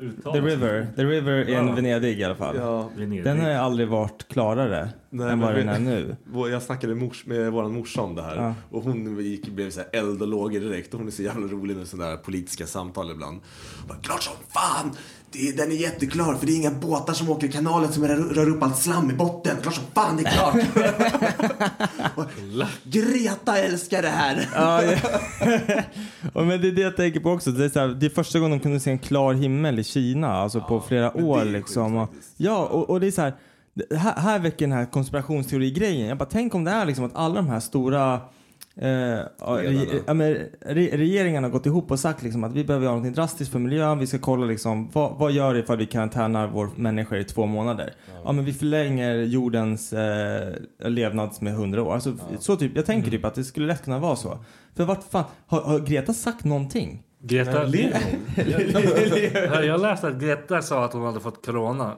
uttalas. 0.00 0.38
The 0.40 0.46
River, 0.46 0.86
The 0.96 1.04
River 1.04 1.48
in 1.48 1.54
Ja. 1.66 1.72
Venedig 1.74 2.20
i 2.20 2.24
alla 2.24 2.34
fall. 2.34 2.56
Ja, 2.56 2.88
Venedig. 2.96 3.24
Den 3.24 3.40
har 3.40 3.50
aldrig 3.50 3.88
varit 3.88 4.28
klarare 4.28 4.88
Nej, 5.12 5.30
än 5.30 5.40
vad 5.40 5.54
den 5.54 5.68
är 5.68 5.78
nu. 5.78 6.16
Jag 6.50 6.62
snackade 6.62 6.94
mors, 6.94 7.26
med 7.26 7.52
vår 7.52 7.68
morsa 7.68 8.02
om 8.02 8.14
det 8.14 8.22
här 8.22 8.36
Ja. 8.36 8.54
och 8.70 8.82
hon 8.82 9.24
gick, 9.24 9.48
blev 9.48 9.70
så 9.70 9.80
här 9.80 9.88
eld 9.92 10.22
och 10.22 10.28
lågor 10.28 10.60
direkt 10.60 10.94
och 10.94 10.98
hon 11.00 11.08
är 11.08 11.12
så 11.12 11.22
jävla 11.22 11.46
rolig 11.46 11.76
med 11.76 11.88
sådana 11.88 12.10
där 12.10 12.16
politiska 12.16 12.66
samtal 12.66 13.10
ibland. 13.10 13.40
Bara, 13.88 13.98
Klart 13.98 14.22
som 14.22 14.34
fan! 14.48 14.90
Det, 15.32 15.56
den 15.56 15.72
är 15.72 15.76
jätteklar 15.76 16.34
för 16.34 16.46
det 16.46 16.52
är 16.52 16.56
inga 16.56 16.70
båtar 16.70 17.12
som 17.12 17.30
åker 17.30 17.46
i 17.46 17.52
kanalen 17.52 17.92
som 17.92 18.08
rör, 18.08 18.16
rör 18.16 18.48
upp 18.48 18.62
allt 18.62 18.78
slam 18.78 19.10
i 19.10 19.14
botten. 19.14 19.56
Klart 19.62 19.74
som 19.74 19.84
fan 19.94 20.16
det 20.16 20.22
är 20.22 20.32
klart! 20.32 20.54
Och, 22.14 22.24
Greta 22.84 23.58
älskar 23.58 24.02
det 24.02 24.08
här! 24.08 24.48
Ja, 24.54 24.82
ja. 24.84 24.98
och 26.32 26.46
men 26.46 26.60
det 26.60 26.68
är 26.68 26.72
det 26.72 26.82
jag 26.82 26.96
tänker 26.96 27.20
på 27.20 27.30
också. 27.30 27.50
Det 27.50 27.64
är, 27.64 27.68
så 27.68 27.80
här, 27.80 27.88
det 27.88 28.06
är 28.06 28.10
första 28.10 28.38
gången 28.38 28.58
de 28.58 28.62
kunde 28.62 28.80
se 28.80 28.90
en 28.90 28.98
klar 28.98 29.34
himmel 29.34 29.78
i 29.78 29.84
Kina, 29.84 30.28
alltså 30.32 30.60
på 30.60 30.80
flera 30.80 31.16
år 31.16 31.44
liksom. 31.44 31.98
sjukt 32.00 32.10
Och, 32.10 32.16
ja, 32.36 32.66
och, 32.66 32.90
och 32.90 33.00
det 33.00 33.06
är 33.06 33.10
så 33.10 33.22
här, 33.22 33.34
det 33.74 33.96
här, 33.96 34.16
här 34.16 34.38
väcker 34.38 34.66
den 34.66 34.76
här 34.76 34.84
konspirationsteori-grejen. 34.84 36.08
Jag 36.08 36.18
bara, 36.18 36.28
tänk 36.32 36.54
om 36.54 36.64
det 36.64 36.70
är 36.70 36.84
liksom 36.84 37.04
att 37.04 37.16
alla 37.16 37.34
de 37.34 37.48
här 37.48 37.60
stora 37.60 38.20
eh, 38.76 38.88
ja, 38.88 39.58
re, 39.62 39.86
ja, 40.06 40.14
men, 40.14 40.32
re, 40.60 40.96
regeringarna 40.96 41.46
har 41.46 41.52
gått 41.52 41.66
ihop 41.66 41.90
och 41.90 41.98
sagt 41.98 42.22
liksom 42.22 42.44
att 42.44 42.52
vi 42.52 42.64
behöver 42.64 42.86
göra 42.86 42.96
något 42.96 43.14
drastiskt 43.14 43.52
för 43.52 43.58
miljön. 43.58 43.98
Vi 43.98 44.06
ska 44.06 44.18
kolla 44.18 44.46
liksom, 44.46 44.90
vad, 44.92 45.18
vad 45.18 45.32
gör 45.32 45.54
det 45.54 45.60
ifall 45.60 45.76
vi 45.76 45.86
karantänar 45.86 46.46
vår 46.46 46.70
människor 46.76 47.18
i 47.18 47.24
två 47.24 47.46
månader? 47.46 47.94
Ja, 48.24 48.32
men 48.32 48.44
vi 48.44 48.52
förlänger 48.52 49.14
jordens 49.14 49.92
eh, 49.92 50.54
levnads 50.78 51.40
med 51.40 51.54
hundra 51.54 51.82
år. 51.82 51.94
Alltså, 51.94 52.16
så 52.38 52.56
typ, 52.56 52.76
jag 52.76 52.86
tänker 52.86 53.10
typ 53.10 53.24
att 53.24 53.34
det 53.34 53.44
skulle 53.44 53.66
lätt 53.66 53.84
kunna 53.84 53.98
vara 53.98 54.16
så. 54.16 54.44
För 54.76 54.84
vart 54.84 55.02
fan, 55.10 55.24
har, 55.46 55.60
har 55.60 55.78
Greta 55.78 56.12
sagt 56.12 56.44
någonting? 56.44 57.02
Greta 57.22 57.62
Lever 57.64 58.02
jag, 59.34 59.64
jag 59.64 59.80
läste 59.80 60.08
att 60.08 60.20
Greta 60.20 60.62
sa 60.62 60.84
att 60.84 60.92
hon 60.92 61.02
hade 61.02 61.20
fått 61.20 61.46
corona. 61.46 61.96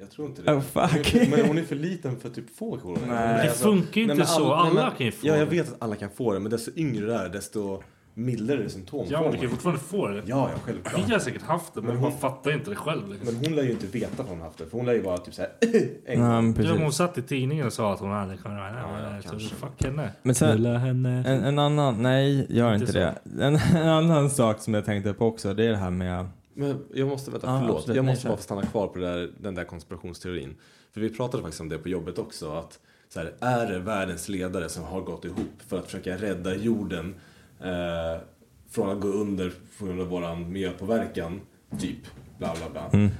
Jag 0.00 0.10
tror 0.10 0.26
inte 0.28 0.42
det. 0.42 0.52
Oh, 0.54 0.60
fuck. 0.60 1.14
Men 1.30 1.46
hon 1.46 1.58
är 1.58 1.62
för 1.62 1.76
liten 1.76 2.20
för 2.20 2.28
typ 2.28 2.56
få 2.56 2.76
corona. 2.76 3.00
Nej. 3.08 3.46
Det 3.46 3.52
funkar 3.52 3.96
ju 3.96 4.02
inte 4.02 4.14
men 4.14 4.26
så. 4.26 4.52
all- 4.52 4.74
nej, 4.74 4.82
Alla 4.82 4.90
kan 4.96 5.06
ju 5.06 5.12
få 5.12 5.26
Ja, 5.26 5.36
jag 5.36 5.48
det. 5.48 5.56
vet 5.56 5.68
att 5.68 5.82
alla 5.82 5.96
kan 5.96 6.10
få 6.10 6.32
det, 6.32 6.40
men 6.40 6.50
desto 6.50 6.70
yngre 6.76 7.06
du 7.06 7.12
är, 7.14 7.28
desto 7.28 7.82
mildare 8.14 8.68
symptom 8.68 9.06
Ja, 9.10 9.20
men 9.22 9.30
du 9.30 9.36
kan 9.36 9.42
ju 9.42 9.46
man. 9.48 9.56
fortfarande 9.56 9.80
få 9.80 10.08
det. 10.08 10.16
Ja, 10.26 10.50
ja, 10.54 10.58
självklart. 10.64 11.08
Vi 11.08 11.12
har 11.12 11.18
säkert 11.18 11.42
haft 11.42 11.74
det, 11.74 11.80
men, 11.80 11.90
Men 11.90 12.02
man 12.02 12.10
hon- 12.12 12.20
fattar 12.20 12.50
inte 12.52 12.70
det 12.70 12.76
själv. 12.76 13.08
Liksom. 13.08 13.26
Men 13.34 13.44
hon 13.44 13.54
lär 13.56 13.62
ju 13.62 13.70
inte 13.70 13.86
veta 13.86 14.22
att 14.22 14.28
hon 14.28 14.40
haft 14.40 14.58
det, 14.58 14.66
för 14.66 14.76
hon 14.76 14.86
lär 14.86 14.92
ju 14.92 15.02
bara 15.02 15.18
typ 15.18 15.34
såhär 15.34 15.50
en 16.06 16.20
Ja, 16.20 16.62
Ja, 16.64 16.76
hon 16.82 16.92
satt 16.92 17.18
i 17.18 17.22
tidningen 17.22 17.66
och 17.66 17.72
sa 17.72 17.92
att 17.94 18.00
hon 18.00 18.10
hade 18.10 18.36
corona. 18.36 18.70
ja, 19.14 19.22
så 19.22 19.28
kanske. 19.28 19.54
fuck 19.54 19.84
henne. 19.84 20.10
Men 20.22 20.34
sen- 20.34 20.66
henne. 20.66 21.24
En, 21.26 21.44
en 21.44 21.58
annan, 21.58 22.02
nej, 22.02 22.46
gör 22.48 22.74
Inte 22.74 22.86
inte 22.86 22.98
det. 22.98 23.44
En, 23.44 23.56
en 23.76 23.88
annan 23.88 24.30
sak 24.30 24.60
som 24.60 24.74
jag 24.74 24.84
tänkte 24.84 25.12
på 25.12 25.26
också, 25.26 25.54
det 25.54 25.64
är 25.64 25.70
det 25.70 25.76
här 25.76 25.90
med... 25.90 26.26
Men 26.54 26.84
jag 26.94 27.08
måste, 27.08 27.30
vänta, 27.30 27.46
Ja, 27.46 27.58
förlåt. 27.60 27.76
absolut. 27.76 27.96
jag 27.96 28.04
Nej, 28.04 28.12
måste 28.12 28.22
kör. 28.22 28.28
bara 28.30 28.36
få 28.36 28.42
stanna 28.42 28.62
kvar 28.62 28.86
på 28.88 28.98
där, 28.98 29.30
den 29.40 29.54
där 29.54 29.64
konspirationsteorin. 29.64 30.56
För 30.92 31.00
vi 31.00 31.10
pratade 31.10 31.42
faktiskt 31.42 31.60
om 31.60 31.68
det 31.68 31.78
på 31.78 31.88
jobbet 31.88 32.18
också. 32.18 32.52
Att 32.52 32.78
så 33.08 33.20
här, 33.20 33.34
är 33.40 33.72
det 33.72 33.78
världens 33.78 34.28
ledare 34.28 34.68
som 34.68 34.84
har 34.84 35.00
gått 35.00 35.24
ihop 35.24 35.62
för 35.68 35.78
att 35.78 35.84
försöka 35.84 36.16
rädda 36.16 36.54
jorden 36.54 37.14
eh, 37.60 38.22
från 38.70 38.90
att 38.90 39.00
gå 39.00 39.08
under 39.08 39.52
på 39.78 39.84
grund 39.86 40.00
av 40.00 40.06
våran 40.06 40.52
miljöpåverkan? 40.52 41.40
Typ. 41.80 41.98
Bla 42.38 42.54
bla 42.56 42.70
bla. 42.70 42.90
Mm. 42.92 43.10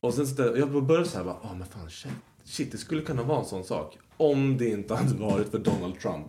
Och 0.00 0.14
sen 0.14 0.26
så 0.26 0.42
jag 0.42 0.84
började 0.84 1.06
så 1.08 1.16
här 1.16 1.24
bara, 1.24 1.36
ah 1.42 1.54
men 1.58 1.66
fan 1.66 1.90
shit, 1.90 2.12
shit, 2.44 2.72
det 2.72 2.78
skulle 2.78 3.02
kunna 3.02 3.22
vara 3.22 3.38
en 3.38 3.44
sån 3.44 3.64
sak. 3.64 3.98
Om 4.16 4.58
det 4.58 4.68
inte 4.68 4.94
hade 4.94 5.14
varit 5.14 5.50
för 5.50 5.58
Donald 5.58 6.00
Trump. 6.00 6.26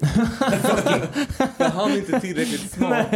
För 1.56 1.64
han 1.64 1.90
är 1.90 1.96
inte 1.96 2.20
tillräckligt 2.20 2.70
smart. 2.70 3.14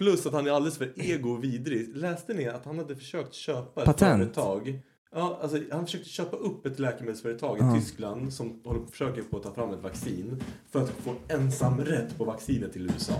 Plus 0.00 0.26
att 0.26 0.32
han 0.32 0.46
är 0.46 0.50
alldeles 0.50 0.78
för 0.78 0.92
ego 0.96 1.30
och 1.30 1.44
vidrig. 1.44 1.96
Läste 1.96 2.34
ni 2.34 2.48
att 2.48 2.64
han 2.64 2.78
hade 2.78 2.96
försökt 2.96 3.34
köpa 3.34 3.80
ett 3.80 3.86
Patent. 3.86 4.34
företag? 4.34 4.80
Ja, 5.12 5.38
alltså 5.42 5.58
han 5.70 5.86
försökte 5.86 6.08
köpa 6.08 6.36
upp 6.36 6.66
ett 6.66 6.78
läkemedelsföretag 6.78 7.58
i. 7.58 7.80
Tyskland 7.80 8.32
som 8.32 8.60
håller 8.64 8.80
på 8.80 8.86
försöker 8.86 9.22
på 9.22 9.36
att 9.36 9.42
ta 9.42 9.54
fram 9.54 9.72
ett 9.72 9.82
vaccin 9.82 10.42
för 10.70 10.82
att 10.82 10.90
få 10.90 11.14
ensam 11.28 11.80
rätt 11.80 12.18
på 12.18 12.24
vaccinet 12.24 12.72
till 12.72 12.82
USA. 12.82 13.14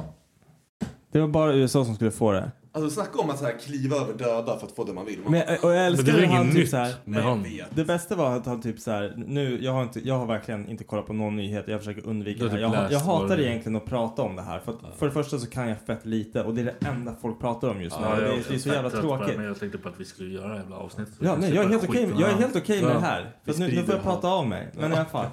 Det 1.12 1.20
var 1.20 1.28
bara 1.28 1.54
USA 1.54 1.84
som 1.84 1.94
skulle 1.94 2.10
få 2.10 2.32
det. 2.32 2.50
Alltså 2.72 2.90
snacka 2.90 3.18
om 3.18 3.30
att 3.30 3.38
så 3.38 3.44
här 3.44 3.58
kliva 3.58 3.96
över 3.96 4.14
döda 4.14 4.58
för 4.58 4.66
att 4.66 4.72
få 4.72 4.84
det 4.84 4.92
man 4.92 5.06
vill. 5.06 5.18
Man 5.22 5.32
Men, 5.32 5.42
och 5.62 5.70
jag 5.74 5.86
älskar 5.86 6.12
Men 6.12 6.20
det 6.20 6.26
hur 6.26 6.34
han 6.34 6.50
typ 6.52 6.68
så 6.68 6.76
här, 6.76 6.94
med 7.04 7.22
honom. 7.22 7.46
Det 7.74 7.84
bästa 7.84 8.16
var 8.16 8.36
att 8.36 8.46
han 8.46 8.62
typ 8.62 8.80
så 8.80 8.90
här, 8.90 9.14
nu, 9.26 9.58
jag 9.64 9.72
har, 9.72 9.82
inte, 9.82 10.08
jag 10.08 10.18
har 10.18 10.26
verkligen 10.26 10.68
inte 10.68 10.84
kollat 10.84 11.06
på 11.06 11.12
någon 11.12 11.36
nyhet, 11.36 11.64
jag 11.68 11.80
försöker 11.80 12.06
undvika 12.06 12.44
det 12.44 12.50
här. 12.50 12.56
typ 12.58 12.74
Jag, 12.74 12.92
jag 12.92 12.98
hatar 13.00 13.36
det- 13.36 13.44
egentligen 13.46 13.76
att 13.76 13.84
prata 13.84 14.22
om 14.22 14.36
det 14.36 14.42
här. 14.42 14.58
För, 14.60 14.72
att, 14.72 14.78
för 14.98 15.06
det 15.06 15.12
första 15.12 15.38
så 15.38 15.46
kan 15.46 15.68
jag 15.68 15.78
fett 15.86 16.06
lite 16.06 16.42
och 16.42 16.54
det 16.54 16.60
är 16.60 16.64
det 16.64 16.86
enda 16.88 17.14
folk 17.22 17.40
pratar 17.40 17.68
om 17.68 17.82
just 17.82 18.00
nu. 18.00 18.06
Ja, 18.10 18.16
det, 18.16 18.22
är 18.22 18.26
är- 18.32 18.42
det 18.48 18.54
är 18.54 18.58
så 18.58 18.68
jävla 18.68 18.90
tråkigt. 18.90 19.36
Men 19.36 19.46
jag 19.46 19.58
tänkte 19.60 19.78
på 19.78 19.88
att 19.88 20.00
vi 20.00 20.04
skulle 20.04 20.34
göra 20.34 20.48
det 20.48 20.56
jävla 20.56 20.76
avsnitt. 20.76 21.08
Ja, 21.20 21.36
nej, 21.40 21.54
jag 21.54 21.64
är 21.64 21.68
helt 21.68 21.88
okej 21.88 22.08
jag 22.18 22.30
är 22.30 22.34
helt 22.34 22.56
okej 22.56 22.82
med 22.82 22.90
Ja. 22.90 22.94
det 22.94 23.00
här. 23.00 23.30
För 23.44 23.54
nu, 23.58 23.68
nu 23.68 23.82
får 23.82 23.94
jag 23.94 24.02
prata 24.02 24.28
av 24.28 24.46
mig. 24.48 24.68
Men 24.74 24.92
i 24.92 24.94
alla 24.94 25.04
fall. 25.04 25.26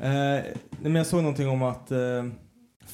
Eh, 0.00 0.44
men 0.82 0.94
jag 0.94 1.06
såg 1.06 1.20
någonting 1.22 1.48
om 1.48 1.62
att... 1.62 1.90
Eh, 1.90 1.98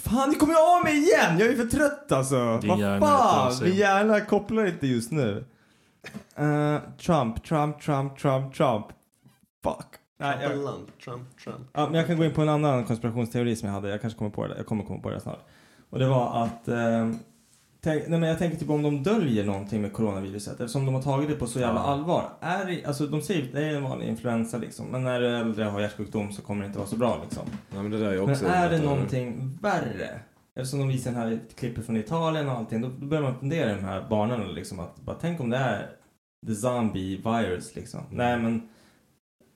fan, 0.09 0.31
ni 0.31 0.35
kommer 0.35 0.53
ju 0.53 0.59
av 0.59 0.85
mig 0.85 0.99
igen! 0.99 1.39
Jag 1.39 1.49
är 1.49 1.57
för 1.57 1.65
trött 1.65 2.13
alltså. 2.13 2.59
Din 2.59 3.01
Vad 3.01 3.01
fan! 3.01 3.53
Min 3.63 3.75
hjärna 3.75 4.21
kopplar 4.21 4.67
inte 4.67 4.87
just 4.87 5.11
nu. 5.11 5.45
Eh, 6.37 6.79
Trump, 7.07 7.45
Trump, 7.45 7.81
Trump, 7.81 8.19
Trump, 8.19 8.55
Trump. 8.55 8.87
Fuck. 9.65 9.87
Nej, 10.21 10.39
jag, 10.43 10.51
Trump, 10.53 11.01
Trump, 11.05 11.39
Trump. 11.45 11.69
Ja, 11.73 11.87
men 11.87 11.95
jag 11.95 12.07
kan 12.07 12.17
gå 12.17 12.25
in 12.25 12.35
på 12.35 12.43
en 12.43 12.49
annan 12.49 12.85
konspirationsteori 12.85 13.57
som 13.57 13.67
jag 13.69 13.75
hade. 13.75 13.89
Jag 13.89 14.01
kanske 14.01 14.19
kommer 14.19 14.31
på 14.31 14.47
det. 14.47 14.57
Jag 14.57 14.67
kommer 14.67 14.85
komma 14.85 15.01
på 15.01 15.11
det 15.11 15.21
snart. 15.21 15.41
Och 15.91 15.99
det 15.99 16.09
var 16.09 16.45
att... 16.45 16.69
Eh, 16.69 17.11
tänk, 17.81 18.09
nej, 18.09 18.21
men 18.21 18.29
jag 18.29 18.39
tänker 18.39 18.59
typ 18.59 18.71
om 18.71 18.83
de 18.83 19.03
döljer 19.03 19.45
någonting 19.45 19.83
med 19.83 19.93
coronaviruset. 19.93 20.61
Eftersom 20.61 20.87
de 20.87 20.95
har 20.95 21.03
tagit 21.03 21.29
det 21.29 21.35
på 21.35 21.47
så 21.47 21.61
jävla 21.61 21.81
allvar. 21.81 22.31
Är 22.41 22.65
det, 22.65 22.85
alltså 22.85 23.07
de 23.07 23.23
säger 23.23 23.43
att 23.43 23.53
det 23.53 23.65
är 23.65 23.75
en 23.75 23.83
vanlig 23.83 24.09
influensa 24.09 24.59
liksom. 24.59 24.87
Men 24.87 25.05
när 25.05 25.21
du 25.21 25.27
är 25.27 25.41
äldre 25.41 25.67
och 25.67 25.73
har 25.73 25.81
hjärtsjukdom 25.81 26.33
så 26.33 26.43
kommer 26.43 26.63
det 26.63 26.67
inte 26.67 26.79
vara 26.79 26.89
så 26.89 26.97
bra 26.97 27.21
liksom. 27.23 27.43
Ja, 27.75 27.83
men 27.83 27.91
det 27.91 27.99
där 27.99 28.13
är 28.13 28.21
Men 28.21 28.31
också 28.31 28.47
är 28.47 28.71
det 28.71 28.79
någonting 28.79 29.59
värre? 29.63 30.21
Eftersom 30.57 30.79
de 30.79 30.89
visar 30.89 31.11
den 31.11 31.21
här 31.21 31.41
klippet 31.57 31.87
från 31.87 31.97
Italien 31.97 32.49
och 32.49 32.55
allting. 32.55 32.81
Då, 32.81 32.89
då 32.89 33.07
börjar 33.07 33.23
man 33.23 33.39
fundera 33.39 33.73
i 33.73 33.75
de 33.75 33.85
här 33.85 34.09
banorna 34.09 34.45
liksom. 34.45 34.81
Att 34.81 35.01
bara 35.01 35.17
tänk 35.21 35.41
om 35.41 35.51
det 35.51 35.57
är 35.57 35.91
the 36.47 36.55
zombie 36.55 37.17
virus 37.17 37.75
liksom. 37.77 38.01
Nej 38.11 38.39
men. 38.39 38.69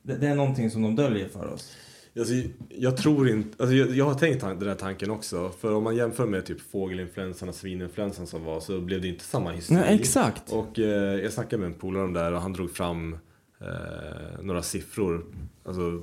Det, 0.02 0.14
det 0.14 0.28
är 0.28 0.35
någonting 0.35 0.70
som 0.70 0.82
de 0.82 0.96
döljer 0.96 1.28
för 1.28 1.52
oss. 1.52 1.76
Alltså, 2.18 2.35
jag 2.68 2.96
tror 2.96 3.29
inte, 3.29 3.62
alltså 3.62 3.77
jag, 3.77 3.90
jag 3.90 4.05
har 4.05 4.14
tänkt 4.14 4.40
den 4.40 4.68
här 4.68 4.75
tanken 4.75 5.11
också. 5.11 5.51
För 5.51 5.75
om 5.75 5.85
man 5.85 5.96
jämför 5.96 6.27
med 6.27 6.46
typ 6.46 6.61
fågelinfluensan 6.61 7.48
och 7.48 7.55
svininfluensan 7.55 8.27
som 8.27 8.44
var 8.44 8.61
så 8.61 8.81
blev 8.81 9.01
det 9.01 9.09
inte 9.09 9.25
samma 9.25 9.51
hysteri. 9.51 9.79
Nej, 9.79 9.94
exakt. 10.01 10.53
Och 10.53 10.79
eh, 10.79 11.20
jag 11.22 11.33
snackade 11.33 11.61
med 11.61 11.66
en 11.66 11.79
polare 11.79 12.05
om 12.05 12.12
det 12.12 12.20
här 12.20 12.33
och 12.33 12.40
han 12.40 12.53
drog 12.53 12.70
fram 12.70 13.18
eh, 13.61 14.42
några 14.42 14.62
siffror. 14.62 15.25
Alltså, 15.64 16.03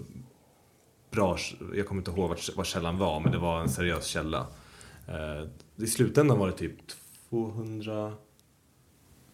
bra, 1.12 1.38
jag 1.76 1.88
kommer 1.88 2.02
inte 2.02 2.12
ihåg 2.12 2.30
vart, 2.30 2.56
vad 2.56 2.66
källan 2.66 2.98
var 2.98 3.20
men 3.20 3.32
det 3.32 3.38
var 3.38 3.62
en 3.62 3.70
seriös 3.70 4.06
källa. 4.06 4.48
Eh, 5.08 5.48
I 5.84 5.88
slutändan 5.88 6.40
var 6.40 6.48
det 6.48 6.54
typ 6.54 6.76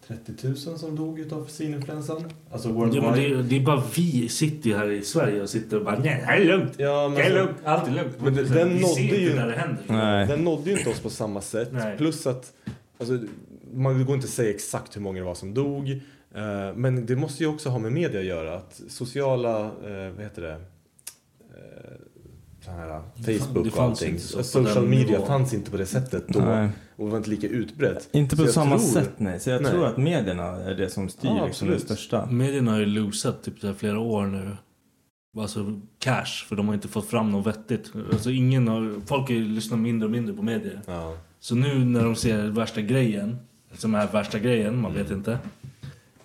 230 0.08 0.48
000 0.70 0.80
som 0.80 0.96
dog 0.96 1.20
utav 1.20 1.46
svininfluensan. 1.46 2.24
Alltså 2.52 2.68
Ja, 2.68 2.74
worldwide. 2.74 3.06
men 3.06 3.14
det, 3.20 3.26
är, 3.26 3.44
det 3.44 3.56
är 3.56 3.60
bara 3.60 3.84
vi 3.96 4.30
sitter 4.30 4.70
ju 4.70 4.76
här 4.78 4.92
i 4.92 5.02
Sverige 5.02 5.42
och 5.42 5.50
sitter 5.50 5.78
och 5.78 5.86
bara 5.86 6.00
nej, 6.00 6.18
det 6.20 6.26
här 6.26 6.38
är 6.38 6.46
lugnt. 6.46 6.74
Ja, 6.78 7.08
men 7.08 7.18
det 7.18 7.24
är 7.24 7.34
lugnt. 7.34 7.58
Allt 7.64 7.88
är 7.88 7.92
lugnt. 7.92 8.16
Men 8.22 8.34
den 8.36 8.70
vi 8.70 8.82
nådde 8.82 9.02
ju 9.02 9.36
när 9.36 9.48
det 9.48 9.54
händer. 9.54 9.84
Nej. 9.88 10.28
Den 10.28 10.40
nådde 10.44 10.70
ju 10.70 10.78
inte 10.78 10.90
oss 10.90 11.00
på 11.00 11.10
samma 11.10 11.42
sätt. 11.42 11.70
Nej. 11.72 11.98
Plus 11.98 12.28
att 12.28 12.54
alltså, 13.00 13.20
man 13.74 14.06
går 14.06 14.16
inte 14.16 14.26
att 14.26 14.30
säga 14.32 14.50
exakt 14.50 14.96
hur 14.96 15.02
många 15.02 15.20
det 15.20 15.26
var 15.26 15.36
som 15.36 15.54
dog. 15.54 15.90
Eh, 16.36 16.74
men 16.76 17.06
det 17.06 17.16
måste 17.16 17.44
ju 17.44 17.50
också 17.50 17.70
ha 17.70 17.80
med 17.80 17.92
media 17.92 18.20
att 18.20 18.26
göra. 18.26 18.56
Att 18.56 18.82
sociala, 18.90 19.60
eh, 19.66 20.12
vad 20.16 20.24
heter 20.24 20.42
det? 20.42 20.52
Eh, 20.54 20.58
här, 22.68 23.02
Facebook 23.16 23.64
det 23.64 23.70
och 23.70 23.76
fanns 23.76 24.02
allting. 24.02 24.20
Social 24.20 24.64
den 24.64 24.90
media 24.90 25.12
nivån. 25.12 25.28
fanns 25.28 25.54
inte 25.54 25.72
på 25.72 25.78
det 25.78 25.86
sättet 25.86 26.24
då. 26.28 26.40
Nej. 26.40 26.70
Och 26.96 27.10
var 27.10 27.18
inte 27.18 27.30
lika 27.30 27.48
utbrett. 27.48 28.10
Inte 28.12 28.36
på 28.36 28.48
samma 28.48 28.78
tror- 28.78 28.88
sätt 28.90 29.12
nej. 29.18 29.40
Så 29.40 29.50
jag 29.50 29.62
Nej. 29.62 29.72
tror 29.72 29.86
att 29.86 29.98
medierna 29.98 30.44
är 30.44 30.76
det 30.76 30.90
som 30.90 31.10
styr 31.10 31.28
Ja, 31.30 31.46
liksom 31.46 31.68
det 31.70 31.80
största. 31.80 32.26
Medierna 32.26 32.72
har 32.72 32.80
ju 32.80 32.86
losat 32.86 33.44
typ 33.44 33.60
så 33.60 33.68
här 33.68 33.74
flera 33.74 34.00
år 34.00 34.26
nu. 34.26 34.52
Alltså 35.38 35.80
cash, 36.00 36.46
för 36.48 36.56
de 36.56 36.68
har 36.68 36.76
inte 36.76 36.88
fått 36.88 37.06
fram 37.08 37.32
något 37.32 37.48
vettigt. 37.48 37.92
Alltså 38.14 38.32
ingen 38.32 38.68
har, 38.68 39.02
folk 39.06 39.28
har 39.30 39.36
ju 39.36 39.46
lyssnat 39.48 39.80
mindre 39.80 40.06
och 40.06 40.12
mindre 40.12 40.34
på 40.36 40.42
medier. 40.42 40.82
Ja. 40.88 41.18
Så 41.40 41.56
nu 41.56 41.86
när 41.86 42.04
de 42.04 42.16
ser 42.16 42.48
värsta 42.48 42.82
grejen, 42.82 43.38
som 43.74 43.96
är 43.96 44.08
värsta 44.08 44.40
grejen, 44.40 44.78
man 44.82 44.94
vet 44.94 45.12
inte. 45.12 45.38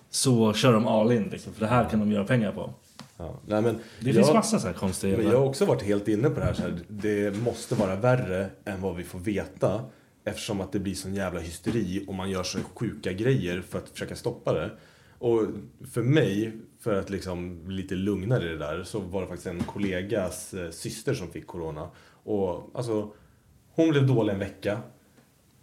Så 0.09 0.53
kör 0.53 0.73
de 0.73 0.87
all 0.87 1.11
in 1.11 1.23
liksom, 1.31 1.53
för 1.53 1.59
det 1.61 1.67
här 1.67 1.89
kan 1.89 1.99
de 1.99 2.11
göra 2.11 2.23
pengar 2.23 2.51
på. 2.51 2.73
Ja. 3.17 3.39
Nej, 3.47 3.61
men 3.61 3.75
Det 3.99 4.13
finns 4.13 4.27
jag- 4.27 4.35
massa 4.35 4.59
så 4.59 4.67
här 4.67 4.73
konstiga 4.73 5.17
Men 5.17 5.25
jag 5.27 5.37
har 5.39 5.45
också 5.45 5.65
varit 5.65 5.81
helt 5.81 6.07
inne 6.07 6.29
på 6.29 6.39
det 6.39 6.45
här, 6.45 6.53
så 6.53 6.61
här. 6.61 6.73
Det 6.87 7.37
måste 7.43 7.75
vara 7.75 7.95
värre 7.95 8.47
än 8.65 8.81
vad 8.81 8.95
vi 8.95 9.03
får 9.03 9.19
veta. 9.19 9.81
Eftersom 10.23 10.61
att 10.61 10.71
det 10.71 10.79
blir 10.79 10.93
sån 10.95 11.13
jävla 11.13 11.39
hysteri 11.39 12.05
och 12.07 12.13
man 12.15 12.29
gör 12.29 12.43
så 12.43 12.59
sjuka 12.75 13.13
grejer 13.13 13.61
för 13.61 13.77
att 13.79 13.89
försöka 13.89 14.15
stoppa 14.15 14.53
det. 14.53 14.71
Och 15.19 15.41
för 15.91 16.03
mig, 16.03 16.51
för 16.79 16.99
att 16.99 17.09
liksom 17.09 17.65
bli 17.67 17.75
lite 17.75 17.95
lugnare 17.95 18.45
i 18.45 18.47
det 18.47 18.57
där, 18.57 18.83
så 18.83 18.99
var 18.99 19.21
det 19.21 19.27
faktiskt 19.27 19.47
en 19.47 19.63
kollegas 19.63 20.53
eh, 20.53 20.69
syster 20.69 21.13
som 21.13 21.27
fick 21.31 21.47
corona. 21.47 21.89
Och 22.23 22.69
alltså, 22.73 23.11
hon 23.75 23.89
blev 23.89 24.07
dålig 24.07 24.33
en 24.33 24.39
vecka. 24.39 24.79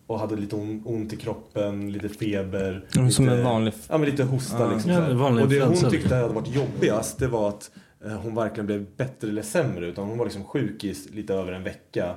Och 0.07 0.19
hade 0.21 0.37
lite 0.37 0.57
on- 0.57 0.83
ont 0.87 1.13
i 1.13 1.17
kroppen, 1.17 1.93
lite 1.93 2.09
feber. 2.09 2.85
Som 2.89 3.05
lite, 3.07 3.37
en 3.37 3.45
vanlig- 3.45 3.75
Ja, 3.89 3.99
men 3.99 4.11
lite 4.11 4.25
hosta 4.25 4.61
Ja. 4.61 4.73
liksom. 4.73 4.91
Ja, 4.93 5.15
vanlig 5.15 5.45
och 5.45 5.51
det 5.51 5.65
hon 5.65 5.75
tyckte 5.75 5.91
liksom. 5.97 6.13
hade 6.13 6.35
varit 6.35 6.55
jobbigast, 6.55 7.19
det 7.19 7.27
var 7.29 7.49
att 7.49 7.71
eh, 8.05 8.13
hon 8.13 8.35
varken 8.35 8.67
blev 8.67 8.87
bättre 8.97 9.29
eller 9.29 9.43
sämre. 9.43 9.87
Utan 9.87 10.09
hon 10.09 10.19
var 10.19 10.25
liksom 10.25 10.45
sjuk 10.45 10.85
i 10.85 10.95
lite 11.13 11.35
över 11.35 11.53
en 11.53 11.63
vecka. 11.63 12.15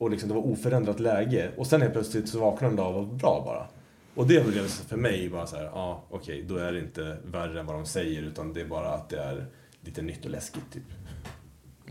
Och 0.00 0.10
liksom 0.10 0.28
det 0.28 0.34
var 0.34 0.46
oförändrat 0.46 1.00
läge. 1.00 1.50
Och 1.56 1.66
sen 1.66 1.80
helt 1.80 1.92
plötsligt 1.92 2.28
så 2.28 2.40
vaknade 2.40 2.76
de 2.76 2.86
och 2.86 2.94
var 2.94 3.14
bra 3.14 3.42
bara. 3.46 3.66
Och 4.14 4.26
det 4.26 4.46
blev 4.46 4.66
för 4.66 4.96
mig 4.96 5.30
bara 5.30 5.46
så 5.46 5.56
här, 5.56 5.64
ja 5.64 6.04
okej, 6.10 6.44
då 6.48 6.56
är 6.56 6.72
det 6.72 6.78
inte 6.78 7.16
värre 7.24 7.60
än 7.60 7.66
vad 7.66 7.76
de 7.76 7.86
säger. 7.86 8.22
Utan 8.22 8.52
det 8.52 8.60
är 8.60 8.64
bara 8.64 8.88
att 8.88 9.08
det 9.08 9.20
är 9.20 9.46
lite 9.80 10.02
nytt 10.02 10.24
och 10.24 10.30
läskigt 10.30 10.72
typ. 10.72 10.82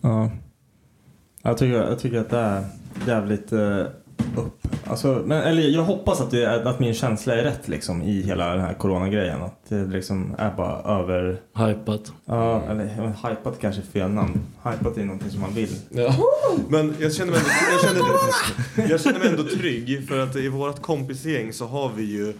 Ja. 0.02 0.32
Jag 1.42 1.58
tycker, 1.58 1.74
jag 1.74 2.00
tycker 2.00 2.18
att 2.18 2.30
det 2.30 2.38
är 2.38 2.66
jävligt 3.08 3.52
eh, 3.52 3.86
upp. 4.38 4.68
Alltså, 4.86 5.24
men, 5.26 5.42
eller 5.44 5.62
jag 5.64 5.84
hoppas 5.84 6.22
att, 6.22 6.32
det, 6.32 6.44
är- 6.46 6.66
att 6.66 6.80
min 6.80 6.94
känsla 6.94 7.36
är 7.36 7.44
rätt 7.44 7.68
liksom 7.68 8.02
i 8.02 8.22
hela 8.22 8.52
den 8.52 8.62
här 8.62 8.74
coronagrejen. 8.74 9.42
Att 9.42 9.70
det 9.70 9.86
liksom 9.86 10.36
är 10.38 10.52
bara 10.58 11.00
över... 11.00 11.38
Hypat. 11.58 12.14
Ja, 12.26 12.62
eller 12.70 12.86
hypat 13.30 13.60
kanske 13.62 13.82
är 13.82 13.86
fel 13.86 14.10
namn. 14.10 14.40
Hypat 14.64 14.98
är 14.98 15.04
någonting 15.06 15.30
som 15.30 15.42
man 15.42 15.54
vill. 15.54 15.76
Ja. 15.90 16.16
Men 16.70 16.96
jag 17.00 17.14
känner, 17.14 17.32
mig 17.32 17.42
ändå, 17.42 17.52
jag, 17.72 17.82
känner, 18.76 18.90
jag 18.92 19.02
känner 19.02 19.20
mig 19.20 19.28
ändå 19.28 19.44
trygg 19.44 20.08
för 20.08 20.20
att 20.20 20.36
i 20.36 20.48
vårt 20.48 20.82
kompisgäng 20.82 21.54
så 21.54 21.66
har 21.66 21.92
vi 21.96 22.04
ju 22.04 22.34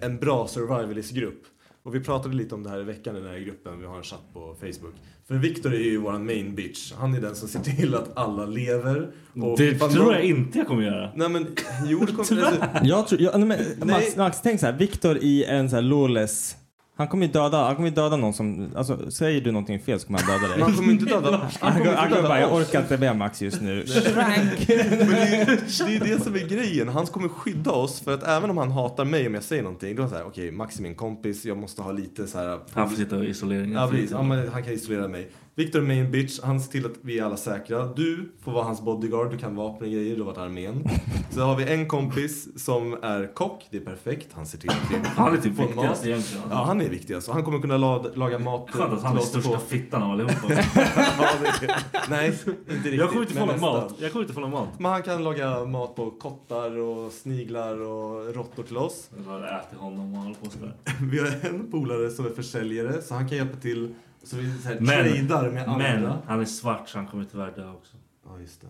en 0.00 0.18
bra 0.18 0.46
survivalist-grupp. 0.48 1.42
Och 1.84 1.94
vi 1.94 2.00
pratade 2.00 2.34
lite 2.34 2.54
om 2.54 2.62
det 2.62 2.70
här 2.70 2.80
i 2.80 2.84
veckan 2.84 3.16
i 3.16 3.20
den 3.20 3.28
här 3.30 3.38
gruppen, 3.38 3.80
vi 3.80 3.86
har 3.86 3.96
en 3.96 4.02
chatt 4.02 4.22
på 4.32 4.54
Facebook. 4.60 4.94
För 5.28 5.34
Viktor 5.34 5.74
är 5.74 5.78
ju 5.78 5.96
våran 5.98 6.26
main 6.26 6.54
bitch. 6.54 6.92
Han 6.92 7.14
är 7.14 7.20
den 7.20 7.34
som 7.34 7.48
ser 7.48 7.60
till 7.60 7.94
att 7.94 8.16
alla 8.18 8.46
lever. 8.46 9.10
Och 9.42 9.58
Det 9.58 9.78
tror 9.78 9.88
någon- 10.04 10.12
jag 10.12 10.24
inte 10.24 10.58
jag 10.58 10.66
kommer 10.66 10.82
göra. 10.82 11.10
Nej 11.14 11.28
men, 11.28 11.46
jo 11.86 11.98
det 12.04 12.12
kommer... 12.12 12.80
Jag 12.82 13.08
tror, 13.08 13.20
jag, 13.20 13.38
nej, 13.40 13.48
men, 13.48 13.58
Nej. 13.58 13.86
Max, 13.86 14.16
Max, 14.16 14.40
tänk 14.42 14.60
så 14.60 14.66
här. 14.66 14.72
Viktor 14.72 15.16
i 15.16 15.44
en 15.44 15.70
så 15.70 15.76
här 15.76 15.82
lawless... 15.82 16.56
Han 16.96 17.08
kommer 17.08 17.26
ju 17.26 17.32
döda, 17.32 17.64
han 17.64 17.76
kommer 17.76 17.88
ju 17.88 17.94
döda 17.94 18.16
någon 18.16 18.34
som... 18.34 18.70
Alltså, 18.76 19.10
säger 19.10 19.40
du 19.40 19.52
någonting 19.52 19.80
fel 19.80 20.00
så 20.00 20.06
kommer 20.06 20.18
han 20.18 20.40
döda 20.40 20.52
dig. 20.52 20.60
man 20.60 20.74
kommer 20.74 20.92
inte 20.92 21.04
döda... 21.04 21.30
Han 21.60 21.72
Han 21.72 21.82
kommer, 21.82 21.96
han 21.96 22.10
kommer 22.10 22.22
bara, 22.22 22.40
jag 22.40 22.54
orkar 22.54 22.80
inte 22.80 22.98
med 22.98 23.16
Max 23.16 23.42
just 23.42 23.60
nu. 23.60 23.74
Men 24.14 24.48
det, 24.66 24.74
är, 24.74 25.46
det 25.86 25.96
är 25.96 26.16
det 26.16 26.24
som 26.24 26.34
är 26.34 26.48
grejen. 26.48 26.88
Han 26.88 27.06
kommer 27.06 27.28
skydda 27.28 27.70
oss 27.70 28.00
för 28.00 28.14
att 28.14 28.22
även 28.22 28.50
om 28.50 28.58
han 28.58 28.70
hatar 28.70 29.04
mig 29.04 29.26
om 29.26 29.34
jag 29.34 29.42
säger 29.42 29.62
någonting, 29.62 29.96
då 29.96 30.02
är 30.02 30.04
det 30.04 30.10
så 30.10 30.16
här, 30.16 30.26
okej, 30.26 30.50
Max 30.50 30.78
är 30.78 30.82
min 30.82 30.94
kompis, 30.94 31.44
jag 31.44 31.56
måste 31.56 31.82
ha 31.82 31.92
lite 31.92 32.26
så 32.26 32.38
här... 32.38 32.58
Han 32.72 32.90
får 32.90 32.96
sitta 32.96 33.24
i 33.24 33.28
isolering. 33.28 33.72
Ja, 33.72 33.88
precis. 33.90 34.10
Ja, 34.10 34.22
men 34.22 34.48
han 34.48 34.62
kan 34.62 34.72
isolera 34.72 35.08
mig. 35.08 35.30
Victor 35.56 35.78
är 35.80 35.86
main 35.86 36.10
bitch, 36.10 36.40
han 36.42 36.60
ser 36.60 36.72
till 36.72 36.86
att 36.86 36.92
vi 37.00 37.18
är 37.18 37.24
alla 37.24 37.36
säkra. 37.36 37.86
Du 37.86 38.32
får 38.44 38.52
vara 38.52 38.64
hans 38.64 38.82
bodyguard, 38.82 39.30
du 39.30 39.38
kan 39.38 39.56
vapen 39.56 39.86
och 39.86 39.92
grejer, 39.92 40.14
du 40.16 40.20
har 40.22 40.26
varit 40.26 40.38
armén. 40.38 40.84
Så 41.30 41.40
har 41.40 41.56
vi 41.56 41.72
en 41.72 41.88
kompis 41.88 42.64
som 42.64 42.92
är 43.02 43.34
kock, 43.34 43.66
det 43.70 43.76
är 43.76 43.80
perfekt. 43.80 44.28
Han 44.32 44.46
ser 44.46 44.58
till 44.58 44.70
att 44.70 44.90
vi 44.90 44.96
Han 45.16 45.32
är 45.32 45.36
typ 45.40 45.56
får 45.56 45.62
viktigast 45.62 46.00
mat. 46.02 46.06
egentligen. 46.06 46.42
Ja, 46.50 46.64
han 46.64 46.80
är 46.80 46.88
viktigast. 46.88 47.28
Och 47.28 47.34
han 47.34 47.42
kommer 47.44 47.58
kunna 47.60 47.76
la- 47.76 48.04
laga 48.14 48.38
mat 48.38 48.70
Skönt 48.70 48.92
att 48.92 49.02
han 49.02 49.16
är 49.16 49.20
största 49.20 49.50
på- 49.50 49.58
fittan 49.58 50.02
av 50.02 50.10
allihopa. 50.10 50.34
Ja, 50.50 51.28
det 51.42 51.66
är- 51.66 52.10
Nej, 52.10 52.26
inte 52.28 52.50
riktigt. 52.72 52.94
Jag 52.94 53.08
kommer 53.08 53.22
inte 53.22 53.34
få 53.34 53.38
men 53.46 53.48
någon 53.48 53.54
nästan. 53.56 53.72
mat. 53.82 53.94
Jag 54.00 54.12
kommer 54.12 54.22
inte 54.22 54.34
få 54.34 54.40
någon 54.40 54.50
mat. 54.50 54.68
Men 54.78 54.92
han 54.92 55.02
kan 55.02 55.24
laga 55.24 55.64
mat 55.64 55.94
på 55.96 56.10
kottar 56.10 56.78
och 56.78 57.12
sniglar 57.12 57.80
och 57.80 58.34
råttor 58.34 58.62
till 58.62 58.76
oss. 58.76 59.10
Jag 59.16 59.24
bara 59.26 59.60
äter 59.60 59.76
honom 59.78 60.14
och 60.14 60.20
håller 60.22 60.34
på 60.34 60.50
sådär. 60.50 60.74
Vi 61.10 61.18
har 61.18 61.26
en 61.42 61.70
polare 61.70 62.10
som 62.10 62.26
är 62.26 62.30
försäljare 62.30 63.02
så 63.02 63.14
han 63.14 63.28
kan 63.28 63.38
hjälpa 63.38 63.56
till. 63.56 63.94
Så 64.24 64.36
vi 64.36 64.52
så 64.62 64.68
här, 64.68 64.76
Men, 64.80 65.28
tradar 65.28 65.50
med 65.50 65.68
andra. 65.68 65.78
men 65.78 66.12
han 66.26 66.40
är 66.40 66.44
svart 66.44 66.88
så 66.88 66.98
han 66.98 67.06
kommer 67.06 67.24
tyvärr 67.24 67.52
dö 67.56 67.70
också. 67.70 67.96
Ja, 68.26 68.40
just 68.40 68.60
det. 68.60 68.66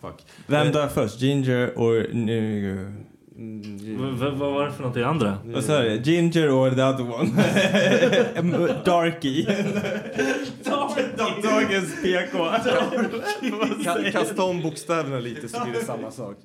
Fuck. 0.00 0.26
Vem 0.46 0.66
Eh, 0.66 0.72
dör 0.72 0.88
först? 0.88 1.20
Ginger 1.20 1.72
or... 1.76 2.06
Nu, 2.14 2.92
vad 4.30 4.32
var 4.52 4.64
det 4.66 4.72
för 4.72 4.80
någonting 4.82 5.02
andra? 5.02 5.38
Vad 5.44 5.64
sa 5.64 5.78
du? 5.82 5.94
Ginger 6.02 6.50
or 6.50 6.70
the 6.70 6.82
other 6.82 7.14
one? 7.14 7.30
Darky. 8.84 9.44
Dagens 11.42 12.02
PK. 12.02 12.38
Ka- 13.84 14.10
Kasta 14.12 14.42
om 14.44 14.62
bokstäverna 14.62 15.18
lite 15.18 15.48
så 15.48 15.64
blir 15.64 15.72
det 15.74 15.84
samma 15.84 16.10
sak. 16.10 16.36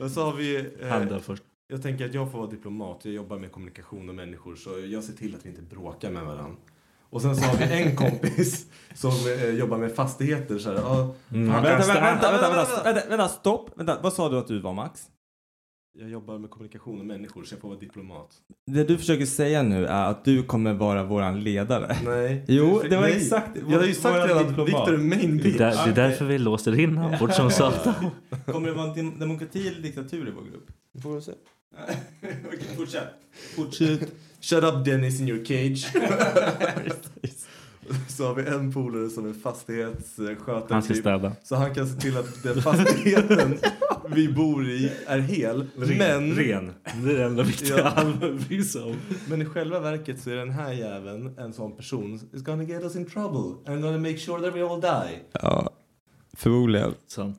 Och 0.00 0.10
så 0.10 0.22
har 0.24 0.32
vi... 0.32 0.56
eh, 0.80 0.88
Handen 0.88 1.20
först. 1.20 1.42
Jag 1.68 1.82
tänker 1.82 2.06
att 2.06 2.14
jag 2.14 2.32
får 2.32 2.38
vara 2.38 2.50
diplomat. 2.50 3.00
Jag 3.04 3.14
jobbar 3.14 3.38
med 3.38 3.52
kommunikation 3.52 4.08
och 4.08 4.14
människor 4.14 4.54
så 4.56 4.70
jag 4.86 5.04
ser 5.04 5.12
till 5.12 5.34
att 5.34 5.44
vi 5.46 5.48
inte 5.48 5.62
bråkar 5.62 6.10
med 6.10 6.22
varandra. 6.24 6.56
Och 7.10 7.22
sen 7.22 7.36
så 7.36 7.44
har 7.44 7.56
vi 7.56 7.82
en 7.82 7.96
kompis 8.04 8.66
som 8.94 9.10
eh, 9.10 9.50
jobbar 9.50 9.78
med 9.78 9.92
fastigheter. 9.94 10.58
Så 10.58 10.68
här, 10.70 10.76
ja, 10.76 11.14
Mm. 11.32 11.46
Vänta, 11.52 11.62
vänta, 11.68 11.82
stanna- 11.82 12.00
vänta, 12.00 12.30
vänta, 12.32 12.82
vänta, 12.84 13.08
vänta, 13.08 13.28
stopp. 13.28 13.70
Vänta, 13.74 13.98
vad 14.02 14.12
sa 14.12 14.28
du 14.28 14.38
att 14.38 14.46
du 14.48 14.60
var 14.60 14.72
Max? 14.74 15.00
Jag 15.98 16.10
jobbar 16.10 16.38
med 16.38 16.50
kommunikation 16.50 17.00
och 17.00 17.06
människor 17.06 17.44
så 17.44 17.54
jag 17.54 17.60
får 17.60 17.68
vara 17.68 17.78
diplomat. 17.78 18.28
Det 18.66 18.84
du 18.84 18.98
försöker 18.98 19.26
säga 19.26 19.62
nu 19.62 19.86
är 19.86 20.04
att 20.10 20.24
du 20.24 20.42
kommer 20.42 20.74
vara 20.74 21.04
våran 21.04 21.40
ledare. 21.44 21.96
Nej. 22.04 22.44
Jo, 22.48 22.82
det 22.90 22.96
var 22.96 23.02
Nej. 23.02 23.16
exakt 23.16 23.50
Jag 23.68 23.78
har 23.78 23.86
ju 23.86 23.94
sagt 23.94 24.28
redan 24.28 24.38
att 24.38 24.48
diplomat. 24.48 24.68
Victor 24.68 24.94
är 24.94 24.98
main 24.98 25.36
Det 25.36 25.42
är, 25.48 25.52
bitch. 25.52 25.84
det 25.84 25.90
är 25.90 25.94
därför 25.94 26.24
vi 26.24 26.38
låser 26.38 26.80
in 26.80 26.96
honom 26.96 27.18
bort 27.18 27.32
som 27.34 27.50
satan. 27.60 27.94
Kommer 28.46 28.68
det 28.68 28.74
vara 28.74 28.86
en 28.90 28.96
dem- 28.96 29.18
demokrati 29.18 29.68
eller 29.68 29.80
diktatur 29.82 30.28
i 30.28 30.30
vår 30.30 30.42
grupp? 30.42 30.66
Får 31.02 31.14
vi 31.14 31.20
se. 31.22 31.32
Okej, 32.46 32.76
fortsätt. 32.76 33.08
Fortsätt. 33.56 34.12
Shut 34.40 34.64
up 34.64 34.84
Dennis 34.84 35.20
in 35.20 35.28
your 35.28 35.44
cage. 35.44 35.86
så 38.08 38.26
har 38.26 38.34
vi 38.34 38.46
en 38.46 38.72
polare 38.72 39.10
som 39.10 39.28
är 39.28 39.32
fastighetsskötare. 39.32 40.66
Han 40.70 40.82
ska 40.82 40.94
typ. 40.94 41.02
städa. 41.02 41.32
Så 41.42 41.56
han 41.56 41.74
kan 41.74 41.88
se 41.88 42.00
till 42.00 42.16
att 42.16 42.42
den 42.42 42.62
fastigheten 42.62 43.58
vi 44.14 44.28
bor 44.32 44.68
i 44.68 44.92
är 45.06 45.18
hel. 45.18 45.66
men, 45.74 46.34
Ren. 46.34 46.72
Det 47.04 47.12
är 47.12 47.16
det 47.18 47.24
enda 47.24 47.42
viktiga 47.42 47.78
Ja. 47.78 47.92
han 47.96 48.18
bryr 48.48 48.62
sig 48.62 48.82
om. 48.82 48.96
men 49.28 49.42
i 49.42 49.44
själva 49.44 49.80
verket 49.80 50.20
så 50.20 50.30
är 50.30 50.36
den 50.36 50.50
här 50.50 50.72
jäveln 50.72 51.38
en 51.38 51.52
sån 51.52 51.76
person 51.76 52.14
is 52.32 52.42
gonna 52.42 52.64
get 52.64 52.82
us 52.82 52.96
in 52.96 53.06
trouble 53.06 53.72
and 53.72 53.82
gonna 53.82 53.98
make 53.98 54.18
sure 54.18 54.42
that 54.42 54.54
we 54.56 54.64
all 54.64 54.80
die. 54.80 55.18
Ja, 55.32 55.70
förmodligen. 56.36 56.94
Sant. 57.06 57.38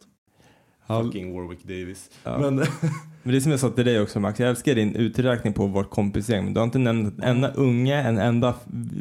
Ja, 0.87 1.03
Fucking 1.03 1.33
Warwick 1.35 1.63
Davis. 1.63 2.09
Ja. 2.23 2.37
Men 2.37 2.55
Men 3.23 3.31
det 3.33 3.37
är 3.37 3.39
som 3.41 3.51
jag 3.51 3.59
sa 3.59 3.69
till 3.69 3.85
dig 3.85 4.01
också 4.01 4.19
Max, 4.19 4.39
jag 4.39 4.49
älskar 4.49 4.75
din 4.75 4.95
uträkning 4.95 5.53
på 5.53 5.65
vårt 5.67 5.89
kompisgäng. 5.89 6.43
Men 6.43 6.53
du 6.53 6.59
har 6.59 6.65
inte 6.65 6.79
nämnt 6.79 7.17
en 7.17 7.23
enda 7.23 7.51
unge, 7.51 8.01
en 8.01 8.17
enda 8.17 8.53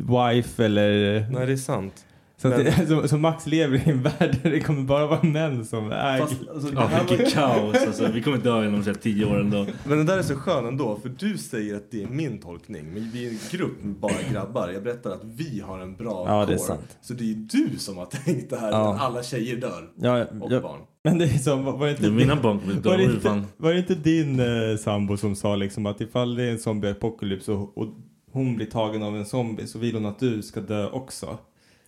wife 0.08 0.64
eller... 0.64 1.20
nej 1.30 1.46
det 1.46 1.52
är 1.52 1.56
sant. 1.56 2.04
Så, 2.36 2.48
men- 2.48 2.64
det, 2.64 2.86
så, 2.88 3.08
så 3.08 3.16
Max 3.18 3.46
lever 3.46 3.76
i 3.88 3.90
en 3.90 4.02
värld 4.18 4.38
där 4.42 4.50
det 4.50 4.60
kommer 4.60 4.82
bara 4.82 5.06
vara 5.06 5.22
män 5.22 5.64
som 5.64 5.92
äger. 5.92 6.18
Fast, 6.20 6.34
alltså, 6.54 6.72
Ja, 6.74 6.80
här 6.86 7.02
var- 7.02 7.08
vilket 7.08 7.34
kaos 7.34 7.76
alltså. 7.86 8.08
Vi 8.12 8.22
kommer 8.22 8.38
dö 8.38 8.66
inom 8.66 8.82
så 8.84 8.90
här 8.90 8.96
tio 8.96 9.24
år 9.24 9.40
ändå. 9.40 9.66
Men 9.84 9.98
den 9.98 10.06
där 10.06 10.18
är 10.18 10.22
så 10.22 10.34
skön 10.34 10.66
ändå, 10.66 10.98
för 11.02 11.08
du 11.08 11.38
säger 11.38 11.76
att 11.76 11.90
det 11.90 12.02
är 12.02 12.06
min 12.08 12.38
tolkning. 12.38 12.84
Men 12.92 13.10
vi 13.10 13.26
är 13.26 13.30
en 13.30 13.38
grupp 13.50 13.82
med 13.84 13.94
bara 13.94 14.12
grabbar. 14.32 14.68
Jag 14.68 14.82
berättar 14.82 15.10
att 15.10 15.24
vi 15.24 15.60
har 15.60 15.78
en 15.78 15.96
bra 15.96 16.24
Ja, 16.28 16.42
är 16.42 16.46
core. 16.46 16.58
sant. 16.58 16.98
Så 17.00 17.14
det 17.14 17.30
är 17.30 17.34
du 17.34 17.78
som 17.78 17.96
har 17.96 18.06
tänkt 18.06 18.50
det 18.50 18.56
här, 18.56 18.70
Ja. 18.70 18.94
att 18.94 19.00
alla 19.00 19.22
tjejer 19.22 19.56
dör. 19.56 19.90
Ja, 19.96 20.24
Och 20.40 20.52
ja, 20.52 20.60
barn. 20.60 20.80
Men 21.04 21.18
det 21.18 21.24
är 21.24 21.38
som, 21.38 21.64
var 21.64 21.86
det 21.86 21.90
inte... 21.90 22.02
Det 22.02 22.08
är 22.08 22.12
mina 22.12 22.36
barn 22.36 22.60
var, 22.84 22.96
det 22.96 23.04
inte, 23.04 23.42
var 23.56 23.72
det 23.72 23.78
inte 23.78 23.94
din 23.94 24.40
eh, 24.40 24.76
sambo 24.76 25.16
som 25.16 25.36
sa 25.36 25.56
liksom 25.56 25.86
att 25.86 26.00
ifall 26.00 26.34
det 26.34 26.42
är 26.44 26.50
en 26.50 26.58
zombie-apokalyps 26.58 27.48
och, 27.48 27.78
och 27.78 27.88
hon 28.32 28.56
blir 28.56 28.66
tagen 28.66 29.02
av 29.02 29.16
en 29.16 29.26
zombie 29.26 29.66
så 29.66 29.78
vill 29.78 29.94
hon 29.94 30.06
att 30.06 30.18
du 30.18 30.42
ska 30.42 30.60
dö 30.60 30.88
också? 30.90 31.38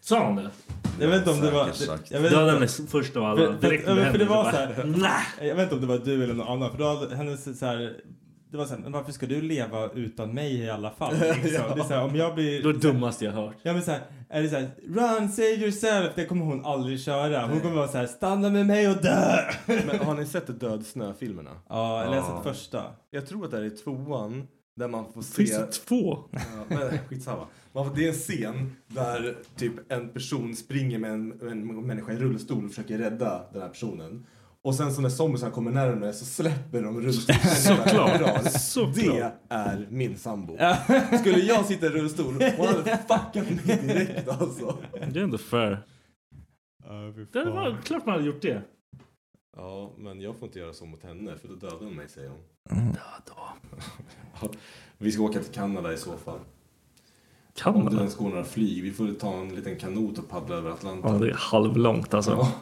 Sa 0.01 0.25
han 0.25 0.37
det? 0.37 0.51
Jag 1.01 1.09
vet 1.09 1.19
inte 1.19 1.31
om 1.31 1.41
det 1.41 1.51
var... 1.51 1.69
Jag 2.09 2.21
vet 2.21 2.31
Döda 2.33 2.43
inte- 2.43 2.55
henne 2.55 2.89
först 2.89 3.17
av 3.17 3.25
alla. 3.25 3.37
För, 3.37 3.53
för, 3.53 3.69
Direkt 3.69 3.85
för, 3.85 4.11
för 4.11 4.19
det 4.19 4.25
var 4.25 4.45
så 4.45 4.57
här, 4.57 5.49
Jag 5.49 5.55
vet 5.55 5.63
inte 5.63 5.75
om 5.75 5.81
det 5.81 5.87
var 5.87 5.99
du 5.99 6.25
eller 6.25 6.35
någon 6.35 6.49
annan. 6.49 6.71
För 6.71 6.79
då 6.79 6.85
hade 6.95 7.17
hennes 7.17 7.59
så 7.59 7.67
här, 7.67 7.93
det 8.53 8.59
var 8.59 8.65
så 8.65 8.75
här, 8.75 8.81
men 8.81 8.93
varför 8.93 9.13
ska 9.13 9.27
du 9.27 9.43
leva 9.43 9.91
utan 9.91 10.35
mig 10.35 10.55
i 10.61 10.71
alla 10.71 10.91
fall? 10.91 11.15
Liksom. 11.21 11.65
Det 11.75 11.81
är 11.81 11.85
så 11.85 11.95
här, 11.95 12.05
om 12.05 12.17
jag 12.17 12.35
blir... 12.35 12.59
Det 12.59 12.67
var 12.67 12.73
det 12.73 12.79
dummaste 12.79 13.25
jag 13.25 13.33
hört. 13.33 13.57
Ja 13.63 13.73
men 13.73 13.83
såhär, 13.83 14.01
är 14.29 14.43
det 14.43 14.49
såhär, 14.49 14.71
run, 14.89 15.29
save 15.29 15.49
yourself, 15.55 16.13
det 16.15 16.25
kommer 16.25 16.45
hon 16.45 16.65
aldrig 16.65 17.01
köra. 17.01 17.47
Hon 17.47 17.61
kommer 17.61 17.75
vara 17.77 17.89
såhär, 17.89 18.07
stanna 18.07 18.51
med 18.51 18.67
mig 18.67 18.89
och 18.89 18.97
dö! 18.97 19.37
Men 19.67 19.99
har 20.07 20.15
ni 20.15 20.27
sett 20.27 20.61
Död 20.61 20.87
snö-filmerna? 20.87 21.51
Ja, 21.69 22.03
eller 22.03 22.15
jag 22.17 22.23
har 22.23 22.35
Ja. 22.37 22.43
sett 22.45 22.57
första. 22.57 22.85
Jag 23.11 23.27
tror 23.27 23.45
att 23.45 23.51
det 23.51 23.59
är 23.67 23.71
tvåan 23.85 24.47
där 24.77 24.89
man 24.89 25.13
får 25.13 25.23
se... 25.23 25.35
Finns 25.35 25.51
det 25.59 25.67
två? 25.67 26.19
Ja, 26.31 26.39
men 26.69 26.99
skitsamma. 27.09 27.47
Man 27.73 27.89
får, 27.89 27.97
det 27.97 28.05
är 28.05 28.09
en 28.09 28.15
scen 28.15 28.77
där 28.87 29.35
typ 29.57 29.73
en 29.93 30.09
person 30.09 30.57
springer 30.57 30.99
med 30.99 31.11
en, 31.13 31.41
en 31.51 31.87
människa 31.87 32.13
i 32.13 32.17
rullstol 32.17 32.65
och 32.65 32.71
försöker 32.71 32.99
rädda 32.99 33.43
den 33.53 33.63
här 33.63 33.69
personen. 33.69 34.27
Och 34.65 34.75
sen 34.75 34.93
så 34.95 35.01
när 35.01 35.09
zombiesarna 35.09 35.53
kommer 35.53 35.71
närmare 35.71 36.13
så 36.13 36.25
släpper 36.25 36.83
de 36.83 37.01
rullstolsmänniskan 37.01 37.77
Såklart. 37.87 38.53
Såklart. 38.61 38.95
Det 38.95 39.33
är 39.49 39.87
min 39.91 40.19
sambo. 40.19 40.57
Skulle 41.21 41.39
jag 41.39 41.67
sitta 41.67 41.87
i 41.87 41.89
rullstol, 41.89 42.35
hon 42.57 42.67
hade 42.67 42.99
fuckat 42.99 43.35
mig 43.35 43.79
direkt 43.83 44.29
alltså. 44.29 44.79
Det 44.93 45.21
är 45.21 45.25
ändå 45.25 45.39
fair. 45.39 45.79
Det 47.33 47.45
var 47.45 47.83
klart 47.85 48.07
man 48.07 48.13
hade 48.15 48.27
gjort 48.27 48.43
det. 48.43 48.63
Ja, 49.57 49.93
men 49.99 50.21
jag 50.21 50.37
får 50.37 50.47
inte 50.47 50.59
göra 50.59 50.73
så 50.73 50.87
mot 50.87 51.03
henne 51.03 51.37
för 51.37 51.49
då 51.49 51.55
dödar 51.55 51.85
hon 51.85 51.95
mig 51.97 52.09
säger 52.09 52.29
hon. 52.31 52.41
Ja, 52.95 53.35
då. 54.41 54.49
Vi 54.99 55.13
ska 55.13 55.23
åka 55.23 55.41
till 55.43 55.53
Kanada 55.53 55.93
i 55.93 55.97
så 55.97 56.17
fall. 56.17 56.41
Kan 57.59 57.75
Om 57.75 57.85
det 57.85 57.91
man? 57.91 57.99
ens 57.99 58.17
går 58.17 58.29
några 58.29 58.45
flyg. 58.45 58.83
Vi 58.83 58.91
får 58.93 59.09
ta 59.21 59.33
en 59.35 59.49
liten 59.49 59.77
kanot 59.77 60.19
och 60.19 60.29
paddla 60.31 60.57
över 60.57 60.71
Atlanten. 60.71 61.13
Ja, 61.13 61.19
det 61.19 61.31
är 61.31 61.37
halvlångt 61.39 62.15
alltså. 62.15 62.31
Ja. 62.31 62.53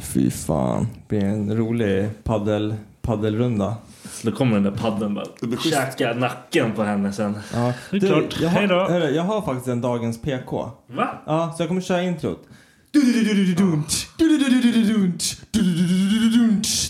Fy 0.00 0.30
fan, 0.30 0.86
det 0.94 1.08
blir 1.08 1.24
en 1.28 1.56
rolig 1.56 2.08
paddel, 2.24 2.74
paddelrunda. 3.02 3.76
Så 4.12 4.30
då 4.30 4.36
kommer 4.36 4.54
den 4.54 4.62
där 4.62 4.70
paddeln 4.70 5.14
bara 5.14 5.24
käka 5.64 6.14
nacken 6.14 6.72
på 6.72 6.82
henne 6.82 7.12
sen. 7.12 7.38
Ja. 7.54 7.72
Det 7.90 7.96
är 7.96 8.00
klart. 8.00 8.40
jag, 8.40 8.48
har, 8.48 8.58
Hej 8.58 8.68
då. 8.68 8.74
hörru, 8.74 9.10
jag 9.10 9.22
har 9.22 9.42
faktiskt 9.42 9.68
en 9.68 9.80
dagens 9.80 10.22
PK. 10.22 10.70
Va? 10.86 11.08
Ja, 11.26 11.54
så 11.56 11.62
jag 11.62 11.68
kommer 11.68 11.80
köra 11.80 12.02
introt. 12.02 12.42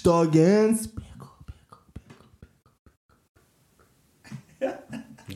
Dagens 0.04 0.88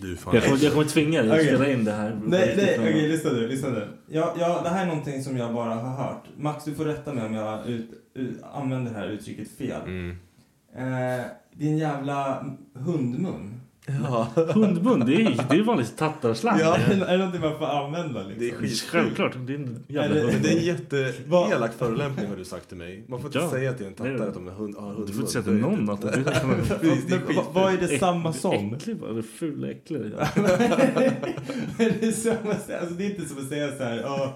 Du 0.03 0.17
fan. 0.17 0.35
Jag 0.35 0.45
kommer, 0.45 0.65
jag 0.65 0.73
kommer 0.73 0.87
tvinga 0.87 1.23
dig 1.23 1.41
att 1.41 1.47
spela 1.47 1.71
in 1.71 1.85
det 1.85 1.93
här. 1.93 2.21
Nej, 2.25 2.55
nej, 2.57 2.77
okej, 2.79 3.09
lyssna 3.09 3.33
nu, 3.33 3.49
lyssna 3.49 3.69
nu. 3.69 3.89
Ja, 4.09 4.35
ja, 4.39 4.61
det 4.63 4.69
här 4.69 4.83
är 4.83 4.87
någonting 4.87 5.23
som 5.23 5.37
jag 5.37 5.55
bara 5.55 5.75
har 5.75 6.05
hört. 6.05 6.25
Max, 6.37 6.65
du 6.65 6.75
får 6.75 6.85
rätta 6.85 7.13
mig 7.13 7.27
om 7.27 7.35
jag 7.35 7.67
ut, 7.67 7.91
ut, 8.15 8.43
använder 8.53 8.93
det 8.93 8.99
här 8.99 9.09
uttrycket 9.09 9.57
fel. 9.59 9.81
Mm. 9.85 10.17
Eh, 10.77 11.25
din 11.53 11.79
jävla 11.79 12.45
hundmun. 12.75 13.61
Ja. 13.87 14.29
Hundmun, 14.55 15.01
det 15.07 15.15
är 15.15 15.45
det 15.51 15.57
är 15.57 15.63
vanligt 15.63 15.97
tattarslang. 15.97 16.59
Ja. 16.61 16.77
Är 16.77 17.07
det 17.13 17.17
någonting 17.17 17.41
man 17.41 17.59
får 17.59 17.67
använda 17.67 18.21
liksom? 18.23 18.39
Det 18.39 18.49
är 18.51 18.55
skit. 18.55 18.81
Självklart. 18.91 19.33
Det 19.47 19.53
är 19.53 19.57
en 19.59 19.85
jävla 19.89 20.17
Är 20.17 20.21
det- 20.27 20.33
hund. 20.33 20.43
Det 20.43 20.49
är 20.53 20.57
en 20.59 20.65
jätteelak 20.65 21.71
förolämpning 21.79 22.27
har 22.29 22.37
du 22.37 22.45
sagt 22.45 22.69
till 22.69 22.77
mig. 22.77 23.05
Man 23.09 23.21
får 23.21 23.29
inte 23.29 23.39
Ja. 23.39 23.51
säga 23.51 23.73
till 23.73 23.87
en 23.87 23.93
Det 23.93 23.99
tattare 23.99 24.29
att 24.29 24.35
de 24.35 24.49
är 24.49 24.53
hund, 24.53 24.75
har 24.77 24.89
hundmun. 24.89 25.07
Du 25.07 25.13
får 25.13 25.21
inte 25.21 25.33
säga 25.33 25.43
till 25.43 25.53
någon 25.53 25.91
att 25.91 26.01
de 26.03 26.09
är 26.13 26.17
det 26.17 27.19
skit. 27.19 27.37
vad- 27.37 27.55
Vad 27.55 27.73
är 27.75 27.79
det 27.79 27.99
samma 27.99 28.33
som? 28.33 28.75
Äcklig 28.75 28.97
bara. 28.97 29.19
Är 29.19 29.23
ful 29.23 29.65
äcklig. 29.65 30.01
Det, 31.77 31.85
är 31.85 32.81
alltså 32.81 32.95
det 32.95 33.05
är 33.05 33.11
inte 33.11 33.29
som 33.29 33.39
att 33.39 33.49
säga 33.49 33.69
så 33.77 33.85
här, 33.85 34.03
"Åh, 34.07 34.29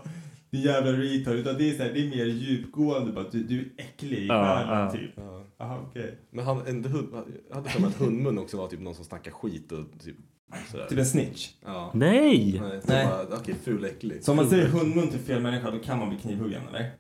din 0.51 0.63
jävla 0.63 0.93
retard, 0.93 1.35
utan 1.35 1.57
det 1.59 1.71
är, 1.71 1.75
så 1.77 1.83
här, 1.83 1.93
det 1.93 2.01
är 2.01 2.11
mer 2.11 2.25
djupgående 2.27 3.13
bara, 3.13 3.25
du, 3.31 3.43
du 3.43 3.59
är 3.61 3.67
äcklig 3.85 4.19
i 4.19 4.27
Ja, 4.27 4.57
själen 4.57 4.79
ja. 4.85 4.91
typ. 4.91 5.11
Ja. 5.17 5.43
Jaha, 5.59 5.79
okej. 5.91 6.19
Men 6.31 6.45
han, 6.45 6.67
en 6.67 6.85
hund, 6.85 7.09
jag 7.49 7.57
hade 7.57 7.69
för 7.69 7.81
mig 7.81 7.89
att 7.89 7.97
hundmun 7.97 8.39
också 8.39 8.57
var 8.57 8.69
typ 8.69 8.81
någon 8.81 8.95
som 8.95 9.05
snackar 9.05 9.31
skit 9.31 9.73
och 9.73 10.01
typ 10.05 10.17
sådär. 10.71 10.87
Typ 10.89 10.99
en 10.99 11.07
snitch. 11.07 11.51
Ja. 11.65 11.91
Nej! 11.95 12.61
Nej, 12.63 12.81
så 12.83 12.93
Nej. 12.93 13.07
bara, 13.07 13.39
Okej, 13.39 13.55
ful 13.65 13.81
och 13.81 13.89
äcklig. 13.89 14.25
Så 14.25 14.31
om 14.31 14.37
man 14.37 14.51
säger 14.51 14.67
hundmun 14.67 15.09
till 15.09 15.19
fel 15.21 15.43
människa, 15.43 15.71
då 15.71 15.79
kan 15.79 15.99
man 15.99 16.09
bli 16.09 16.19
knivhuggen 16.19 16.63
eller? 16.69 16.91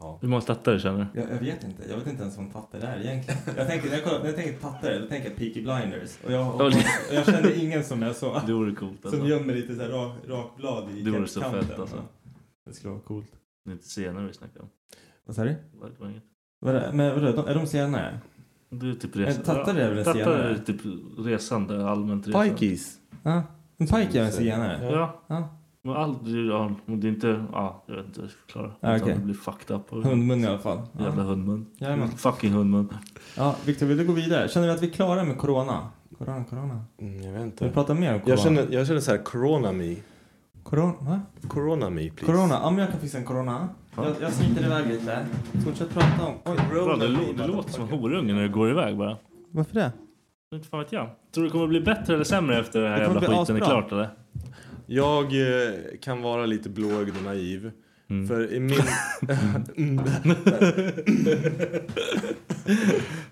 Ja. 0.00 0.18
Hur 0.22 0.28
många 0.28 0.40
tattare 0.42 0.80
känner 0.80 1.06
du? 1.14 1.20
Jag, 1.20 1.30
jag 1.30 1.38
vet 1.38 1.64
inte, 1.64 1.82
jag 1.90 1.96
vet 1.96 2.06
inte 2.06 2.22
ens 2.22 2.36
vad 2.36 2.46
en 2.46 2.52
tatter 2.52 2.78
är 2.80 3.00
egentligen. 3.00 3.40
Jag 3.56 3.66
tänker, 3.68 3.88
när 3.88 3.94
jag, 3.94 4.04
kollar, 4.04 4.18
när 4.18 4.26
jag 4.26 4.36
tänker 4.36 4.52
tattare, 4.60 4.98
då 4.98 5.06
tänker 5.06 5.28
jag 5.28 5.38
Peaky 5.38 5.62
Blinders. 5.62 6.18
Och 6.24 6.32
jag, 6.32 6.54
och, 6.54 6.60
och 6.66 6.72
jag 7.12 7.26
känner 7.26 7.64
ingen 7.64 7.84
som 7.84 8.02
är 8.02 8.12
så. 8.12 8.40
Det 8.46 8.52
vore 8.52 8.74
coolt 8.74 9.00
Som 9.02 9.10
alltså. 9.10 9.26
gömmer 9.28 9.54
lite 9.54 9.74
så 9.74 9.82
här 9.82 9.88
rak, 9.88 10.12
rakblad 10.28 10.90
i 10.96 11.02
Det 11.02 11.10
vore 11.10 11.26
så 11.26 11.40
kanten. 11.40 11.64
fett, 11.64 11.78
alltså. 11.78 11.96
Ja. 12.64 12.70
Det 12.70 12.74
skulle 12.76 12.90
vara 12.92 13.02
coolt. 13.02 13.32
Det 13.64 13.70
är 13.70 13.72
inte 13.72 13.88
senare 13.88 14.26
vi 14.26 14.32
snackar 14.32 14.60
om. 14.60 14.68
Vad 15.26 15.36
sa 15.36 15.44
du? 15.44 15.48
Det 15.50 16.00
var 16.00 16.08
inget. 16.10 16.22
Vad 16.60 16.74
är, 16.76 16.92
men 16.92 17.14
vadå, 17.14 17.32
de, 17.42 17.46
är 17.50 17.54
de 17.54 17.66
senare? 17.66 18.18
Du 18.70 18.90
är 18.90 18.94
typ 18.94 19.16
resande. 19.16 19.44
tattare 19.46 19.82
är 19.82 19.88
väl 19.88 19.98
en 19.98 20.04
Tattare 20.04 20.24
senare? 20.24 20.50
är 20.50 20.58
typ 20.58 20.80
resande, 21.18 21.88
allmänt 21.88 22.28
resande. 22.28 22.50
Pikeys. 22.54 22.98
Ja. 23.22 23.42
En 23.78 23.86
pike 23.86 24.20
är 24.20 24.24
en 24.24 24.32
senare? 24.32 24.90
Ja. 24.92 25.20
Ja. 25.26 25.58
Men 25.84 25.94
allt, 25.96 26.18
ja, 26.26 26.74
det 26.86 27.06
är 27.06 27.08
inte, 27.12 27.44
ja, 27.52 27.84
jag 27.86 27.94
vet 27.96 28.06
inte 28.06 28.20
hur 28.20 28.24
jag 28.26 28.30
ska 28.30 28.40
förklara. 28.40 28.72
Ah, 28.80 28.94
Utan 28.96 29.02
okej. 29.02 29.14
Det 29.18 29.24
blir 29.24 29.34
fucked 29.34 29.76
up. 29.76 29.90
Hundmun 30.04 30.40
i 30.40 30.46
alla 30.46 30.58
fall. 30.58 30.78
Jävla 30.98 31.22
Ja. 31.22 31.28
hundmun. 31.28 31.66
Jajamän. 31.78 32.08
Fucking 32.08 32.52
hundmun. 32.52 32.88
Ja, 33.36 33.56
Viktor, 33.66 33.86
vill 33.86 33.96
du 33.96 34.06
gå 34.06 34.12
vidare? 34.12 34.48
Känner 34.48 34.66
du 34.66 34.72
att 34.72 34.82
vi 34.82 34.86
är 34.86 34.90
klara 34.92 35.24
med 35.24 35.38
corona? 35.38 35.88
Corona, 36.18 36.44
corona. 36.44 36.84
Mm, 36.98 37.22
jag 37.22 37.32
vet 37.32 37.32
Ska 37.32 37.38
vi 37.38 37.44
inte. 37.44 37.68
prata 37.68 37.94
mer 37.94 38.14
om 38.14 38.20
corona? 38.20 38.32
Jag 38.32 38.38
känner, 38.40 38.66
jag 38.70 38.86
känner 38.86 39.00
så 39.00 39.10
här, 39.10 39.18
corona 39.18 39.72
me. 39.72 39.96
Corona? 40.62 41.20
Corona 41.48 41.90
me 41.90 42.10
please. 42.10 42.26
Corona? 42.32 42.54
Ja, 42.62 42.70
men 42.70 42.78
jag 42.78 42.90
kan 42.90 43.00
fixa 43.00 43.18
en 43.18 43.24
corona. 43.24 43.68
Jag, 43.96 44.06
jag 44.20 44.32
smiter 44.32 44.64
iväg 44.64 44.86
lite. 44.88 45.26
Fortsätt 45.64 45.90
prata 45.94 46.26
om... 46.26 46.34
Oj, 46.44 46.56
Bra, 46.70 46.96
du, 46.96 47.06
lå- 47.08 47.32
du 47.46 47.46
låter 47.52 47.70
som 47.72 47.82
en 47.82 47.88
horunge 47.98 48.32
när 48.34 48.42
du 48.42 48.48
går 48.48 48.70
iväg 48.70 48.96
bara. 48.96 49.16
varför 49.50 49.74
det? 49.74 49.92
Inte 50.54 50.68
fan 50.68 50.80
vet 50.80 50.92
jag. 50.92 51.06
Tror 51.34 51.42
du 51.44 51.48
det 51.48 51.52
kommer 51.52 51.66
bli 51.66 51.80
bättre 51.80 52.14
eller 52.14 52.24
sämre 52.24 52.58
efter 52.58 52.80
det 52.80 52.88
här 52.88 53.00
Det 53.00 53.06
kommer 53.06 53.20
jävla 53.20 53.34
bli 53.36 53.38
skiten 53.38 53.56
är 53.56 53.60
asbra. 53.60 53.80
klart 53.80 53.92
eller? 53.92 54.10
Jag 54.86 55.24
eh, 55.24 55.74
kan 56.00 56.22
vara 56.22 56.46
lite 56.46 56.68
blåögd 56.68 57.16
och 57.18 57.24
naiv. 57.24 57.70
För 58.28 58.52
i 58.52 58.60
min... 58.60 58.80
Mm. 59.76 60.00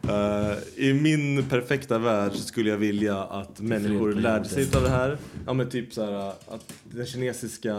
Eh, 0.09 0.59
I 0.77 0.95
min 1.03 1.45
perfekta 1.49 1.99
värld 1.99 2.33
så 2.33 2.39
skulle 2.43 2.71
jag 2.71 2.77
vilja 2.77 3.23
att 3.23 3.61
människor 3.61 4.13
lärde 4.13 4.45
sig 4.49 4.69
av 4.77 4.83
det 4.83 4.89
här. 4.89 5.19
Ja 5.47 5.53
men 5.53 5.69
typ 5.71 5.93
så 5.93 6.05
här 6.05 6.29
att 6.49 6.75
den 6.85 7.07
kinesiska 7.07 7.71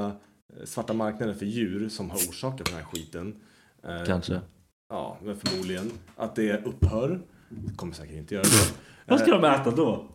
eh, 0.59 0.65
svarta 0.65 0.93
marknaden 0.93 1.35
för 1.35 1.45
djur 1.45 1.89
som 1.89 2.09
har 2.09 2.17
orsakat 2.17 2.65
den 2.65 2.75
här 2.75 2.83
skiten. 2.83 3.35
eh, 3.83 4.05
Kanske. 4.05 4.41
Ja, 4.89 5.17
men 5.23 5.37
förmodligen. 5.39 5.91
Att 6.15 6.35
det 6.35 6.65
upphör. 6.65 7.21
Det 7.49 7.75
kommer 7.75 7.93
säkert 7.93 8.15
inte 8.15 8.35
göra 8.35 8.43
det. 8.43 8.73
Vad 9.07 9.19
ska 9.19 9.31
de 9.31 9.43
äta 9.43 9.71
då? 9.71 10.05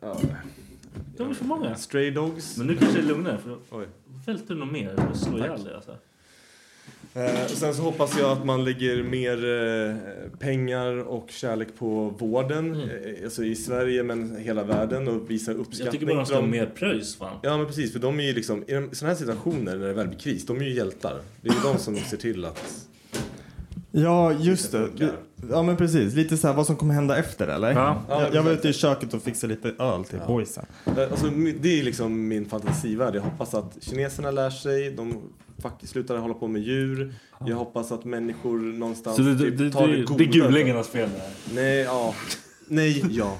Ja, 0.00 0.20
De 1.16 1.30
är 1.30 1.34
för 1.34 1.44
många. 1.44 1.74
stray 1.76 2.10
dogs. 2.10 2.56
Men 2.56 2.66
nu 2.66 2.76
kanske 2.76 2.98
det 3.00 3.04
är 3.04 3.08
lugnare 3.08 3.38
för 3.38 3.56
Oj. 3.70 3.86
Välter 4.28 4.54
du 4.54 4.60
nog 4.60 4.72
mer 4.72 5.10
och 5.10 5.16
slår 5.16 5.38
ihjäl 5.38 5.64
dig 5.64 5.74
alltså. 5.74 5.96
Eh, 7.14 7.46
sen 7.46 7.74
så 7.74 7.82
hoppas 7.82 8.18
jag 8.18 8.30
att 8.30 8.44
man 8.44 8.64
lägger 8.64 9.02
mer 9.02 9.44
eh, 9.44 9.96
pengar 10.38 11.08
och 11.08 11.30
kärlek 11.30 11.68
på 11.78 12.14
vården. 12.18 12.74
Mm. 12.74 12.88
Eh, 12.88 13.24
alltså 13.24 13.44
i 13.44 13.54
Sverige 13.54 14.02
men 14.02 14.36
hela 14.36 14.64
världen 14.64 15.08
och 15.08 15.30
visar 15.30 15.52
uppskattning. 15.52 15.84
Jag 15.84 15.92
tycker 15.92 16.06
bara 16.06 16.16
de 16.16 16.26
ska 16.26 16.34
ha 16.34 16.46
mer 16.46 16.66
pröjs 16.66 17.16
fan. 17.16 17.38
Ja 17.42 17.56
men 17.56 17.66
precis, 17.66 17.92
för 17.92 17.98
de 17.98 18.20
är 18.20 18.24
ju 18.24 18.32
liksom, 18.32 18.62
i 18.62 18.66
sådana 18.66 19.14
här 19.14 19.14
situationer 19.14 19.76
när 19.76 19.86
det 19.86 19.92
väl 19.92 20.08
blir 20.08 20.18
kris, 20.18 20.46
de 20.46 20.56
är 20.56 20.64
ju 20.64 20.74
hjältar. 20.74 21.20
Det 21.40 21.48
är 21.48 21.54
ju 21.54 21.60
de 21.60 21.78
som 21.78 21.96
ser 21.96 22.16
till 22.16 22.44
att... 22.44 22.87
Ja, 24.02 24.32
just 24.32 24.72
det. 24.72 24.88
Ja, 25.50 25.62
men 25.62 25.76
precis. 25.76 26.14
Lite 26.14 26.36
så 26.36 26.46
här 26.46 26.54
vad 26.54 26.66
som 26.66 26.76
kommer 26.76 26.94
hända 26.94 27.16
efter, 27.16 27.48
eller? 27.48 27.72
Ja. 27.72 28.02
jag, 28.08 28.34
jag 28.34 28.42
var 28.42 28.50
ute 28.52 28.68
i 28.68 28.72
köket 28.72 29.14
och 29.14 29.22
fixade 29.22 29.54
lite 29.54 29.82
öl 29.84 30.04
till 30.04 30.18
boysen. 30.26 30.66
Eh, 30.86 30.92
Alltså, 31.10 31.26
det 31.60 31.80
är 31.80 31.82
liksom 31.82 32.28
min 32.28 32.48
fantasivärld. 32.48 33.14
Jag 33.14 33.22
hoppas 33.22 33.54
att 33.54 33.76
kineserna 33.80 34.30
lär 34.30 34.50
sig, 34.50 34.90
de 34.90 35.18
faktiskt 35.62 35.92
slutar 35.92 36.16
hålla 36.16 36.34
på 36.34 36.48
med 36.48 36.62
djur. 36.62 37.14
Jag 37.46 37.56
hoppas 37.56 37.92
att 37.92 38.04
människor 38.04 38.58
någonstans 38.58 39.16
Så 39.16 39.22
det, 39.22 39.34
det, 39.34 39.44
typ 39.50 39.58
det, 39.58 39.70
tar 39.70 39.86
det, 39.88 39.92
det 39.92 39.98
det, 39.98 40.04
goda. 40.04 40.24
är 40.24 40.26
gulingarnas 40.28 40.88
fel 40.88 41.08
det. 41.14 41.54
Nej, 41.54 41.78
ja. 41.78 42.14
Nej, 42.68 43.04
ja. 43.10 43.36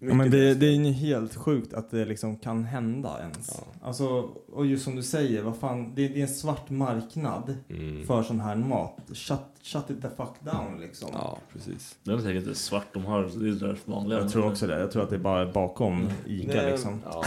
Ja, 0.00 0.14
men 0.14 0.30
det, 0.30 0.54
det 0.54 0.66
är 0.66 0.70
ju 0.72 0.92
helt 0.92 1.34
sjukt 1.36 1.74
att 1.74 1.90
det 1.90 2.04
liksom 2.04 2.36
kan 2.36 2.64
hända 2.64 3.16
ens. 3.20 3.60
Alltså, 3.82 4.06
och 4.52 4.66
just 4.66 4.84
som 4.84 4.96
du 4.96 5.02
säger, 5.02 5.42
vad 5.42 5.56
fan, 5.56 5.92
det, 5.94 6.08
det 6.08 6.18
är 6.18 6.22
en 6.22 6.28
svart 6.28 6.70
marknad 6.70 7.56
Mm. 7.70 8.06
för 8.06 8.22
sån 8.22 8.40
här 8.40 8.56
mat. 8.56 8.96
Shut, 9.14 9.38
shut 9.62 9.90
it 9.90 10.02
the 10.02 10.08
fuck 10.08 10.34
down 10.40 10.80
liksom. 10.80 11.08
Ja, 11.12 11.38
precis. 11.52 11.96
Det 12.02 12.12
är 12.12 12.18
säkert 12.18 12.42
inte 12.42 12.54
svart 12.54 12.86
de 12.92 13.04
har. 13.04 13.22
Det 13.22 13.48
är 13.48 13.52
deras 13.66 13.78
vanliga. 13.84 14.18
Jag 14.18 14.32
tror 14.32 14.46
också 14.50 14.66
det. 14.66 14.80
Jag 14.80 14.90
tror 14.90 15.02
att 15.02 15.10
det 15.10 15.16
är 15.16 15.20
bara 15.20 15.52
bakom 15.52 16.08
Ica 16.26 16.52
Nej, 16.54 16.70
liksom. 16.70 17.02
Ja. 17.04 17.24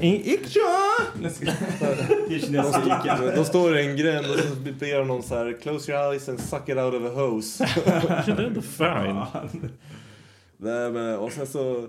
I- 0.00 0.34
Ica! 0.34 0.60
Det 1.20 1.26
är 1.26 2.38
kinesiska 2.40 2.82
Ica. 2.86 3.36
Då 3.36 3.44
står 3.44 3.70
det 3.70 3.80
en 3.82 3.96
gränd 3.96 4.26
och 4.30 4.38
så 4.38 4.54
ber 4.80 5.04
någon 5.04 5.22
så 5.22 5.34
här 5.34 5.58
Close 5.62 5.92
your 5.92 6.02
eyes 6.10 6.28
and 6.28 6.40
suck 6.40 6.68
it 6.68 6.76
out 6.76 6.94
of 6.94 7.02
a 7.02 7.20
hose. 7.20 7.68
Det 8.26 8.32
är 8.32 8.40
ändå 8.40 8.62
fine. 8.62 9.22
Nej, 10.58 10.92
men, 10.92 11.18
och 11.18 11.32
sen 11.32 11.46
så 11.46 11.78
eh, 11.78 11.86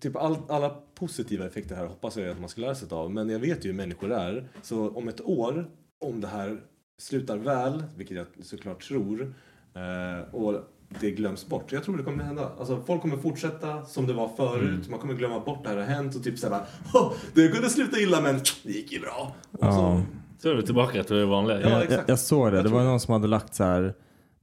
Typ 0.00 0.16
all, 0.16 0.36
alla 0.48 0.70
positiva 0.94 1.46
effekter 1.46 1.74
här 1.76 1.86
hoppas 1.86 2.16
jag 2.16 2.28
att 2.28 2.40
man 2.40 2.48
ska 2.48 2.60
lära 2.60 2.74
sig 2.74 2.88
av. 2.90 3.10
Men 3.10 3.28
jag 3.30 3.38
vet 3.38 3.64
ju 3.64 3.68
hur 3.68 3.76
människor 3.76 4.12
är. 4.12 4.48
Så 4.62 4.88
om 4.90 5.08
ett 5.08 5.20
år, 5.20 5.70
om 6.00 6.20
det 6.20 6.26
här 6.28 6.60
slutar 6.98 7.36
väl, 7.36 7.84
vilket 7.96 8.16
jag 8.16 8.26
såklart 8.42 8.82
tror. 8.88 9.34
Eh, 9.74 10.34
och 10.34 10.54
det 11.00 11.10
glöms 11.10 11.46
bort. 11.46 11.72
Jag 11.72 11.84
tror 11.84 11.96
det 11.96 12.02
kommer 12.02 12.24
hända. 12.24 12.50
Alltså 12.58 12.82
folk 12.86 13.02
kommer 13.02 13.16
fortsätta 13.16 13.84
som 13.84 14.06
det 14.06 14.12
var 14.12 14.28
förut. 14.28 14.88
Man 14.88 14.98
kommer 14.98 15.14
glömma 15.14 15.40
bort 15.40 15.62
det 15.62 15.68
här 15.68 15.76
har 15.76 15.84
hänt 15.84 16.16
och 16.16 16.24
typ 16.24 16.38
såhär 16.38 16.64
"Åh, 16.94 17.12
Det 17.34 17.48
kunde 17.48 17.70
sluta 17.70 17.98
illa 18.00 18.20
men 18.20 18.34
det 18.64 18.70
gick 18.72 18.92
ju 18.92 19.00
bra. 19.00 19.34
Och 19.52 19.58
Ja. 19.60 19.72
så, 19.72 20.02
Så 20.42 20.50
är 20.50 20.54
vi 20.54 20.62
tillbaka 20.62 21.04
till 21.04 21.16
det 21.16 21.26
vanliga. 21.26 21.60
Ja, 21.60 21.84
jag, 21.90 22.00
jag, 22.06 22.18
såg 22.18 22.50
det. 22.52 22.56
Jag 22.56 22.64
Det 22.64 22.70
var 22.70 22.80
det. 22.80 22.86
någon 22.86 23.00
som 23.00 23.12
hade 23.12 23.26
lagt 23.28 23.54
så 23.54 23.64
här. 23.64 23.94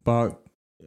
Bara, 0.03 0.31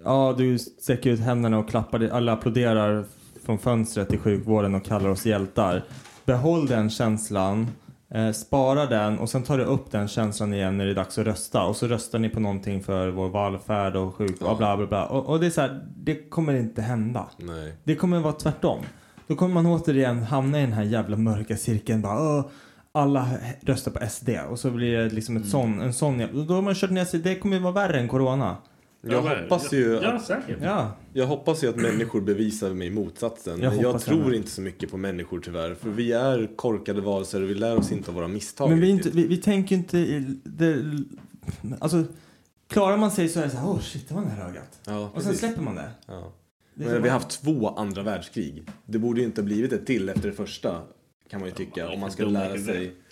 ja, 0.05 0.35
du 0.39 0.59
sträcker 0.59 1.11
ut 1.11 1.21
händerna 1.21 1.59
och 1.59 1.69
klappar. 1.69 2.09
Alla 2.13 2.33
applåderar 2.33 3.05
från 3.45 3.59
fönstret 3.59 4.13
i 4.13 4.19
sjukvården 4.19 4.75
och 4.75 4.85
kallar 4.85 5.09
oss 5.11 5.27
hjältar. 5.27 5.85
Behåll 6.25 6.67
den 6.67 6.91
känslan. 6.91 7.67
Eh, 8.15 8.33
spara 8.33 8.87
den 8.87 9.19
och 9.19 9.31
sen 9.31 9.43
tar 9.43 9.59
du 9.59 9.65
upp 9.65 9.91
den 9.91 10.09
känslan 10.09 10.55
igen 10.55 10.79
när 10.79 10.85
det 10.85 10.91
är 10.91 10.95
dags 10.95 11.19
att 11.19 11.27
rösta. 11.27 11.65
Och 11.65 11.77
så 11.77 11.87
röstar 11.87 12.19
ni 12.19 12.29
på 12.29 12.41
någonting 12.41 12.83
för 12.83 13.09
vår 13.09 13.29
välfärd 13.29 13.97
och 13.97 14.15
sjukvård. 14.15 14.49
Ja. 14.51 14.57
Bla, 14.57 14.77
bla, 14.77 14.87
bla. 14.87 15.07
Och, 15.07 15.27
och 15.27 15.41
det 15.41 15.47
är 15.47 15.51
så 15.51 15.61
här, 15.61 15.81
det 15.97 16.31
kommer 16.31 16.55
inte 16.55 16.83
hända. 16.83 17.27
nej. 17.37 17.75
Det 17.85 17.95
kommer 17.97 18.21
vara 18.21 18.33
tvärtom. 18.33 18.79
Då 19.27 19.35
kommer 19.37 19.55
man 19.55 19.67
återigen 19.67 20.23
hamna 20.23 20.59
i 20.59 20.61
den 20.61 20.73
här 20.73 20.83
jävla 20.83 21.17
mörka 21.17 21.57
cirkeln. 21.57 22.03
Bara, 22.03 22.39
"Åh, 22.39 22.45
alla 22.93 23.29
röstar 23.61 23.93
på 23.93 23.99
SD 24.11 24.29
och 24.51 24.59
så 24.59 24.71
blir 24.71 24.99
det 24.99 25.11
liksom 25.11 25.37
ett 25.37 25.49
sån, 25.49 25.81
en 25.81 25.93
sån 25.93 26.47
Då 26.49 26.55
har 26.55 26.63
man 26.63 26.75
kört 26.75 26.91
ner 26.91 27.05
sig. 27.05 27.21
Det 27.21 27.35
kommer 27.35 27.57
ju 27.57 27.63
vara 27.63 27.73
värre 27.73 28.01
än 28.01 28.09
corona. 28.09 28.57
Jag 29.05 29.23
hoppas 29.23 29.73
ju 29.73 30.01
Ja, 30.03 30.13
att 30.13 30.25
säkert. 30.25 30.59
Ja. 30.63 30.93
Jag 31.13 31.27
hoppas 31.27 31.65
ju 31.65 31.69
att 31.69 31.77
människor 31.77 32.21
bevisar 32.21 32.75
mig 32.75 32.91
motsatsen. 32.91 33.61
Jag 33.63 33.73
Men 33.73 33.83
jag 33.83 34.01
tror 34.01 34.31
det. 34.31 34.37
inte 34.37 34.51
så 34.51 34.61
mycket 34.61 34.91
på 34.91 34.97
människor 34.97 35.41
tyvärr. 35.41 35.75
För 35.75 35.91
vi 35.91 36.13
är 36.13 36.57
korkade 36.57 37.01
varelser 37.01 37.43
och 37.43 37.51
vi 37.51 37.55
lär 37.55 37.77
oss 37.77 37.93
inte 37.93 38.09
av 38.11 38.15
våra 38.15 38.29
misstag. 38.29 38.71
Men 38.71 38.81
vi, 38.81 38.87
är 38.87 38.91
inte, 38.91 39.11
vi, 39.11 39.27
vi 39.27 39.37
tänker 39.37 39.77
inte... 39.77 39.99
i- 39.99 40.41
Det, 40.45 40.83
alltså, 41.81 42.05
klarar 42.69 42.97
man 42.97 43.11
sig 43.11 43.29
så 43.29 43.41
är 43.41 43.45
det 43.45 43.51
så 43.51 43.57
här, 43.57 43.69
åh 43.69 43.81
shit, 43.81 44.09
det 44.09 44.15
var 44.15 44.23
nära 44.23 44.49
ögat. 44.49 44.81
Ja, 44.87 45.11
Och 45.15 45.23
sen 45.23 45.35
släpper 45.35 45.63
man 45.63 45.75
det. 45.75 45.91
Ja. 46.07 46.33
det 46.75 46.85
Men 46.85 47.03
vi 47.03 47.09
har 47.09 47.19
haft 47.19 47.43
två 47.45 47.69
andra 47.69 48.03
världskrig. 48.03 48.69
Det 48.87 48.99
borde 48.99 49.21
ju 49.21 49.27
inte 49.27 49.41
ha 49.41 49.47
blivit 49.47 49.73
ett 49.73 49.87
till 49.87 50.09
efter 50.09 50.29
det 50.29 50.35
första. 50.35 50.81
Kan 51.33 51.41
man 51.41 51.49
ju 51.49 51.55
tycka. 51.55 51.89
Om 51.89 52.01
man 52.01 52.11
ska 52.11 52.25
lära 52.25 52.53
huvudet. 52.53 52.65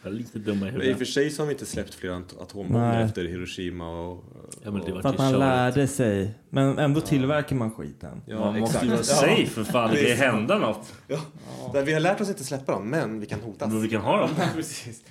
sig. 0.02 0.12
Lite 0.12 0.38
dumma 0.38 0.68
i 0.68 0.72
Men 0.72 0.74
I 0.74 0.78
och 0.78 0.82
huvudet. 0.82 0.98
för 0.98 1.04
sig 1.04 1.30
så 1.30 1.42
har 1.42 1.46
vi 1.46 1.52
inte 1.52 1.66
släppt 1.66 1.94
fler 1.94 2.10
at- 2.10 2.36
atombomber 2.40 3.00
efter 3.00 3.24
Hiroshima 3.24 3.90
och... 4.08 4.24
Ja, 4.64 4.70
men 4.70 4.80
det 4.84 4.92
var 4.92 5.02
För 5.02 5.08
att 5.08 5.18
man 5.18 5.38
lärde 5.38 5.86
sig. 5.88 6.34
Men 6.50 6.78
ändå 6.78 7.00
tillverkar 7.00 7.56
man 7.56 7.70
skiten. 7.70 8.22
Ja, 8.26 8.38
Man 8.38 8.60
måste 8.60 8.84
ju 8.84 8.90
vara 8.90 9.02
safe 9.02 9.46
för 9.46 9.64
fan. 9.64 9.90
Det 9.90 10.16
kan 10.16 10.34
hända 10.34 10.58
något. 10.58 10.94
Ja. 11.08 11.18
Där 11.72 11.82
Vi 11.84 11.92
har 11.92 12.00
lärt 12.00 12.20
oss 12.20 12.28
inte 12.28 12.44
släppa 12.44 12.72
dem, 12.72 12.90
men 12.90 13.20
vi 13.20 13.26
kan 13.26 13.40
hotas. 13.40 13.72
Men 13.72 13.82
vi 13.82 13.88
kan 13.88 14.00
ha 14.02 14.20
dem. 14.20 14.30
Precis. 14.54 15.02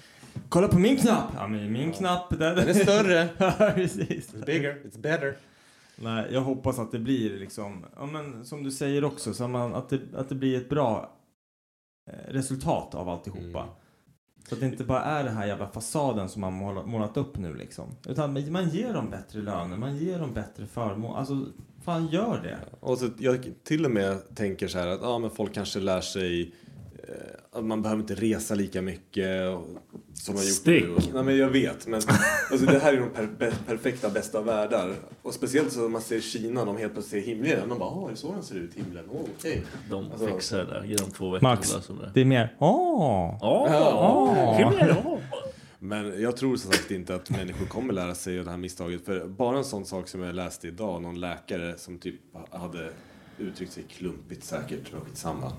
Kolla 0.49 0.67
på 0.67 0.79
min 0.79 0.97
knapp! 0.97 1.27
Ja, 1.35 1.47
men 1.47 1.71
min 1.73 1.91
knapp. 1.91 2.29
Den 2.29 2.39
Den 2.55 2.67
är 2.69 2.73
större. 2.73 3.29
ja, 3.37 3.71
precis. 3.75 4.33
It's 4.33 4.45
bigger. 4.45 4.73
It's 4.85 4.99
better. 5.01 5.37
Nej, 5.95 6.25
jag 6.31 6.41
hoppas 6.41 6.79
att 6.79 6.91
det 6.91 6.99
blir 6.99 7.39
liksom, 7.39 7.85
ja 7.95 8.05
men 8.05 8.45
som 8.45 8.63
du 8.63 8.71
säger 8.71 9.03
också, 9.03 9.33
så 9.33 9.47
man, 9.47 9.75
att, 9.75 9.89
det, 9.89 9.99
att 10.15 10.29
det 10.29 10.35
blir 10.35 10.57
ett 10.57 10.69
bra 10.69 11.15
resultat 12.27 12.95
av 12.95 13.09
alltihopa. 13.09 13.59
Mm. 13.59 13.73
Så 14.49 14.55
att 14.55 14.61
det 14.61 14.67
inte 14.67 14.83
bara 14.83 15.03
är 15.03 15.23
den 15.23 15.37
här 15.37 15.47
jävla 15.47 15.67
fasaden 15.67 16.29
som 16.29 16.41
man 16.41 16.53
målat, 16.53 16.87
målat 16.87 17.17
upp 17.17 17.37
nu 17.37 17.53
liksom. 17.53 17.85
Utan 18.07 18.51
man- 18.51 18.69
ger 18.69 18.93
dem 18.93 19.09
bättre 19.09 19.41
löner, 19.41 19.77
man 19.77 19.97
ger 19.97 20.19
dem 20.19 20.33
bättre 20.33 20.65
förmån. 20.65 21.15
Alltså, 21.15 21.45
fan 21.83 22.07
gör 22.07 22.41
det. 22.43 22.57
Och 22.79 22.97
så 22.97 23.09
jag 23.17 23.51
till 23.63 23.85
och 23.85 23.91
med 23.91 24.35
tänker 24.35 24.67
så 24.67 24.77
här 24.77 24.87
att 24.87 25.01
ja, 25.01 25.19
men 25.19 25.29
folk 25.29 25.53
kanske 25.53 25.79
lär 25.79 26.01
sig 26.01 26.41
eh, 26.41 26.49
att 27.51 27.65
man 27.65 27.81
behöver 27.81 28.01
inte 28.01 28.15
resa 28.15 28.55
lika 28.55 28.81
mycket 28.81 29.49
och, 29.49 29.63
som 30.13 30.35
man 30.35 30.43
gjort 30.43 30.53
Stick. 30.53 30.83
nu. 30.83 30.95
Nej 31.13 31.23
men 31.23 31.37
jag 31.37 31.49
vet. 31.49 31.87
Men 31.87 31.93
alltså, 32.51 32.65
det 32.65 32.79
här 32.79 32.93
är 32.93 32.99
de 32.99 33.09
per, 33.09 33.27
per, 33.27 33.53
perfekta 33.67 34.09
bästa 34.09 34.37
av 34.39 34.45
världar. 34.45 34.95
Och 35.21 35.33
speciellt 35.33 35.71
så 35.71 35.79
när 35.81 35.89
man 35.89 36.01
ser 36.01 36.19
Kina, 36.19 36.65
de 36.65 36.77
helt 36.77 36.93
plötsligt 36.93 37.25
ser 37.25 37.31
himlen. 37.31 37.69
Man 37.69 37.79
bara, 37.79 37.89
åh, 37.89 38.05
är 38.07 38.11
det 38.11 38.17
så 38.17 38.31
den 38.33 38.43
ser 38.43 38.55
ut, 38.55 38.73
himlen? 38.73 39.05
Åh, 39.11 39.21
okej. 39.37 39.63
De 39.89 40.11
Alltså- 40.11 40.27
fixar 40.27 40.57
det 40.57 40.65
där. 40.65 40.83
Ge 40.83 40.95
dem 40.95 41.11
två 41.11 41.29
veckor. 41.29 41.47
Max, 41.47 41.71
det. 41.87 42.11
det 42.13 42.21
är 42.21 42.25
mer, 42.25 42.55
åh! 42.59 43.37
Åh! 43.41 44.57
Himmel, 44.57 44.95
åh! 45.05 45.17
Men 45.81 46.21
jag 46.21 46.37
tror 46.37 46.57
som 46.57 46.71
sagt 46.71 46.91
inte 46.91 47.15
att 47.15 47.29
människor 47.29 47.65
kommer 47.65 47.93
lära 47.93 48.15
sig 48.15 48.39
av 48.39 48.45
det 48.45 48.51
här 48.51 48.57
misstaget. 48.57 49.05
För 49.05 49.27
bara 49.27 49.57
en 49.57 49.63
sån 49.63 49.85
sak 49.85 50.07
som 50.07 50.21
jag 50.21 50.35
läste 50.35 50.67
idag, 50.67 51.01
någon 51.01 51.19
läkare 51.19 51.77
som 51.77 51.97
typ 51.97 52.15
hade 52.51 52.89
uttryckt 53.37 53.71
sig 53.73 53.83
klumpigt 53.83 54.43
säkert, 54.43 54.91
men 54.91 55.01
skitsamma. 55.01 55.51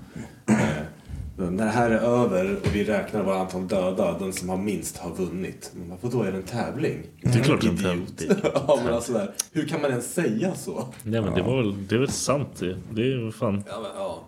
När 1.41 1.65
det 1.65 1.71
här 1.71 1.91
är 1.91 2.01
över 2.01 2.57
och 2.57 2.75
vi 2.75 2.85
räknar 2.85 3.23
våra 3.23 3.39
antal 3.39 3.69
döda, 3.69 4.19
den 4.19 4.33
som 4.33 4.49
har 4.49 4.57
minst 4.57 4.99
har 4.99 5.11
vunnit. 5.11 5.73
Men 5.75 5.99
vadå, 6.01 6.23
är 6.23 6.33
det 6.33 6.39
en 6.39 6.43
tävling? 6.43 7.03
Det 7.23 7.39
är 7.39 7.43
klart 7.43 7.61
det 7.61 7.67
är 7.67 7.71
en 7.71 7.77
tävling. 7.77 8.07
ja, 8.55 8.81
men 8.85 8.95
alltså 8.95 9.13
där, 9.13 9.31
hur 9.53 9.67
kan 9.67 9.81
man 9.81 9.91
ens 9.91 10.15
säga 10.15 10.55
så? 10.55 10.89
Nej 11.03 11.21
men 11.23 11.35
det 11.35 11.43
var 11.43 11.57
väl, 11.57 11.89
det 11.89 11.95
är 11.95 11.99
väl 11.99 12.11
sant 12.11 12.49
det. 12.59 12.79
Det 12.91 13.03
är 13.03 13.07
ju 13.07 13.33
fan. 13.33 13.65
Ja, 13.69 13.81
men, 13.83 13.91
ja. 13.97 14.25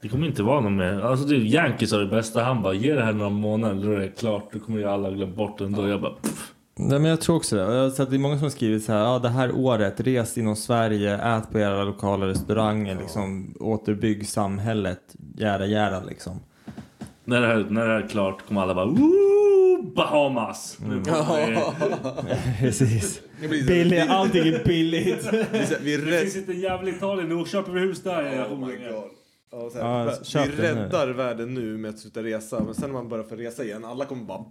Det 0.00 0.08
kommer 0.08 0.26
inte 0.26 0.42
vara 0.42 0.60
någon 0.60 0.76
mer. 0.76 1.00
Alltså 1.00 1.26
det 1.26 1.34
är 1.34 1.38
Yankees 1.38 1.92
har 1.92 1.98
det 1.98 2.06
bästa. 2.06 2.44
Han 2.44 2.62
bara 2.62 2.74
ge 2.74 2.94
det 2.94 3.04
här 3.04 3.12
några 3.12 3.30
månader 3.30 3.84
då 3.84 3.92
är 3.92 3.98
det 3.98 4.08
klart. 4.08 4.52
Då 4.52 4.58
kommer 4.58 4.78
ju 4.78 4.84
alla 4.84 5.10
glömma 5.10 5.36
bort 5.36 5.58
det 5.58 5.64
ändå. 5.64 5.88
Jag 5.88 6.00
bara 6.00 6.12
pff. 6.12 6.49
Nej 6.88 6.98
men 6.98 7.10
jag 7.10 7.20
tror 7.20 7.36
också 7.36 7.56
det. 7.56 7.66
Och 7.66 7.74
Jag 7.74 7.82
har 7.82 7.90
sett 7.90 8.00
att 8.00 8.10
det 8.10 8.16
är 8.16 8.18
många 8.18 8.34
som 8.36 8.42
har 8.42 8.50
skrivit 8.50 8.84
så 8.84 8.92
här, 8.92 9.00
ja 9.00 9.18
det 9.18 9.28
här 9.28 9.52
året, 9.52 10.00
res 10.00 10.38
inom 10.38 10.56
Sverige, 10.56 11.14
ät 11.36 11.50
på 11.52 11.58
era 11.58 11.84
lokala 11.84 12.26
restauranger, 12.26 12.94
liksom 13.00 13.54
återbygg 13.60 14.28
samhället, 14.28 15.00
jära 15.36 15.66
jära 15.66 16.00
liksom. 16.08 16.40
När 17.24 17.40
det, 17.40 17.46
här, 17.46 17.66
när 17.70 17.86
det 17.86 17.92
här 17.92 18.02
är 18.02 18.08
klart 18.08 18.46
kommer 18.48 18.60
alla 18.62 18.74
bara! 18.74 18.86
Bahamas! 19.96 20.78
Vi- 20.80 21.00
Precis. 22.60 23.20
Det 23.40 23.48
blir 23.48 23.60
så- 23.60 23.66
Billigt, 23.66 24.10
allting 24.10 24.46
är 24.54 24.64
billigt. 24.64 25.28
Vi, 25.52 25.66
så 25.66 25.74
Det 25.82 26.20
finns 26.20 26.36
inte 26.36 26.52
en 26.52 26.60
jävla 26.60 26.90
Italien 26.90 27.28
nu 27.28 27.44
köper 27.44 27.72
vi 27.72 27.80
hus 27.80 28.02
där. 28.02 28.44
Oh 28.50 28.58
my 28.66 28.72
God. 28.76 29.04
Ja, 29.52 29.70
så 29.70 29.78
Ja, 29.78 29.84
här, 29.84 30.24
köp 30.24 30.48
vi 30.48 30.62
den 30.62 30.74
nu. 30.76 30.82
räddar 30.82 31.08
världen 31.08 31.54
nu 31.54 31.76
med 31.78 31.90
att 31.90 31.98
sluta 31.98 32.22
resa, 32.22 32.60
men 32.64 32.74
sen 32.74 32.82
när 32.88 32.94
man 32.94 33.08
börjar 33.08 33.24
få 33.24 33.34
resa 33.36 33.64
igen, 33.64 33.84
alla 33.84 34.04
kommer 34.04 34.24
bara... 34.24 34.44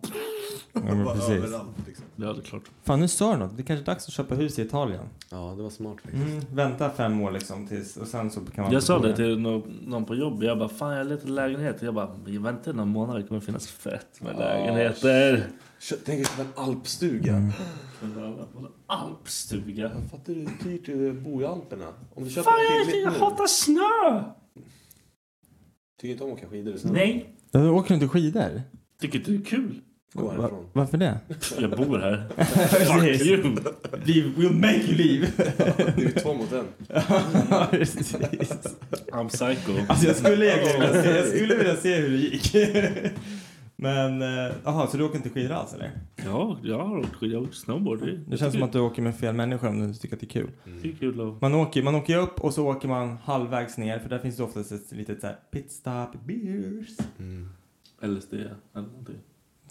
Ja, 0.73 0.79
men 0.83 1.05
bara 1.05 1.15
precis. 1.15 1.29
överallt 1.29 1.67
liksom. 1.87 2.05
Ja, 2.15 2.33
det 2.33 2.39
är 2.39 2.43
klart. 2.43 2.63
Fan, 2.83 2.99
nu 2.99 3.07
sa 3.07 3.31
du 3.33 3.37
något. 3.39 3.57
Det 3.57 3.61
är 3.63 3.65
kanske 3.65 3.83
är 3.83 3.85
dags 3.85 4.07
att 4.07 4.13
köpa 4.13 4.35
hus 4.35 4.59
i 4.59 4.61
Italien. 4.61 5.03
Ja, 5.29 5.53
det 5.57 5.63
var 5.63 5.69
smart 5.69 5.95
faktiskt. 6.03 6.23
Mm, 6.25 6.41
vänta 6.53 6.89
fem 6.89 7.21
år 7.21 7.31
liksom 7.31 7.67
tills, 7.67 7.97
och 7.97 8.07
sen 8.07 8.31
så 8.31 8.39
kan 8.55 8.63
man... 8.63 8.73
Jag 8.73 8.83
sa 8.83 8.99
det 8.99 9.15
till 9.15 9.39
någon, 9.39 9.61
någon 9.85 10.05
på 10.05 10.15
jobb. 10.15 10.43
Jag 10.43 10.59
bara, 10.59 10.69
fan 10.69 10.97
jag 10.97 11.07
letar 11.07 11.27
lägenhet. 11.27 11.81
Jag 11.81 11.93
bara, 11.93 12.15
vi 12.25 12.37
väntar 12.37 12.73
några 12.73 12.85
månader. 12.85 13.21
Det 13.21 13.27
kommer 13.27 13.41
finnas 13.41 13.67
fett 13.67 14.21
med 14.21 14.35
lägenheter. 14.37 15.47
Kö- 15.79 15.95
Tänk 16.05 16.37
dig 16.37 16.45
en 16.45 16.63
alpstuga. 16.63 17.33
Mm. 17.35 17.51
Alpstuga. 18.87 19.91
Fattar 20.11 20.33
du 20.33 20.39
hur 20.39 20.49
dyrt 20.71 20.85
det 20.85 20.91
är 20.93 21.09
att 21.09 21.15
bo 21.15 21.41
i 21.41 21.45
Alperna? 21.45 21.85
Om 22.15 22.23
du 22.23 22.29
köper 22.29 22.51
Fan 22.51 22.59
en 22.59 22.99
jag, 23.03 23.13
jag 23.13 23.19
hatar 23.19 23.47
snö! 23.47 24.23
Tycker 26.01 26.11
inte 26.11 26.23
om 26.23 26.31
att 26.31 26.37
åka 26.37 26.47
skidor 26.47 26.77
snö. 26.77 26.91
Nej. 26.91 27.29
Ja, 27.51 27.71
Åker 27.71 27.89
du 27.89 27.93
inte 27.93 28.07
skidor? 28.07 28.61
Tycker 29.01 29.19
inte 29.19 29.31
det 29.31 29.37
är 29.37 29.45
kul. 29.45 29.81
Gå 30.13 30.29
härifrån. 30.29 30.65
varför 30.73 30.97
det? 30.97 31.19
Jag 31.59 31.69
bor 31.71 31.99
här. 31.99 32.27
Fuck 32.85 33.21
you! 33.27 33.41
We 34.05 34.41
will 34.41 34.51
make 34.51 34.81
you 34.87 34.95
leave. 34.95 35.27
Det 35.95 36.03
är 36.03 36.19
två 36.21 36.33
mot 36.33 36.51
en. 36.51 36.65
Ja, 37.49 37.67
precis. 37.71 38.15
I'm 39.11 39.29
psycho. 39.29 39.71
Alltså 39.87 40.07
jag 40.07 40.15
skulle 40.15 40.45
egentligen 40.45 40.81
vilja 40.81 41.03
se, 41.03 41.09
jag 41.17 41.27
skulle 41.27 41.55
vilja 41.55 41.75
se 41.75 41.95
hur 41.95 42.09
det 42.09 42.17
gick. 42.17 42.55
Men, 43.81 44.21
eh, 44.21 44.51
jaha, 44.63 44.87
så 44.87 44.97
du 44.97 45.03
åker 45.03 45.15
inte 45.17 45.29
skidor 45.29 45.51
alls 45.55 45.73
eller? 45.73 45.91
Ja, 46.25 46.57
jag 46.63 46.79
har 46.87 46.97
åkt 46.97 47.15
skidor. 47.15 47.33
Jag 47.33 47.39
har 47.41 47.47
åkt 47.47 47.55
snowboard. 47.57 47.99
Det, 48.05 48.17
Det 48.27 48.37
känns 48.37 48.53
som 48.53 48.63
att 48.63 48.71
du 48.71 48.79
åker 48.79 49.01
med 49.01 49.15
fel 49.15 49.35
människa 49.35 49.69
om 49.69 49.87
du 49.87 49.93
tycker 49.93 50.15
att 50.15 50.19
det 50.19 50.25
är 50.25 50.29
kul. 50.29 50.49
det 50.81 50.89
är 50.89 50.93
kul 50.95 51.21
att... 51.29 51.41
Man 51.41 51.55
åker, 51.55 51.83
man 51.83 51.95
åker 51.95 52.17
upp 52.17 52.39
och 52.39 52.53
så 52.53 52.67
åker 52.67 52.87
man 52.87 53.17
halvvägs 53.23 53.77
ner 53.77 53.99
för 53.99 54.09
där 54.09 54.19
finns 54.19 54.37
det 54.37 54.43
oftast 54.43 54.71
ett 54.71 54.91
litet 54.91 55.21
så 55.21 55.27
här 55.27 55.35
pitstop 55.51 56.09
beers. 56.25 56.97
LSD 58.01 58.33
eller 58.33 58.87
någonting. 58.87 59.15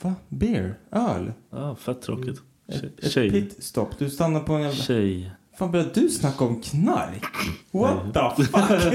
Va? 0.03 0.15
Beer? 0.29 0.75
Öl? 0.91 1.33
Ja, 1.51 1.75
fett 1.77 2.03
tråkigt. 2.03 2.43
Ett, 2.69 2.81
Tjej. 2.81 2.93
ett 3.03 3.11
Tjej. 3.11 3.31
pitstop? 3.31 3.99
Du 3.99 4.11
stannar 4.11 4.41
på 4.41 4.53
en 4.53 4.61
jävla... 4.63 4.77
Tjej. 4.77 5.31
Fan 5.59 5.71
börjar 5.71 5.91
du 5.95 6.09
snacka 6.09 6.45
om 6.45 6.61
knark? 6.61 7.25
What 7.71 8.15
the 8.37 8.45
fuck? 8.45 8.93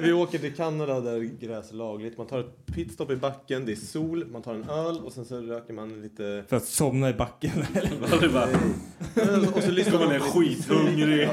Vi 0.00 0.12
åker 0.12 0.38
till 0.38 0.54
Kanada 0.54 1.00
där 1.00 1.20
gräs 1.20 1.70
är 1.70 1.74
lagligt. 1.74 2.18
Man 2.18 2.26
tar 2.26 2.40
ett 2.40 2.66
pitstop 2.66 3.10
i 3.10 3.16
backen, 3.16 3.66
det 3.66 3.72
är 3.72 3.76
sol, 3.76 4.26
man 4.26 4.42
tar 4.42 4.54
en 4.54 4.70
öl 4.70 5.00
och 5.04 5.12
sen 5.12 5.24
så 5.24 5.40
röker 5.40 5.74
man 5.74 6.02
lite... 6.02 6.44
För 6.48 6.56
att 6.56 6.64
somna 6.64 7.10
i 7.10 7.12
backen 7.12 7.50
eller? 7.74 8.20
Det 8.20 8.26
är 8.26 8.32
bara... 8.32 9.50
och 9.56 9.62
så 9.62 9.70
lyssnar 9.70 9.98
man 9.98 10.08
ner 10.08 10.18
på 10.18 10.24
skithungrig. 10.24 11.28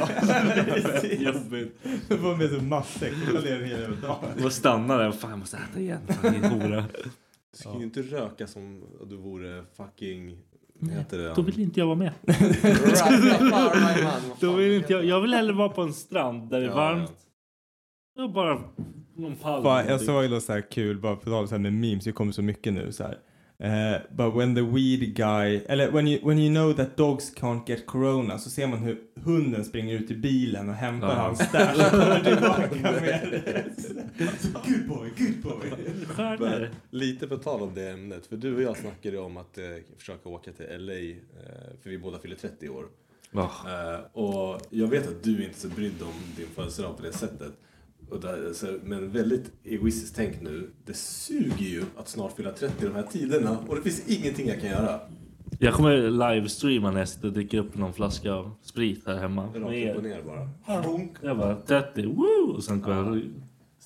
Jobbigt. 1.26 1.78
Du 2.09 2.18
får 2.18 2.36
med 2.36 2.49
sig 2.49 2.61
matsäck 2.61 3.14
och 3.34 3.45
jävla 3.45 4.07
dag. 4.07 4.45
Och 4.45 4.53
stanna 4.53 4.97
där. 4.97 5.11
Fan 5.11 5.30
jag 5.30 5.39
måste 5.39 5.57
äta 5.57 5.80
igen. 5.80 6.01
Fan 6.07 6.34
din 6.34 6.43
hora. 6.43 6.86
Du 7.51 7.57
ska 7.57 7.78
ju 7.78 7.84
inte 7.84 8.01
röka 8.01 8.47
som 8.47 8.64
om 9.01 9.09
du 9.09 9.16
vore 9.16 9.64
fucking... 9.78 10.38
Det? 10.80 11.34
Då 11.36 11.41
vill 11.41 11.59
inte 11.59 11.80
jag 11.80 11.88
vara 11.88 11.95
med. 11.95 12.11
Då 14.39 14.53
vill 14.53 14.71
inte 14.71 14.93
jag. 14.93 15.05
Jag 15.05 15.21
vill 15.21 15.34
hellre 15.34 15.53
vara 15.53 15.69
på 15.69 15.82
en 15.82 15.93
strand 15.93 16.49
där 16.49 16.59
det 16.59 16.65
är 16.65 16.69
Ja, 16.69 16.76
varmt. 16.76 17.11
Och 18.19 18.32
bara 18.32 18.59
någon 19.15 19.36
palm. 19.36 19.63
Fan, 19.63 19.88
jag 19.88 20.01
såg 20.01 20.30
något 20.30 20.43
så 20.43 20.53
här 20.53 20.71
kul, 20.71 20.99
bara 20.99 21.15
på 21.15 21.30
tal 21.30 21.59
med 21.59 21.74
memes, 21.74 22.03
det 22.03 22.11
kommer 22.11 22.32
så 22.32 22.41
mycket 22.41 22.74
nu 22.74 22.91
så 22.91 23.03
här. 23.03 23.17
Eh, 23.60 23.95
but 24.12 24.36
when 24.36 24.56
the 24.56 24.62
weed 24.62 25.16
guy, 25.16 25.62
eller 25.70 25.91
when 25.91 26.08
you, 26.08 26.20
when 26.28 26.39
you 26.39 26.49
know 26.54 26.74
that 26.74 26.97
dogs 26.97 27.34
can't 27.36 27.68
get 27.68 27.86
corona 27.86 28.38
så 28.38 28.49
ser 28.49 28.68
man 28.68 28.80
hur 28.80 28.97
hunden 29.24 29.66
springer 29.66 29.93
ut 29.95 30.12
i 30.12 30.16
bilen 30.16 30.70
och 30.70 30.76
hämtar 30.76 31.08
Ja. 31.08 31.14
hans 31.16 31.39
stash 31.39 31.86
och 31.86 31.91
kommer 31.91 32.20
tillbaka 32.24 32.91
med 33.01 33.43
Good 34.54 34.88
boy, 34.88 35.10
good 35.18 35.41
boy. 35.43 35.70
Stjärnor. 36.08 36.70
Lite 36.89 37.28
på 37.28 37.38
tal 37.38 37.62
om 37.62 37.74
det 37.74 37.89
ämnet, 37.89 38.26
för 38.26 38.38
du 38.38 38.56
och 38.56 38.62
jag 38.62 38.78
snackade 38.78 39.20
om 39.20 39.38
att 39.38 39.58
eh, 39.58 39.64
försöka 39.97 40.30
åka 40.30 40.51
till 40.51 40.66
LA, 40.80 40.93
eh, 40.93 41.18
för 41.84 41.89
vi 41.89 41.97
båda 41.97 42.20
fyller 42.20 42.36
30 42.36 42.70
år. 42.70 42.86
Ja. 43.32 43.51
Eh, 43.68 44.22
och 44.22 44.62
jag 44.70 44.88
vet 44.88 45.08
att 45.08 45.24
du 45.24 45.32
inte 45.32 45.58
är 45.58 45.60
så 45.60 45.68
brydd 45.68 46.01
om 46.01 46.14
din 46.38 46.47
födelsedag 46.56 46.97
på 46.97 47.04
det 47.04 47.14
sättet. 47.14 47.54
Och 48.14 48.22
där, 48.22 48.80
men 48.84 49.11
väldigt 49.11 49.51
egoistiskt 49.64 50.16
tänkt 50.16 50.41
nu. 50.41 50.70
Det 50.86 50.93
suger 50.93 51.66
ju 51.66 51.84
att 51.97 52.09
snart 52.09 52.36
fylla 52.36 52.51
30 52.51 52.86
i 52.86 52.88
de 52.88 52.95
här 52.95 53.03
tiderna 53.03 53.59
och 53.68 53.76
det 53.76 53.82
finns 53.82 54.07
ingenting 54.07 54.47
jag 54.47 54.61
kan 54.61 54.70
göra. 54.70 54.99
Jag 55.59 55.74
kommer 55.74 55.97
livestreama 56.34 57.05
sitter 57.05 57.28
och 57.28 57.34
dricker 57.34 57.57
upp 57.57 57.78
någon 57.78 57.93
flaska 57.93 58.34
av 58.34 58.51
sprit 58.61 59.03
här 59.07 59.18
hemma. 59.18 59.43
Rakt 59.45 59.55
upp 59.55 59.72
er. 59.72 60.01
ner 60.01 60.22
bara. 60.22 60.49
Jag 61.22 61.38
bara 61.38 61.55
30, 61.55 62.05
woo! 62.05 62.53
Och 62.55 62.64
sen 62.64 62.82
kommer 62.82 62.95
jag... 62.95 63.22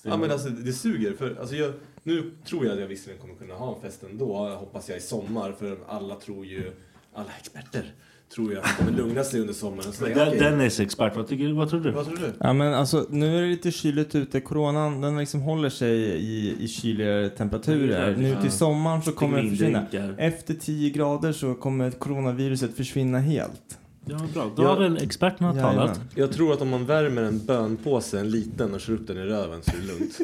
Ja 0.02 0.16
men 0.16 0.30
alltså 0.30 0.48
det 0.48 0.72
suger. 0.72 1.12
För, 1.12 1.36
alltså, 1.40 1.54
jag, 1.54 1.72
nu 2.02 2.30
tror 2.44 2.64
jag 2.64 2.72
att 2.74 2.80
jag 2.80 2.88
visserligen 2.88 3.20
kommer 3.20 3.34
kunna 3.34 3.54
ha 3.54 3.74
en 3.74 3.82
fest 3.82 4.04
ändå, 4.10 4.48
hoppas 4.48 4.88
jag 4.88 4.98
i 4.98 5.00
sommar. 5.00 5.52
För 5.52 5.78
alla 5.88 6.14
tror 6.14 6.46
ju, 6.46 6.72
alla 7.14 7.30
experter 7.38 7.92
tror 8.34 8.50
det 8.50 8.62
kommer 8.78 8.92
lugna 8.92 9.24
sig 9.24 9.40
under 9.40 9.54
sommaren. 9.54 9.92
Så, 9.92 10.04
Den- 10.04 10.28
okej, 10.28 10.38
Dennis 10.38 10.80
expert, 10.80 11.16
vad, 11.16 11.28
tycker, 11.28 11.52
vad 11.52 11.70
tror 11.70 11.80
du? 11.80 11.90
Vad 11.90 12.04
tror 12.06 12.16
du? 12.16 12.32
Ja 12.40 12.52
men 12.52 12.74
alltså 12.74 13.06
nu 13.10 13.38
är 13.38 13.42
det 13.42 13.48
lite 13.48 13.70
kyligt 13.70 14.14
ute, 14.14 14.40
coronan 14.40 15.00
den 15.00 15.18
liksom 15.18 15.40
håller 15.40 15.70
sig 15.70 15.96
i, 16.00 16.56
i 16.60 16.68
kyligare 16.68 17.28
temperaturer. 17.28 18.16
Nu 18.16 18.36
till 18.42 18.50
sommaren 18.50 19.02
så 19.02 19.12
kommer 19.12 19.42
det 19.42 19.50
försvinna. 19.50 19.86
Efter 20.18 20.54
10 20.54 20.90
grader 20.90 21.32
så 21.32 21.54
kommer 21.54 21.90
coronaviruset 21.90 22.76
försvinna 22.76 23.18
helt. 23.18 23.77
Ja, 24.10 24.18
bra. 24.34 24.50
Då 24.56 24.62
Ja. 24.62 24.68
har 24.68 24.76
väl 24.80 24.96
experterna 25.02 25.48
Jajamän. 25.54 25.74
talat. 25.76 26.00
Jag 26.14 26.32
tror 26.32 26.52
att 26.52 26.60
om 26.60 26.68
man 26.68 26.86
värmer 26.86 27.22
en 27.22 27.46
bönpåse, 27.46 28.20
en 28.20 28.30
liten, 28.30 28.74
och 28.74 28.80
kör 28.80 28.92
upp 28.92 29.06
den 29.06 29.16
i 29.16 29.20
röven 29.24 29.62
så 29.62 29.70
är 29.70 29.76
det 29.80 29.86
lugnt. 29.86 30.18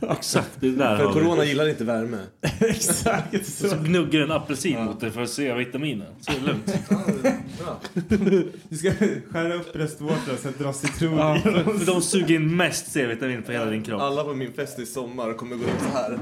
Exakt, 0.18 0.50
det 0.60 0.70
där 0.70 0.96
För 0.96 1.04
har 1.04 1.14
vi. 1.14 1.20
corona 1.20 1.44
gillar 1.44 1.68
inte 1.68 1.84
värme. 1.84 2.18
Exakt 2.60 3.34
Och 3.34 3.46
så 3.46 3.68
så. 3.68 3.76
gnuggar 3.76 4.20
en 4.20 4.30
apelsin 4.32 4.84
mot 4.84 5.00
det 5.00 5.10
för 5.10 5.22
att 5.22 5.30
se 5.30 5.54
vitaminen. 5.54 6.06
Så 6.20 6.32
är 6.32 6.36
det 6.40 6.46
lugnt. 6.46 6.74
Du 8.68 8.76
ska 8.76 8.90
skära 9.30 9.54
upp 9.54 9.72
bröstvårtor 9.72 10.32
och 10.32 10.38
sen 10.38 10.52
dra 10.58 10.72
citron 10.72 11.18
Ja, 11.18 11.38
för 11.78 11.86
de 11.86 12.02
suger 12.02 12.34
in 12.34 12.56
mest 12.56 12.92
C-vitamin 12.92 13.42
på 13.42 13.52
hela 13.52 13.64
din 13.70 13.82
kropp. 13.82 14.00
Alla 14.02 14.24
på 14.24 14.34
min 14.34 14.52
fest 14.52 14.78
i 14.78 14.86
sommar 14.86 15.32
kommer 15.32 15.56
gå 15.56 15.62
ut 15.64 15.70
så 15.92 15.98
här. 15.98 16.18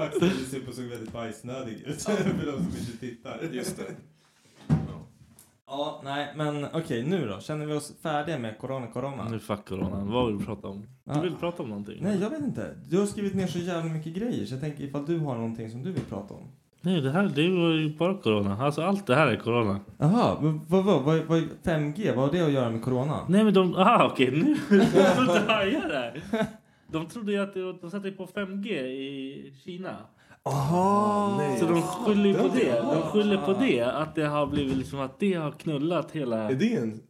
Laxen 0.00 0.72
såg 0.72 0.84
väldigt 0.84 1.12
bajsnödig 1.12 1.82
ut 1.86 2.02
för 2.02 2.46
de 2.46 2.52
som 2.52 2.76
inte 2.78 2.96
tittar. 3.00 3.38
Just 3.52 3.76
det. 3.76 3.84
Ja, 5.66 6.00
nej 6.04 6.32
men 6.36 6.66
okej 6.72 7.02
nu 7.02 7.28
då. 7.28 7.40
Känner 7.40 7.66
vi 7.66 7.72
oss 7.72 7.92
färdiga 8.02 8.38
med 8.38 8.58
corona 8.58 8.86
corona? 8.86 9.28
Nu 9.28 9.38
fuck 9.38 9.68
corona. 9.68 10.04
Vad 10.04 10.26
vill 10.26 10.38
du 10.38 10.44
prata 10.44 10.68
om? 10.68 10.86
Du 11.04 11.20
vill 11.20 11.34
prata 11.34 11.62
om 11.62 11.68
någonting? 11.68 11.98
Nej 12.02 12.18
jag 12.20 12.30
vet 12.30 12.40
inte. 12.40 12.74
Du 12.88 12.98
har 12.98 13.06
skrivit 13.06 13.34
ner 13.34 13.46
så 13.46 13.58
jävla 13.58 13.92
mycket 13.92 14.14
grejer 14.14 14.46
så 14.46 14.54
jag 14.54 14.60
tänker 14.60 14.84
ifall 14.84 15.06
du 15.06 15.18
har 15.18 15.34
någonting 15.34 15.70
som 15.70 15.82
du 15.82 15.92
vill 15.92 16.04
prata 16.04 16.34
om. 16.34 16.48
Nej, 16.82 17.00
det 17.00 17.10
här 17.10 17.22
det 17.22 17.48
var 17.48 17.70
ju 17.70 17.96
bara 17.96 18.14
corona. 18.14 18.56
Alltså 18.64 18.82
allt 18.82 19.06
det 19.06 19.14
här 19.14 19.26
är 19.26 19.36
corona. 19.36 19.80
Jaha, 19.98 20.36
vad, 20.40 20.60
vad, 20.68 20.84
vad, 20.84 21.02
vad, 21.02 21.18
vad 21.18 21.48
5G, 21.62 22.14
vad 22.16 22.24
har 22.24 22.32
det 22.32 22.40
att 22.46 22.52
göra 22.52 22.70
med 22.70 22.82
corona? 22.82 23.20
Nej 23.28 23.44
men 23.44 23.54
de, 23.54 23.74
aha 23.74 24.10
okej 24.12 24.30
nu, 24.30 24.56
nu 24.76 24.80
hajar 25.48 25.88
det. 25.88 26.20
De 26.92 27.06
trodde 27.06 27.32
ju 27.32 27.38
att 27.38 27.54
det, 27.54 27.72
de 27.72 27.90
satte 27.90 28.10
på 28.10 28.26
5G 28.26 28.68
i 28.86 29.54
Kina. 29.64 29.96
Aha! 30.42 31.56
Så 31.60 31.66
de 31.66 31.82
skyller 31.82 32.34
på 32.34 32.48
det. 32.48 32.80
De 32.80 33.02
skyller 33.02 33.36
på 33.36 33.52
det. 33.52 33.80
Att 33.82 34.14
det 34.14 34.26
har 34.26 34.46
blivit 34.46 34.76
liksom 34.76 35.00
att 35.00 35.20
det 35.20 35.34
har 35.34 35.50
knullat 35.52 36.10
hela... 36.10 36.50
Är 36.50 36.54
det 36.54 36.74
en... 36.74 37.00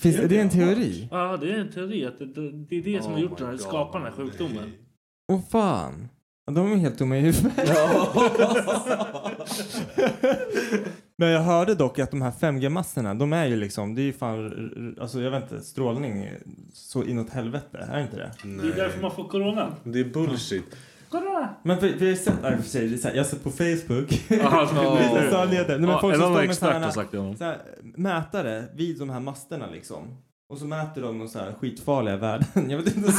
Finns 0.00 0.18
är 0.18 0.28
det 0.28 0.38
en 0.38 0.50
teori? 0.50 1.08
Ja 1.10 1.36
det 1.36 1.52
är 1.52 1.58
en 1.58 1.72
teori 1.72 2.06
att 2.06 2.18
det, 2.18 2.26
det, 2.52 2.76
är 2.76 2.82
det 2.82 3.02
som 3.02 3.12
har 3.12 3.18
Oh 3.18 3.22
gjort 3.24 3.38
den 3.38 3.46
här, 3.46 3.56
skapar 3.56 3.98
den 3.98 4.08
här 4.08 4.14
sjukdomen. 4.16 4.54
nej. 4.56 4.78
Åh 5.32 5.40
fan! 5.50 6.08
Ja, 6.46 6.52
De 6.52 6.72
är 6.72 6.76
helt 6.76 6.98
dumma 6.98 7.16
i 7.16 7.20
huvudet. 7.20 7.52
Men 11.22 11.30
jag 11.30 11.40
hörde 11.40 11.74
dock 11.74 11.98
att 11.98 12.10
de 12.10 12.22
här 12.22 12.30
5G-massorna, 12.30 13.14
de 13.14 13.32
är 13.32 13.46
ju 13.46 13.56
liksom, 13.56 13.94
det 13.94 14.02
är 14.02 14.04
ju 14.04 14.12
fan, 14.12 14.96
alltså 15.00 15.20
jag 15.20 15.30
vet 15.30 15.52
inte, 15.52 15.64
strålning 15.64 16.28
så 16.72 17.04
inåt 17.04 17.30
helvete, 17.30 17.88
är 17.92 18.00
inte 18.00 18.16
det? 18.16 18.30
Det 18.62 18.68
är 18.68 18.76
därför 18.76 19.02
man 19.02 19.10
får 19.10 19.28
corona. 19.28 19.72
Det 19.84 20.00
är 20.00 20.04
bullshit. 20.04 20.76
Corona! 21.08 21.48
Men 21.62 21.80
för, 21.80 21.88
för 21.88 22.04
jag 22.04 22.12
har 22.12 22.16
sett, 22.16 22.34
nej, 22.42 22.56
för 22.56 22.62
sig, 22.62 22.88
det 22.88 22.94
är 22.94 22.98
så 22.98 23.08
här, 23.08 23.14
jag 23.14 23.22
har 23.22 23.28
sett 23.28 23.44
på 23.44 23.50
Facebook, 23.50 24.24
Ja, 24.28 24.98
vissa 24.98 25.30
sannheter, 25.30 25.78
nej, 25.78 25.88
men 25.88 26.00
folk 26.00 26.16
som 26.16 26.22
står 26.24 26.46
med 26.46 26.56
sådana 26.56 27.28
om. 27.28 27.36
så 27.36 27.44
här, 27.44 27.58
mätare 27.82 28.64
vid 28.74 28.98
de 28.98 29.10
här 29.10 29.20
masterna 29.20 29.66
liksom. 29.72 30.16
Och 30.48 30.58
så 30.58 30.64
mäter 30.64 31.02
de 31.02 31.28
så 31.28 31.38
här 31.38 31.52
skitfarliga 31.60 32.16
värden. 32.16 32.46
Jag 32.70 32.78
vet 32.78 32.96
inte 32.96 33.00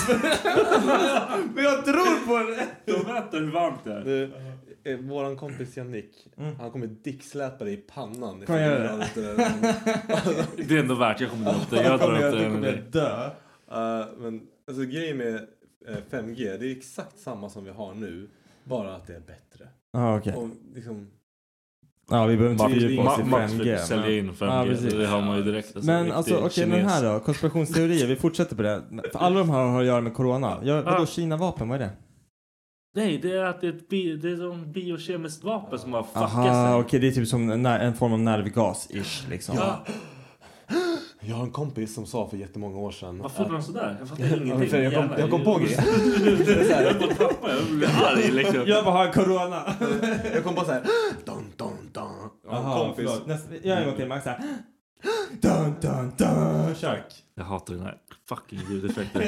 Men 1.55 1.63
jag 1.63 1.85
tror 1.85 2.27
på 2.27 2.51
det! 2.51 2.67
De 2.93 3.13
mäter 3.13 3.39
hur 3.39 3.51
varmt 3.51 3.83
det 3.83 3.93
är. 3.93 4.03
Det, 4.03 4.31
eh, 4.83 4.97
våran 4.97 5.35
kompis 5.37 5.77
Jannik, 5.77 6.27
han 6.59 6.71
kommer 6.71 6.87
dicksläpa 6.87 7.63
dig 7.63 7.73
i 7.73 7.77
pannan. 7.77 8.41
Kan 8.45 8.61
jag 8.61 8.71
göra 8.71 8.97
det? 8.97 9.21
det? 9.21 9.35
Det 10.67 10.75
är 10.75 10.79
ändå 10.79 10.95
värt, 10.95 11.21
jag 11.21 11.29
kommer 11.29 11.45
dra 11.45 11.51
upp 11.61 11.69
det. 11.69 11.75
Jag 11.75 11.85
Jag 11.85 11.99
drar 11.99 12.15
upp 12.15 12.21
jag 12.21 12.33
det. 12.33 12.49
med 12.49 12.51
kommer 12.51 12.83
dö. 12.91 13.25
Uh, 13.71 14.07
men 14.17 14.41
alltså 14.67 14.83
grejen 14.83 15.17
med 15.17 15.35
eh, 15.87 15.95
5G, 16.11 16.57
det 16.57 16.67
är 16.67 16.71
exakt 16.77 17.19
samma 17.19 17.49
som 17.49 17.63
vi 17.63 17.71
har 17.71 17.93
nu. 17.93 18.29
Bara 18.63 18.95
att 18.95 19.07
det 19.07 19.15
är 19.15 19.19
bättre. 19.19 19.67
Ja, 19.93 20.17
okej. 20.17 20.33
Och 20.33 20.49
liksom, 20.75 21.07
Ja, 22.09 22.25
vi 22.25 22.37
behöver 22.37 22.51
inte 22.63 22.79
fördjupa 22.79 23.11
oss 23.13 23.19
i 23.19 23.23
Max 23.23 23.53
5G. 23.53 23.57
försöker 23.57 23.77
sälja 23.77 24.17
in 24.17 24.31
5G. 24.31 24.45
Ja, 24.45 24.65
precis. 24.65 24.93
det 24.93 25.07
har 25.07 25.21
man 25.21 25.37
ju 25.37 25.43
direkt. 25.43 25.75
Alltså, 25.75 25.91
Men 25.91 26.11
alltså 26.11 26.35
okej, 26.37 26.65
den 26.65 26.71
kines. 26.79 26.91
här 26.93 27.13
då? 27.13 27.19
Konspirationsteorier, 27.19 28.07
vi 28.07 28.15
fortsätter 28.15 28.55
på 28.55 28.61
det. 28.61 28.83
För 29.11 29.19
alla 29.19 29.39
de 29.39 29.49
här 29.49 29.65
har 29.65 29.79
att 29.81 29.85
göra 29.87 30.01
med 30.01 30.13
corona. 30.13 30.57
Ja, 30.63 30.81
vadå 30.81 30.97
Ja. 30.99 31.05
Kina-vapen, 31.05 31.69
vad 31.69 31.81
är 31.81 31.85
det? 31.85 31.91
Nej, 32.95 33.17
det 33.17 33.31
är 33.37 33.43
att 33.43 33.61
det 33.61 33.67
är 33.67 33.73
ett 33.73 33.89
bi, 33.89 34.15
det 34.15 34.29
är 34.31 34.35
som 34.37 34.71
biokemiskt 34.71 35.43
vapen 35.43 35.79
som 35.79 35.93
har 35.93 36.03
fuckat 36.03 36.21
Aha, 36.23 36.67
sig. 36.67 36.73
okej 36.81 36.99
det 36.99 37.07
är 37.07 37.11
typ 37.11 37.27
som 37.27 37.49
en, 37.65 37.93
form 37.93 38.13
av 38.13 38.19
nervgas-ish 38.19 39.29
liksom. 39.29 39.55
Ja, 39.57 39.85
jag 41.19 41.35
har 41.35 41.43
en 41.43 41.51
kompis 41.51 41.93
som 41.95 42.05
sa 42.05 42.29
för 42.29 42.37
jättemånga 42.37 42.77
år 42.77 42.91
sedan. 42.91 43.19
varför 43.19 43.43
gjorde 43.43 43.55
de 43.55 43.63
sådär? 43.63 43.95
Jag 43.99 44.09
fattar 44.09 44.41
ingenting. 44.45 44.69
för 44.69 44.81
jag 44.81 44.93
kom- 44.93 45.09
jag 45.17 45.29
kom 45.29 45.43
på 45.43 45.57
grejer. 45.57 45.83
jag 46.69 46.77
höll 46.77 46.93
på 46.93 47.05
att 47.05 47.17
tappa, 47.17 47.49
jag 47.55 47.77
blev 47.77 47.89
arg 48.05 48.31
liksom. 48.31 48.63
Jag 48.67 48.85
bara 48.85 48.95
har 48.95 49.11
corona. 49.13 49.61
Jag 50.33 50.43
kom 50.43 50.55
på 50.55 50.65
såhär, 50.65 50.81
dun, 51.25 51.35
dun, 51.57 51.69
dun. 51.93 52.03
Jag 52.45 52.51
har 52.51 52.59
en 52.59 52.65
Jaha, 52.65 52.85
kompis. 52.85 52.95
förlåt. 53.09 53.27
Nästa, 53.27 53.55
gör 53.67 53.77
en 53.77 53.85
gång 53.87 53.95
till, 53.95 54.07
Max 54.07 54.23
såhär. 54.23 54.39
Dun, 55.41 55.75
dun, 55.81 56.11
dun. 56.17 56.75
Kör. 56.75 57.03
Jag 57.35 57.43
hatar 57.43 57.73
den 57.73 57.83
här 57.83 57.97
fucking 58.29 58.59
ljudeffekten. 58.69 59.21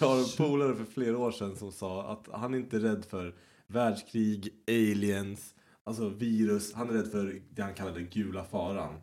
Jag 0.00 0.08
har 0.08 0.18
en 0.18 0.24
polare 0.36 0.74
för 0.74 0.84
flera 0.84 1.18
år 1.18 1.30
sedan 1.30 1.56
som 1.56 1.72
sa 1.72 2.12
att 2.12 2.40
han 2.40 2.54
inte 2.54 2.76
är 2.76 2.80
rädd 2.80 3.04
för 3.10 3.34
världskrig, 3.66 4.48
aliens, 4.68 5.54
alltså 5.84 6.08
virus. 6.08 6.74
Han 6.74 6.90
är 6.90 6.92
rädd 6.92 7.10
för 7.10 7.40
det 7.50 7.62
han 7.62 7.74
kallade 7.74 8.02
gula 8.02 8.44
faran. 8.44 8.94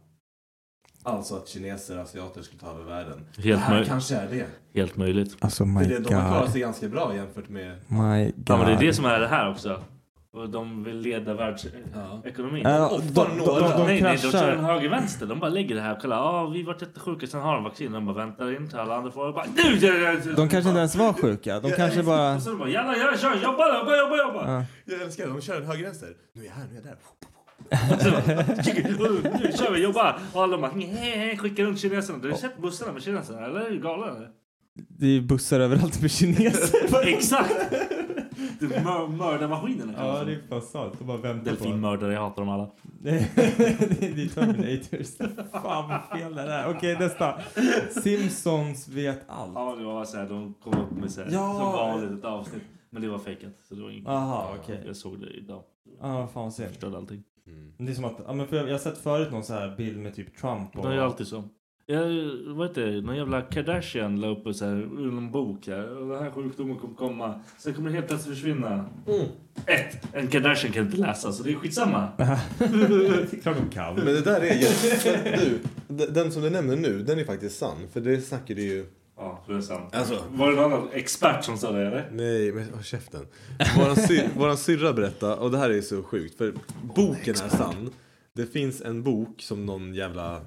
Alltså 1.04 1.36
att 1.36 1.48
kineser 1.48 1.96
och 1.96 2.04
asiater 2.04 2.42
skulle 2.42 2.60
ta 2.60 2.72
över 2.72 2.84
världen. 2.84 3.26
Helt 3.36 3.46
det 3.46 3.56
här 3.58 3.72
möjligt. 3.72 3.90
kanske 3.90 4.16
är 4.16 4.30
det. 4.30 4.48
Helt 4.80 4.98
möjligt. 4.98 5.38
Alltså 5.40 5.66
my 5.66 5.84
För 5.84 5.90
det, 5.90 6.00
de 6.00 6.14
har 6.14 6.30
klarat 6.30 6.52
sig 6.52 6.62
ganska 6.62 6.90
bra 6.90 7.16
jämfört 7.16 7.50
med... 7.50 7.78
My 7.88 8.26
god. 8.26 8.34
Ja 8.48 8.58
men 8.58 8.66
det 8.66 8.74
är 8.74 8.80
det 8.80 8.94
som 8.94 9.06
är 9.06 9.20
det 9.20 9.28
här 9.28 9.52
också. 9.52 9.84
Och 10.34 10.50
de 10.50 10.84
vill 10.84 11.00
leda 11.00 11.34
världsekonomin. 11.34 12.62
Ja, 12.64 12.90
Ofta 12.90 13.26
de, 13.26 13.38
de, 13.38 13.46
de, 13.46 13.60
de, 13.60 13.86
nej, 13.86 14.02
nej, 14.02 14.20
de 14.22 14.32
kör 14.32 14.52
en 14.52 14.66
höger-vänster. 14.66 15.26
De 15.26 15.40
bara 15.40 15.50
lägger 15.50 15.76
det 15.76 15.82
här. 15.82 16.00
Kolla, 16.02 16.20
ah, 16.20 16.50
vi 16.50 16.64
vart 16.64 16.82
jättesjuka. 16.82 17.28
Sen 17.28 17.42
har 17.42 17.56
de 17.56 17.64
vaccin. 17.64 17.92
De 17.92 18.06
bara 18.06 18.16
väntar 18.16 18.56
in 18.56 18.70
till 18.70 18.78
alla 18.80 18.96
andra 18.96 19.12
får. 19.12 19.34
Bara, 19.34 19.46
nu! 19.56 20.34
De 20.36 20.50
kanske 20.50 20.70
inte 20.70 20.80
ens 20.80 20.96
var 20.96 21.14
sjuka. 21.14 21.60
De 21.60 21.72
kanske 21.72 22.04
bara... 22.04 22.36
Och 22.36 22.42
sen 22.42 22.58
bara, 22.58 22.70
jalla, 22.70 22.98
jalla, 22.98 23.18
kör, 23.18 23.36
jobba, 23.44 23.78
jobba, 23.78 23.98
jobba, 23.98 24.18
jobba. 24.18 24.52
Ja. 24.52 24.66
Jag 24.86 25.02
älskar 25.02 25.26
det, 25.26 25.34
de 25.34 25.42
kör 25.42 25.62
en 25.62 25.68
höger-vänster. 25.68 26.10
Nu 26.34 26.42
är 26.42 26.46
jag 26.46 26.54
här, 26.54 26.66
nu 26.72 26.72
är 26.72 26.76
jag 26.76 26.84
där. 26.84 26.98
nu 29.40 29.58
kör 29.58 29.72
vi, 29.72 29.84
jobba. 29.84 30.20
Och 30.34 30.44
alla 30.44 30.58
bara, 30.58 30.72
hehehe, 30.72 31.38
skickar 31.38 31.64
runt 31.64 31.80
kineserna. 31.80 32.18
Du 32.18 32.30
har 32.30 32.38
sett 32.38 32.58
bussarna 32.62 32.94
med 32.94 33.04
kineserna? 33.04 33.46
Eller 33.46 33.60
är 33.60 33.70
du 33.70 33.80
galen? 33.80 34.16
eller? 34.16 34.30
Det 35.00 35.18
är 35.18 35.22
bussar 35.22 35.60
överallt 35.60 36.02
med 36.02 36.12
kineser. 36.12 37.04
Exakt! 37.08 37.56
Du 38.60 38.68
mör, 38.68 39.08
man 39.48 39.96
Ja, 39.98 40.24
det 40.24 40.34
är 40.34 40.48
fan 40.50 40.62
sant. 40.62 40.94
De 41.00 41.08
bara 41.08 41.18
väntar. 41.18 41.46
Delfinmördare, 41.52 42.14
jag 42.14 42.22
hatar 42.22 42.42
dem 42.42 42.50
alla. 42.50 42.70
det 43.02 43.10
är 43.12 44.36
Terminators. 44.36 45.18
Fan 45.52 45.90
vad 45.90 46.20
fel 46.20 46.36
det 46.36 46.42
är. 46.42 46.70
Okej, 46.78 46.98
nästa. 47.00 47.42
Simpsons 48.04 48.88
vet 48.88 49.22
allt. 49.28 49.52
Ja, 49.56 49.76
det 49.76 49.84
var 49.86 50.06
såhär, 50.06 50.30
de 50.30 50.54
kom 50.64 50.74
upp 50.74 50.92
med 50.92 51.12
såhär, 51.12 51.30
Ja. 51.32 51.54
som 51.54 51.72
vanligt 51.72 52.20
ett 52.20 52.26
avsnitt. 52.26 52.64
Men 52.90 53.02
det 53.02 53.10
var 53.10 53.20
fejkat. 53.20 53.54
Så 53.70 53.76
det 53.76 53.82
var 53.82 53.90
inget. 53.90 54.08
Aha, 54.08 54.56
okej. 54.62 54.84
Jag 54.86 54.96
såg 54.96 55.20
det 55.20 55.30
idag. 55.30 55.64
Ja, 56.02 56.28
fan 56.34 56.44
vad 56.44 56.54
synd. 56.54 56.70
Förstörde 56.70 56.98
allting. 56.98 57.24
Det 57.78 57.92
är 57.92 57.96
som 57.96 58.06
att, 58.06 58.20
ja 58.28 58.34
men 58.34 58.48
för 58.48 58.56
jag, 58.58 58.68
jag 58.68 58.74
har 58.74 58.80
sett 58.80 58.98
förut 58.98 59.32
någon 59.32 59.44
så 59.44 59.54
här 59.54 59.76
bild 59.78 59.98
med 60.00 60.16
typ 60.16 60.38
Trump 60.38 60.78
och... 60.78 60.90
Det 60.90 60.96
är 60.96 61.00
alltid 61.00 61.28
så. 61.28 61.44
Jag, 61.86 62.04
vad 62.48 62.68
heter 62.68 62.86
det? 62.86 63.02
Någon 63.02 63.16
jävla 63.18 63.42
Kardashian 63.42 64.22
la 64.22 64.28
upp 64.28 64.56
så 64.56 64.66
här, 64.66 64.76
ur 64.76 65.08
en 65.18 65.32
bok 65.32 65.68
här. 65.68 65.98
Och 65.98 66.08
den 66.10 66.24
här 66.24 66.32
sjukdomen 66.32 66.78
kommer 66.78 66.96
komma. 66.96 67.40
Sen 67.58 67.74
kommer 67.74 67.90
det 67.90 67.96
helt 67.96 68.08
plötsligt 68.08 68.36
försvinna. 68.36 68.86
Ett, 69.66 70.08
en 70.14 70.28
Kardashian 70.28 70.74
kan 70.74 70.86
inte 70.86 70.98
läsa 70.98 71.32
så 71.32 71.44
det 71.44 71.52
är 71.52 71.56
skitsamma. 71.56 72.08
det 72.18 72.24
är 72.66 73.42
klart 73.42 73.58
de 73.58 73.70
kan. 73.70 73.96
Men 73.96 74.06
det 74.06 74.22
där 74.22 74.42
är 74.42 74.56
ju... 74.56 74.68
Du, 75.88 76.08
den 76.08 76.32
som 76.32 76.42
du 76.42 76.50
nämner 76.50 76.76
nu, 76.76 77.04
den 77.04 77.20
är 77.20 77.24
faktiskt 77.26 77.58
sann. 77.58 77.78
För 77.94 78.02
det 78.02 78.22
snackade 78.22 78.62
ju... 78.62 78.86
Ja, 79.18 79.44
det 79.48 79.54
är 79.54 79.62
sant. 79.62 79.96
Alltså- 79.96 80.24
Var 80.32 80.50
det 80.52 80.56
någon 80.56 80.74
annan 80.74 80.90
expert 80.94 81.44
som 81.44 81.58
sa 81.58 81.72
det 81.72 81.88
eller? 81.88 82.10
Nej, 82.12 82.52
men 82.52 82.70
håll 82.74 82.84
käften. 82.84 83.26
Våran, 83.78 83.96
sy 83.96 84.22
våran 84.38 84.58
syrra 84.58 84.94
berättade, 84.94 85.36
och 85.36 85.52
det 85.52 85.58
här 85.58 85.70
är 85.70 85.82
så 85.82 86.04
sjukt, 86.04 86.38
för 86.38 86.54
boken 86.96 87.34
är 87.46 87.50
sann. 87.50 87.90
Det 88.34 88.46
finns 88.46 88.82
en 88.82 89.04
bok 89.04 89.42
som 89.42 89.66
någon 89.66 89.94
jävla 89.94 90.42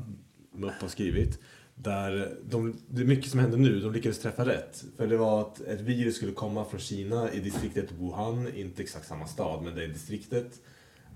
MUP 0.57 0.81
har 0.81 0.89
skrivit. 0.89 1.39
Där 1.75 2.37
de, 2.49 2.77
det 2.89 3.03
är 3.03 3.07
mycket 3.07 3.31
som 3.31 3.41
händer 3.41 3.59
nu, 3.59 3.81
de 3.81 3.93
lyckades 3.93 4.19
träffa 4.19 4.47
rätt. 4.47 4.85
För 4.97 5.07
det 5.07 5.17
var 5.17 5.41
att 5.41 5.61
ett 5.61 5.81
virus 5.81 6.17
skulle 6.17 6.33
komma 6.33 6.65
från 6.65 6.81
Kina 6.81 7.33
i 7.33 7.41
distriktet 7.41 7.93
Wuhan, 7.93 8.55
inte 8.55 8.83
exakt 8.83 9.07
samma 9.07 9.27
stad 9.27 9.63
men 9.63 9.75
det 9.75 9.85
är 9.85 9.89
distriktet. 9.89 10.61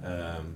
Ehm, 0.04 0.54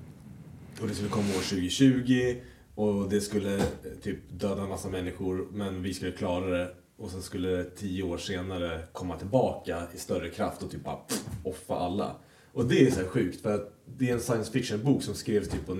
och 0.81 0.89
det 0.89 0.95
skulle 0.95 1.11
komma 1.11 1.29
år 1.29 1.49
2020 1.49 2.37
och 2.75 3.09
det 3.09 3.21
skulle 3.21 3.57
eh, 3.57 3.63
typ 4.03 4.19
döda 4.31 4.63
en 4.63 4.69
massa 4.69 4.89
människor 4.89 5.49
men 5.53 5.83
vi 5.83 5.95
skulle 5.95 6.13
klara 6.13 6.47
det. 6.47 6.75
Och 6.97 7.11
sen 7.11 7.23
skulle 7.23 7.49
det 7.49 7.65
tio 7.65 8.03
år 8.03 8.19
senare 8.19 8.81
komma 8.93 9.19
tillbaka 9.19 9.83
i 9.95 9.99
större 9.99 10.31
kraft 10.31 10.63
och 10.63 10.71
typ 10.71 10.85
bara 10.85 10.97
pff, 10.97 11.25
offa 11.45 11.75
alla. 11.75 12.17
Och 12.53 12.65
det 12.65 12.87
är 12.87 12.91
så 12.91 13.01
här 13.01 13.09
sjukt 13.09 13.41
för 13.41 13.55
att 13.55 13.73
det 13.99 14.09
är 14.09 14.13
en 14.13 14.21
science 14.21 14.53
fiction 14.53 14.85
bok 14.85 15.03
som 15.03 15.15
skrevs 15.15 15.49
typ 15.49 15.67
på 15.67 15.75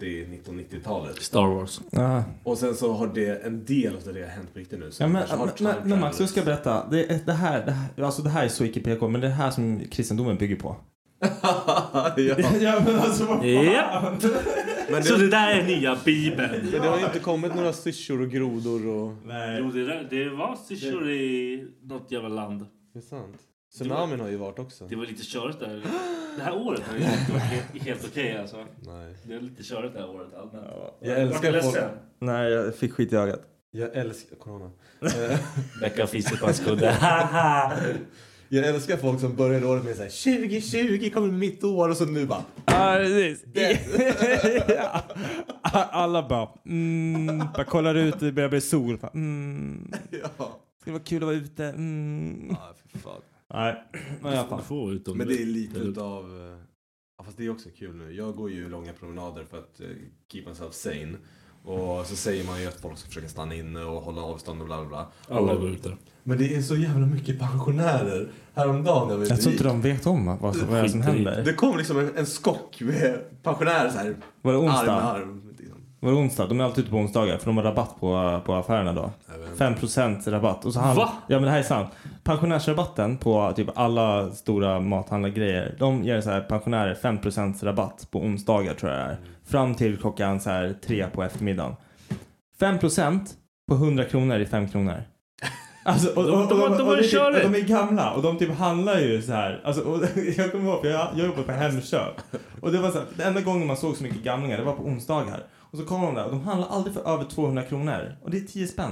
1980-1990-talet. 0.00 1.22
Star 1.22 1.46
Wars. 1.46 1.80
Ja. 1.90 2.24
Och 2.42 2.58
sen 2.58 2.74
så 2.74 2.92
har 2.92 3.06
det, 3.06 3.44
en 3.46 3.64
del 3.64 3.96
av 3.96 4.14
det 4.14 4.20
har 4.20 4.28
hänt 4.28 4.52
på 4.52 4.58
riktigt 4.58 4.78
nu. 4.78 4.90
Så 4.90 5.02
Ja, 5.02 5.06
det 5.06 5.12
men, 5.12 5.24
men, 5.38 5.48
men, 5.60 5.88
men 5.88 6.00
Max, 6.00 6.16
du 6.18 6.26
travelers. 6.26 6.30
ska 6.30 6.40
jag 6.40 6.44
berätta. 6.46 6.86
Det, 6.90 7.04
är- 7.12 7.20
det, 7.26 7.32
här, 7.32 7.66
det, 7.66 7.72
här, 7.72 8.02
alltså 8.04 8.22
det 8.22 8.30
här 8.30 8.44
är 8.44 8.48
så 8.48 8.64
icke 8.64 8.80
PK, 8.80 9.08
men 9.08 9.20
det 9.20 9.26
är 9.26 9.28
det 9.28 9.34
här 9.36 9.50
som 9.50 9.80
kristendomen 9.90 10.36
bygger 10.36 10.56
på. 10.56 10.76
ja. 11.42 12.12
ja 12.60 12.82
men 12.86 12.98
alltså 12.98 13.24
vad 13.24 13.46
Ja. 13.46 14.12
Men 14.90 15.04
Så 15.04 15.12
det, 15.16 15.18
det 15.24 15.30
där 15.30 15.48
är 15.50 15.64
nya 15.66 15.98
bibeln. 16.04 16.50
men 16.62 16.70
det 16.82 16.88
har 16.88 16.98
ju 16.98 17.04
inte 17.04 17.18
kommit 17.18 17.54
några 17.54 17.72
syrsor 17.72 18.20
och 18.20 18.30
grodor 18.30 18.86
och... 18.86 19.12
Nej. 19.26 19.58
Jo, 19.60 19.70
det, 19.70 19.84
där, 19.86 20.06
det 20.10 20.28
var 20.28 20.58
syrsor 20.68 21.10
i 21.10 21.64
något 21.82 22.12
jävla 22.12 22.28
land. 22.28 22.66
Det 22.92 22.98
är 22.98 23.02
sant. 23.02 23.36
Tsunamin 23.74 24.20
har 24.20 24.28
ju 24.28 24.36
varit 24.36 24.58
också. 24.58 24.86
Det 24.86 24.96
var 24.96 25.06
lite 25.06 25.22
körigt 25.22 25.60
där. 25.60 25.82
Det 26.36 26.42
här 26.42 26.56
året 26.56 26.82
har 26.82 26.96
ju 26.96 27.02
inte 27.04 27.32
varit 27.32 27.42
helt, 27.42 27.82
helt 27.82 28.04
okej 28.04 28.38
alltså. 28.38 28.56
Nej. 28.80 29.14
Det 29.22 29.34
är 29.34 29.40
lite 29.40 29.62
körigt 29.62 29.94
det 29.94 30.00
här 30.00 30.10
året 30.10 30.34
allmänt. 30.34 30.66
Jag 31.00 31.20
älskar 31.20 31.60
folk-? 31.60 31.78
Nej, 32.18 32.52
jag 32.52 32.74
fick 32.74 32.92
skit 32.92 33.12
i 33.12 33.16
ögat. 33.16 33.40
Jag 33.70 33.96
älskar... 33.96 34.36
Corona. 34.36 34.70
Eh, 35.02 35.38
Becka 35.80 36.06
fiser 36.06 36.36
på 36.36 36.46
hans 36.46 36.60
kudde. 36.60 36.96
Jag 38.48 38.66
älskar 38.68 38.96
folk 38.96 39.20
som 39.20 39.36
börjar 39.36 39.64
året 39.64 39.84
med 39.84 39.96
såhär 39.96 40.48
2020 40.48 41.10
kommer 41.14 41.28
mitt 41.28 41.64
år 41.64 41.88
och 41.88 41.96
så 41.96 42.04
nu 42.04 42.26
bara 42.26 42.44
Ja, 42.66 42.94
precis. 42.98 43.44
Ja. 44.68 45.02
Alla 45.90 46.28
bara, 46.28 46.48
mm, 46.66 47.38
bara 47.38 47.64
kollar 47.64 47.94
ut, 47.94 48.20
det 48.20 48.32
börjar 48.32 48.48
bli 48.48 48.60
sol. 48.60 48.98
Bara, 48.98 49.10
mm, 49.14 49.92
ja. 50.10 50.60
det 50.84 50.90
var 50.90 50.98
kul 50.98 51.22
att 51.22 51.26
vara 51.26 51.36
ute. 51.36 51.64
Mm. 51.64 52.48
Ja, 52.50 52.74
för 52.92 52.98
fan. 52.98 53.20
Nej, 53.54 53.84
men 54.22 54.32
i 54.32 54.36
alla 54.36 54.48
fall. 54.62 54.92
Ut 54.94 55.04
dem. 55.04 55.18
Men 55.18 55.28
det 55.28 55.42
är 55.42 55.46
lite 55.46 55.78
utav... 55.78 56.24
eh, 56.24 56.58
Ja, 57.18 57.24
fast 57.24 57.36
det 57.36 57.46
är 57.46 57.50
också 57.50 57.68
kul 57.78 57.96
nu. 57.96 58.12
Jag 58.12 58.34
går 58.36 58.50
ju 58.50 58.68
långa 58.68 58.92
promenader 58.92 59.44
för 59.50 59.58
att 59.58 59.80
uh, 59.80 59.86
keep 60.32 60.42
myself 60.46 60.74
sane. 60.74 61.16
Och 61.64 62.06
så 62.06 62.16
säger 62.16 62.44
man 62.46 62.60
ju 62.60 62.66
att 62.66 62.80
folk 62.80 62.98
ska 62.98 63.08
försöka 63.08 63.28
stanna 63.28 63.54
inne 63.54 63.84
och 63.84 64.00
hålla 64.02 64.22
avstånd 64.22 64.60
och 64.60 64.66
bla 64.66 64.80
bla 64.80 64.88
bla. 64.88 65.36
Alla 65.36 65.54
går 65.54 65.70
ut 65.70 65.82
där. 65.82 65.96
Men 66.22 66.38
det 66.38 66.54
är 66.56 66.62
så 66.62 66.76
jävla 66.76 67.06
mycket 67.06 67.38
pensionärer. 67.38 68.28
Häromdagen 68.54 69.08
när 69.08 69.16
vi 69.16 69.28
Jag 69.28 69.40
tror 69.40 69.52
inte 69.52 69.64
de 69.64 69.80
vet 69.80 70.06
om 70.06 70.26
vad, 70.40 70.56
som- 70.56 70.68
vad 70.68 70.90
som 70.90 71.02
händer. 71.02 71.42
Det 71.44 71.52
kom 71.54 71.76
liksom 71.78 71.98
en, 71.98 72.16
en 72.16 72.26
skock 72.26 72.80
med 72.80 73.20
pensionärer 73.42 73.90
så 73.90 73.98
här. 73.98 74.16
Var 74.42 74.52
det 74.52 74.58
Arm 74.58 74.64
onsdag? 74.64 74.92
arm. 75.02 75.34
liksom. 75.34 75.43
Var 76.04 76.10
det 76.10 76.16
onsdag? 76.18 76.46
De 76.46 76.60
är 76.60 76.64
alltid 76.64 76.82
ute 76.84 76.90
på 76.90 76.96
onsdagar 76.96 77.38
för 77.38 77.46
de 77.46 77.56
har 77.56 77.64
rabatt 77.64 78.00
på, 78.00 78.40
på 78.46 78.54
affärerna 78.54 78.92
då. 78.92 79.10
Jag 79.32 79.38
vet 79.38 79.76
inte. 79.76 79.86
5% 79.86 80.30
rabatt. 80.30 80.64
Och 80.64 80.72
så 80.72 80.80
han, 80.80 80.96
Va? 80.96 81.08
Ja 81.26 81.36
men 81.36 81.42
det 81.44 81.50
här 81.50 81.58
är 81.58 81.62
sant. 81.62 81.88
Pensionärsrabatten 82.24 83.16
på 83.18 83.52
typ 83.56 83.68
alla 83.78 84.30
stora 84.30 84.80
mathandlargrejer. 84.80 85.76
De 85.78 86.04
ger 86.04 86.20
så 86.20 86.30
här 86.30 86.40
pensionärer 86.40 86.94
5% 86.94 87.64
rabatt 87.64 88.08
på 88.10 88.18
onsdagar 88.18 88.74
tror 88.74 88.92
jag 88.92 89.00
det 89.00 89.04
är. 89.04 89.16
Fram 89.46 89.74
till 89.74 89.96
klockan 89.98 90.40
så 90.40 90.50
här 90.50 90.74
tre 90.86 91.06
på 91.14 91.22
eftermiddagen. 91.22 91.76
5% 92.60 93.20
på 93.68 93.74
100 93.74 94.04
kronor 94.04 94.36
är 94.40 94.44
5 94.44 94.68
kronor. 94.68 95.02
Alltså, 95.86 96.08
och, 96.16 96.24
och, 96.24 96.32
och, 96.42 96.48
De- 96.48 96.48
de- 96.48 96.62
och, 96.62 96.78
de 96.78 96.88
och, 96.88 96.98
typ- 96.98 97.20
och 97.44 97.50
de 97.52 97.54
är 97.54 97.68
gamla 97.68 98.12
och 98.12 98.22
de 98.22 98.38
typ 98.38 98.58
handlar 98.58 98.98
ju 98.98 99.22
så 99.22 99.32
här. 99.32 99.60
Alltså, 99.64 99.82
och, 99.82 100.02
jag 100.36 100.50
kommer 100.52 100.64
ihåg 100.64 100.80
för 100.80 100.88
jag, 100.88 101.08
jag 101.16 101.26
jobbade 101.26 101.42
på 101.42 101.52
Hemköp. 101.52 102.20
Och 102.60 102.72
det 102.72 102.78
var 102.78 102.90
så 102.90 102.98
här, 102.98 103.06
den 103.16 103.26
enda 103.26 103.40
gången 103.40 103.66
man 103.66 103.76
såg 103.76 103.96
så 103.96 104.02
mycket 104.02 104.22
gamlingar 104.22 104.58
det 104.58 104.64
var 104.64 104.72
på 104.72 104.82
onsdagar. 104.82 105.40
Och 105.74 105.80
så 105.80 105.86
kommer 105.86 106.06
de 106.06 106.14
där 106.14 106.24
och 106.24 106.30
de 106.30 106.40
handlar 106.40 106.68
aldrig 106.68 106.94
för 106.94 107.08
över 107.14 107.24
200 107.24 107.62
kronor. 107.62 108.16
Och 108.22 108.30
det 108.30 108.36
är 108.38 108.40
10 108.40 108.66
spänn. 108.66 108.90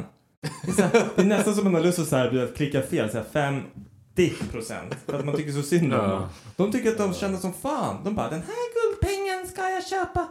Det 0.67 0.79
är, 0.83 0.83
här, 0.83 1.05
det 1.17 1.23
är 1.23 1.27
nästan 1.27 1.55
som 1.55 1.65
man 1.65 1.75
har 1.75 1.81
lust 1.83 1.99
att 1.99 2.09
så 2.09 2.17
här, 2.17 2.31
vet, 2.31 2.57
klicka 2.57 2.83
fel, 2.83 3.11
så 3.11 3.17
här 3.17 3.25
50 3.33 4.33
procent. 4.53 4.97
För 5.07 5.19
att 5.19 5.25
man 5.25 5.37
tycker 5.37 5.53
så 5.53 5.63
synd 5.63 5.95
om 5.95 6.01
Ja. 6.01 6.07
dem. 6.09 6.29
De 6.57 6.73
tycker 6.73 6.91
att 6.91 6.99
de 6.99 7.15
känner 7.15 7.39
som 7.39 7.53
fan. 7.53 7.97
De 8.05 8.15
bara, 8.15 8.31
den 8.31 8.41
här 8.43 8.91
guldpengen 8.91 9.47
ska 9.47 9.71
jag 9.71 9.87
köpa. 9.87 10.29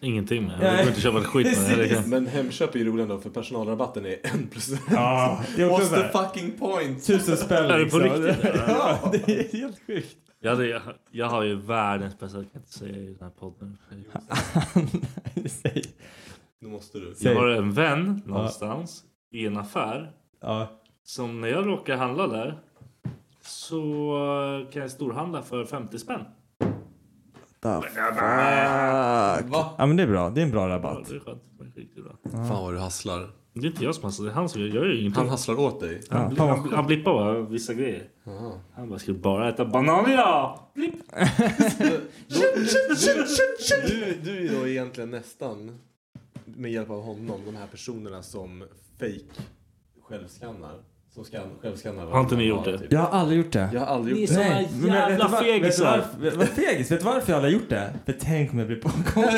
Ingenting 0.00 0.46
med. 0.46 0.58
Jag 0.62 0.78
går 0.78 0.88
inte 0.88 1.00
köpa 1.00 1.18
ett 1.18 1.26
skit 1.26 1.46
med 1.68 1.78
det. 1.78 1.88
Precis. 1.88 2.06
Men 2.06 2.26
Hemköp 2.26 2.74
är 2.74 2.78
ju 2.78 2.84
roligt 2.84 3.02
ändå 3.02 3.20
för 3.20 3.30
personalrabatten 3.30 4.06
är 4.06 4.16
1%. 4.16 4.78
Ja, 4.90 5.40
det 5.56 5.62
är 5.62 5.70
också 5.70 5.94
What's 5.94 6.12
the 6.12 6.18
fucking 6.18 6.58
point? 6.58 7.06
tusen 7.06 7.36
spänn 7.36 7.64
Är 7.70 7.78
det 7.78 7.90
på 7.90 7.98
liksom. 7.98 8.22
riktigt? 8.22 8.50
Ja, 8.68 8.98
det 9.12 9.28
är 9.38 9.52
helt 9.58 9.76
sjukt. 9.86 10.16
Jag, 10.44 10.50
hade, 10.50 10.80
jag 11.10 11.26
har 11.26 11.42
ju 11.42 11.54
världens 11.54 12.18
bästa, 12.18 12.38
jag 12.38 12.52
kan 12.52 12.60
inte 12.60 12.72
säga 12.72 12.96
i 12.96 13.06
den 13.06 13.16
här 13.20 13.30
podden. 13.30 13.78
Säg. 15.46 15.82
Nu 16.58 16.68
måste 16.68 16.98
du. 16.98 17.14
Jag 17.20 17.34
har 17.34 17.48
en 17.48 17.72
vän 17.72 18.22
någonstans 18.26 19.04
i 19.30 19.46
en 19.46 19.56
affär 19.56 20.12
Ja. 20.40 20.68
som 21.04 21.40
när 21.40 21.48
jag 21.48 21.66
råkar 21.66 21.96
handla 21.96 22.26
där 22.26 22.58
så 23.40 24.66
kan 24.72 24.82
jag 24.82 24.90
storhandla 24.90 25.42
för 25.42 25.64
50 25.64 25.98
spänn. 25.98 26.20
The 27.62 27.80
fuck. 27.80 27.90
Ja 29.78 29.86
men 29.86 29.96
det 29.96 30.02
är 30.02 30.06
bra. 30.06 30.30
Det 30.30 30.40
är 30.40 30.44
en 30.44 30.50
bra 30.50 30.68
Ja, 30.68 30.74
rabatt. 30.74 31.08
det 31.08 31.16
är 31.16 31.20
skönt. 31.20 31.42
Det 31.58 31.64
är 31.64 31.80
riktigt 31.82 32.04
bra. 32.04 32.12
Fan 32.32 32.48
vad 32.64 32.74
du 32.74 32.78
hasslar. 32.78 33.30
Det 33.56 33.66
är 33.66 33.70
inte 33.70 33.84
jag 33.84 33.94
som 33.94 34.04
hasslar, 34.04 34.26
det 34.26 34.32
är 34.32 34.34
han 34.34 34.48
som 34.48 34.60
gör, 34.60 34.68
jag 34.68 34.76
gör 34.76 34.84
ju 34.84 35.00
ingenting. 35.00 35.18
Han 35.20 35.28
hasslar 35.28 35.60
åt 35.60 35.80
dig. 35.80 36.00
Ja, 36.10 36.16
Han, 36.16 36.36
han, 36.36 36.72
han 36.72 36.86
blippar 36.86 37.12
bara 37.12 37.40
vissa 37.40 37.74
grejer. 37.74 38.02
Aha. 38.26 38.52
Han 38.74 38.88
bara, 38.88 38.98
ska 38.98 39.12
du 39.12 39.18
bara 39.18 39.48
äta 39.48 39.64
banan 39.64 40.10
idag? 40.10 40.58
Blipp! 40.74 40.94
Du, 42.28 44.14
du 44.22 44.48
är 44.48 44.60
då 44.60 44.68
egentligen 44.68 45.10
nästan 45.10 45.78
med 46.44 46.72
hjälp 46.72 46.90
av 46.90 47.02
honom 47.02 47.40
de 47.46 47.56
här 47.56 47.66
personerna 47.66 48.22
som 48.22 48.64
fake 48.98 49.20
självskannar. 50.08 50.74
Som 51.14 51.24
skan, 51.24 51.48
självskannar. 51.62 52.06
Har 52.06 52.20
inte 52.20 52.36
ni 52.36 52.44
gjort 52.44 52.64
det? 52.64 52.80
Jag 52.90 53.00
har 53.00 53.18
aldrig 53.18 53.38
gjort 53.38 53.52
det. 53.52 53.70
Jag 53.72 53.80
har 53.80 53.86
aldrig 53.86 54.14
Ni 54.16 54.20
gjort 54.22 54.30
är 54.30 54.62
det. 54.62 54.68
såna 54.80 55.10
jävla 55.10 55.28
fegisar. 55.28 56.04
Vad 56.36 56.48
fegis? 56.48 56.90
Vet 56.90 57.00
du 57.00 57.04
varför 57.06 57.32
jag 57.32 57.36
aldrig 57.36 57.54
har 57.54 57.60
gjort 57.60 57.70
det? 57.70 57.94
För 58.04 58.12
tänk 58.20 58.52
om 58.52 58.58
jag 58.58 58.68
blir 58.68 58.80
påkommen. 58.80 59.34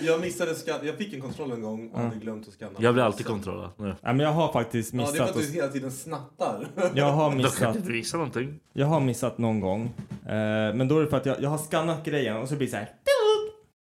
Jag 0.00 0.20
missade 0.20 0.54
skan- 0.54 0.86
Jag 0.86 0.94
fick 0.96 1.12
en 1.14 1.20
kontroll 1.20 1.52
en 1.52 1.62
gång 1.62 1.88
och 1.90 2.00
hade 2.00 2.16
glömt 2.16 2.48
att 2.48 2.54
skanna. 2.54 2.72
Jag 2.78 2.94
blir 2.94 3.04
alltid 3.04 3.26
kontrollerad. 3.26 3.70
Nu. 3.76 3.88
Ja, 3.88 4.12
men 4.12 4.20
jag 4.20 4.32
har 4.32 4.52
faktiskt 4.52 4.94
Ja, 4.94 4.98
det 5.00 5.08
är 5.08 5.12
för 5.12 5.24
att 5.24 5.34
du 5.34 5.52
hela 5.52 5.68
tiden 5.68 5.90
snattar. 5.92 6.66
jag 6.94 7.12
har 7.12 7.24
Då 7.24 7.30
kan 7.30 7.36
missat. 7.36 7.72
du 7.72 7.78
inte 7.78 7.92
visa 7.92 8.16
någonting. 8.16 8.60
Jag 8.72 8.86
har 8.86 9.00
missat 9.00 9.38
någon 9.38 9.60
gång. 9.60 9.82
Eh, 10.26 10.28
men 10.74 10.88
då 10.88 10.98
är 10.98 11.02
det 11.02 11.08
för 11.10 11.16
att 11.16 11.26
jag, 11.26 11.40
jag 11.42 11.50
har 11.50 11.58
skannat 11.58 12.04
grejen 12.04 12.36
och 12.36 12.48
så 12.48 12.56
blir 12.56 12.66
det 12.66 12.70
så 12.70 12.76
här. 12.76 12.88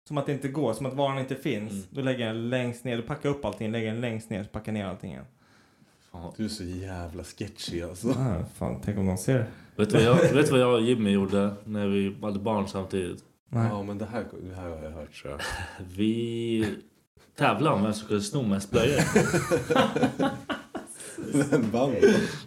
Som 0.07 0.17
att 0.17 0.25
det 0.25 0.31
inte 0.31 0.47
går, 0.47 0.73
som 0.73 0.85
att 0.85 0.93
varan 0.93 1.19
inte 1.19 1.35
finns. 1.35 1.71
Mm. 1.71 1.83
Då 1.89 2.01
lägger 2.01 2.25
jag 2.27 2.35
den 2.35 2.49
längst 2.49 2.83
ner, 2.83 2.97
då 2.97 3.03
packar 3.03 3.29
jag 3.29 3.35
upp 3.35 3.45
allting, 3.45 3.71
lägger 3.71 3.87
den 3.91 4.01
längst 4.01 4.29
ner, 4.29 4.43
så 4.43 4.49
packar 4.49 4.71
jag 4.71 4.79
ner 4.79 4.85
allting 4.85 5.11
igen. 5.11 5.25
Du 6.37 6.45
är 6.45 6.49
så 6.49 6.63
jävla 6.63 7.23
sketchy 7.23 7.81
alltså. 7.81 8.09
Ah, 8.09 8.35
fan, 8.57 8.81
tänk 8.85 8.97
om 8.97 9.05
någon 9.05 9.17
ser 9.17 9.37
det. 9.37 9.45
Vet 9.75 9.89
du 9.89 9.95
vad 9.95 10.03
jag, 10.03 10.33
vet 10.33 10.45
du 10.45 10.51
vad 10.51 10.59
jag 10.61 10.73
och 10.73 10.81
Jimmy 10.81 11.09
gjorde 11.11 11.53
när 11.63 11.87
vi 11.87 12.15
hade 12.21 12.39
barn 12.39 12.67
samtidigt? 12.67 13.23
Nej. 13.49 13.67
Ja 13.71 13.83
men 13.83 13.97
det 13.97 14.05
här, 14.05 14.25
det 14.49 14.55
här 14.55 14.69
har 14.69 14.83
jag 14.83 14.91
hört 14.91 15.21
tror 15.21 15.31
jag. 15.33 15.41
Vi 15.97 16.75
tävlade 17.37 17.75
om 17.75 17.83
vem 17.83 17.93
som 17.93 18.07
kunde 18.07 18.23
sno 18.23 18.43
mest 18.43 18.71
blöjor. 18.71 19.01
Vem 21.51 21.71
vann? 21.71 21.95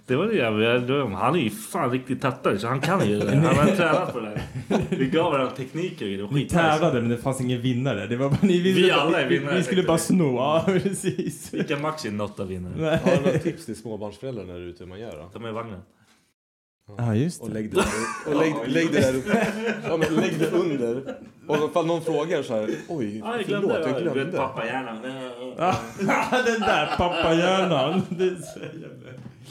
Det 0.07 0.17
var 0.17 0.27
det 0.27 0.35
jävla... 0.35 1.17
Han 1.17 1.35
är 1.35 1.39
ju 1.39 1.51
fan 1.51 1.91
riktigt 1.91 2.21
tattare 2.21 2.59
så 2.59 2.67
han 2.69 2.81
kan 2.81 3.09
ju 3.09 3.19
det. 3.21 3.37
Han 3.37 3.45
har 3.57 3.67
tränat 3.77 4.13
på 4.13 4.21
det. 4.21 4.41
där. 4.69 4.83
Vi 4.91 5.07
gav 5.07 5.33
varandra 5.33 5.55
tekniker 5.57 6.07
och. 6.07 6.17
Det 6.19 6.23
var 6.23 6.33
Ni 6.33 6.49
tävlade 6.49 7.01
men 7.01 7.11
det 7.11 7.17
fanns 7.17 7.41
ingen 7.41 7.61
vinnare. 7.61 8.07
Det 8.07 8.17
var 8.17 8.29
bara, 8.31 8.39
ni 8.43 8.59
Vi 8.59 8.91
alla 8.91 9.21
är 9.21 9.29
vinnare, 9.29 9.57
Vi 9.57 9.63
skulle 9.63 9.83
bara 9.83 9.97
vi. 9.97 10.03
sno, 10.03 10.35
ja 10.37 10.63
precis. 10.67 11.55
Vilka 11.55 11.79
match 11.79 12.05
är 12.07 12.11
något 12.11 12.41
av 12.41 12.47
vinnare? 12.49 12.73
Nej. 12.77 12.99
Har 13.05 13.17
du 13.17 13.23
några 13.27 13.39
tips 13.39 13.67
till 13.67 13.77
småbarnsföräldrar 13.77 14.45
när 14.45 14.55
du 14.55 14.61
är 14.65 14.67
ute 14.69 14.83
hur 14.85 14.89
man 14.89 15.01
gör 15.01 15.17
då? 15.17 15.29
Ta 15.33 15.39
med 15.39 15.53
vagnen. 15.55 15.81
Ja 16.97 17.15
just 17.15 17.43
Och 17.43 17.49
det. 17.49 17.55
lägg 17.55 17.71
det 17.71 17.77
där, 17.77 17.87
och 18.35 18.41
lägg, 18.43 18.55
lägg 18.67 18.93
det 18.93 19.01
där 19.01 19.81
ja, 19.85 19.97
men 19.97 20.15
lägg 20.15 20.39
det 20.39 20.51
under. 20.53 21.17
Och 21.47 21.71
ifall 21.71 21.87
någon 21.87 22.03
frågar 22.03 22.43
så 22.43 22.55
här, 22.55 22.71
oj, 22.89 23.19
Ja, 23.19 23.37
jag 23.37 23.47
förlåt, 23.47 23.63
glömde. 23.63 23.91
jag 23.91 24.03
glömde. 24.03 24.21
glömde. 24.21 24.37
Pappahjärnan. 24.37 25.03
Den 26.45 26.61
där 26.61 26.97
pappahjärnan. 26.97 28.03
Det. 28.09 28.37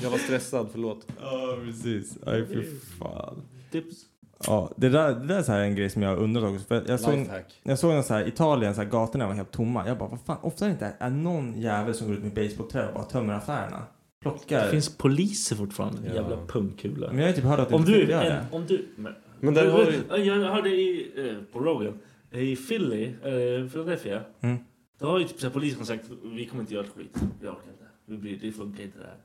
Jag 0.01 0.09
var 0.09 0.17
stressad, 0.17 0.67
förlåt. 0.71 1.07
Ja 1.21 1.57
precis. 1.65 2.17
Aj 2.25 2.45
fy 2.47 2.63
fan. 2.99 3.41
Tips. 3.71 3.95
Ja, 4.47 4.71
det 4.77 4.89
där, 4.89 5.13
det 5.15 5.27
där 5.27 5.37
är 5.37 5.43
så 5.43 5.51
här 5.51 5.59
en 5.59 5.75
grej 5.75 5.89
som 5.89 6.01
jag 6.01 6.09
har 6.09 6.17
undrat 6.17 6.43
också. 6.53 6.65
För 6.65 6.83
jag 6.87 6.99
såg, 6.99 7.27
jag 7.63 7.79
såg 7.79 7.91
en 7.91 8.03
så 8.03 8.13
här, 8.13 8.27
Italien, 8.27 8.75
så 8.75 8.81
här, 8.81 8.89
gatorna 8.89 9.27
var 9.27 9.33
helt 9.33 9.51
tomma. 9.51 9.87
Jag 9.87 9.97
bara, 9.97 10.09
vad 10.09 10.19
fan, 10.25 10.37
ofta 10.41 10.65
är 10.65 10.69
det 10.69 10.73
inte 10.73 10.93
är 10.99 11.09
någon 11.09 11.61
jävel 11.61 11.93
som 11.93 12.07
går 12.07 12.15
ut 12.15 12.23
med 12.23 12.33
basebollträ 12.33 12.87
och 12.87 12.93
bara 12.93 13.03
tömmer 13.03 13.33
affärerna. 13.33 13.81
Plockar. 14.21 14.65
Det 14.65 14.71
finns 14.71 14.97
poliser 14.97 15.55
fortfarande. 15.55 15.99
Ja. 16.07 16.13
Jävla 16.13 16.45
pungkulor. 16.47 17.07
Men 17.07 17.19
jag 17.19 17.27
har 17.27 17.33
typ 17.33 17.43
hört 17.43 17.59
att 17.59 17.69
det 17.69 17.75
Om 17.75 17.85
du, 17.85 18.01
en, 18.01 18.07
det. 18.07 18.45
om 18.51 18.65
du... 18.67 18.87
Men, 18.95 19.15
Men 19.39 19.53
där 19.53 19.71
har 19.71 19.85
du... 19.85 20.23
Jag 20.23 20.35
hörde 20.35 20.69
i, 20.69 21.11
eh, 21.17 21.53
på 21.53 21.59
Rogan, 21.59 21.99
i 22.31 22.55
Philly, 22.55 23.05
eh, 23.05 23.69
Philadelphia. 23.71 24.21
Mm. 24.41 24.57
Då 24.99 25.07
har 25.07 25.19
ju 25.19 25.27
typ 25.27 25.39
så 25.39 25.49
polisen 25.49 25.85
sagt 25.85 26.05
vi 26.23 26.45
kommer 26.45 26.61
inte 26.61 26.73
göra 26.73 26.85
ett 26.85 26.91
skit. 26.95 27.17
Vi 27.41 27.47
orkar 27.47 27.71
inte. 27.71 27.85
Vi 28.05 28.17
blir, 28.17 28.39
det 28.41 28.51
funkar 28.51 28.83
inte 28.83 28.99
det 28.99 29.05
här. 29.05 29.17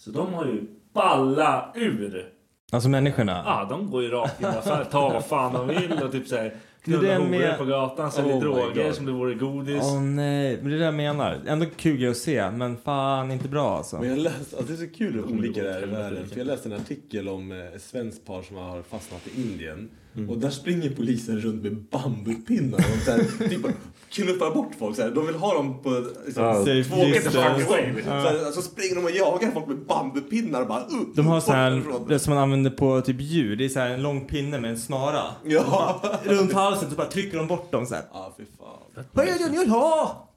Så 0.00 0.10
de 0.10 0.34
har 0.34 0.46
ju 0.46 0.62
balla 0.92 1.72
ur. 1.74 2.32
Alltså 2.72 2.88
människorna. 2.88 3.42
Ja, 3.46 3.66
de 3.70 3.90
går 3.90 4.02
ju 4.02 4.08
rakt 4.08 4.40
in 4.40 4.46
i 4.46 4.48
affären, 4.48 4.86
tar 4.86 5.12
vad 5.12 5.24
fan 5.26 5.52
de 5.52 5.68
vill 5.68 5.92
och 6.02 6.12
typ 6.12 6.30
Det 6.30 6.52
det 6.84 6.96
horor 7.16 7.28
med- 7.28 7.58
på 7.58 7.64
gatan, 7.64 8.12
säljer 8.12 8.34
Oh 8.34 8.40
droger 8.40 8.92
som 8.92 9.06
det 9.06 9.12
vore 9.12 9.34
godis. 9.34 9.82
Åh 9.82 10.00
nej, 10.02 10.58
men 10.62 10.70
det 10.70 10.76
är 10.76 10.78
det 10.78 10.84
jag 10.84 10.94
menar. 10.94 11.38
Ändå 11.46 11.66
kul 11.76 12.10
att 12.10 12.16
se, 12.16 12.50
men 12.50 12.76
fan 12.76 13.30
inte 13.30 13.48
bra 13.48 13.76
alltså. 13.76 13.98
Men 14.00 14.08
jag 14.08 14.18
läste, 14.18 14.56
alltså 14.56 14.72
det 14.76 14.82
är 14.82 14.86
så 14.86 14.94
kul 14.96 15.12
hur 15.12 15.24
olika 15.24 15.62
det 15.62 15.74
är 15.74 15.82
i 15.82 15.86
världen. 15.86 16.28
För 16.28 16.38
jag 16.38 16.46
läste 16.46 16.68
en 16.68 16.74
artikel 16.80 17.28
om 17.28 17.52
eh, 17.52 17.58
ett 17.58 17.82
svenskt 17.82 18.26
par 18.26 18.42
som 18.42 18.56
har 18.56 18.82
fastnat 18.82 19.20
i 19.34 19.40
Indien. 19.42 19.90
Mm. 20.16 20.30
Och 20.30 20.38
där 20.38 20.50
springer 20.50 20.90
polisen 20.90 21.40
runt 21.40 21.62
med 21.62 21.76
bambupinnar 21.76 22.78
och 22.78 23.02
så 23.04 23.10
här, 23.10 23.18
typ 23.48 23.66
knuffar 24.10 24.50
bort 24.54 24.74
folk. 24.78 24.96
Så 24.96 25.02
här. 25.02 25.10
De 25.10 25.26
vill 25.26 25.34
ha 25.34 25.54
dem 25.54 25.82
på 25.82 25.90
liksom, 26.26 26.44
Ja, 26.44 26.64
två 26.64 26.96
meters 26.96 27.32
det. 27.32 27.50
avstånd. 27.50 28.04
Så, 28.04 28.10
här, 28.10 28.52
så 28.52 28.62
springer 28.62 28.94
de 28.94 29.04
och 29.04 29.10
jagar 29.10 29.50
folk 29.50 29.66
med 29.66 29.78
bambupinnar 29.78 30.60
och 30.60 30.68
bara 30.68 30.80
uh, 30.80 31.00
De 31.14 31.26
har 31.26 31.40
så 31.40 31.52
här, 31.52 31.82
det 32.08 32.18
som 32.18 32.34
man 32.34 32.42
använder 32.42 32.70
på 32.70 33.00
typ 33.00 33.20
djur, 33.20 33.56
det 33.56 33.64
är 33.64 33.68
så 33.68 33.80
här 33.80 33.90
en 33.90 34.02
lång 34.02 34.26
pinne 34.26 34.60
med 34.60 34.70
en 34.70 34.78
snara. 34.78 35.22
Ja. 35.44 36.02
Runt 36.24 36.52
halsen 36.52 36.90
så 36.90 36.96
bara 36.96 37.06
trycker 37.06 37.38
de 37.38 37.46
bort 37.46 37.72
dem 37.72 37.86
så 37.86 37.94
här. 37.94 38.04
Ja, 38.12 38.34
fy 38.36 38.44
fan. 38.58 39.04
Vad 39.12 39.28
är 39.28 39.38
det 39.38 39.50
ni 39.50 39.58
vill 39.58 39.70
ha? 39.70 40.28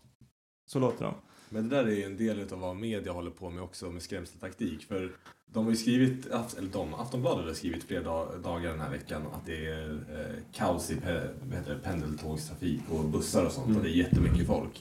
Så 0.68 0.80
låter 0.80 1.06
de. 1.06 1.14
Men 1.50 1.70
det 1.70 1.76
där 1.76 1.84
är 1.84 1.96
ju 1.96 2.04
en 2.04 2.18
del 2.18 2.54
av 2.54 2.60
vad 2.60 2.76
media 2.76 3.12
håller 3.12 3.32
på 3.32 3.50
med 3.50 3.64
också 3.64 3.86
med 3.86 4.02
skrämseltaktik. 4.02 4.88
För 4.88 5.12
de 5.54 5.64
har 5.64 5.72
ju 5.72 5.78
skrivit, 5.78 6.26
eller 6.58 6.70
de, 6.72 6.94
Aftonbladet 6.94 7.46
har 7.46 7.54
skrivit 7.54 7.84
flera 7.84 8.04
dag, 8.04 8.28
dagar 8.44 8.72
den 8.72 8.80
här 8.80 8.90
veckan 8.90 9.22
att 9.34 9.46
det 9.46 9.68
är 9.68 9.90
eh, 9.92 10.36
kaos 10.54 10.92
i 10.92 10.96
pe, 10.96 11.22
vad 11.50 11.60
heter 11.60 11.74
det, 11.74 11.80
pendeltågstrafik 11.80 12.82
och 12.90 13.06
bussar 13.06 13.46
och 13.46 13.52
sånt 13.52 13.78
och 13.78 13.84
det 13.84 13.90
är 13.90 13.94
jättemycket 13.94 14.48
folk. 14.48 14.80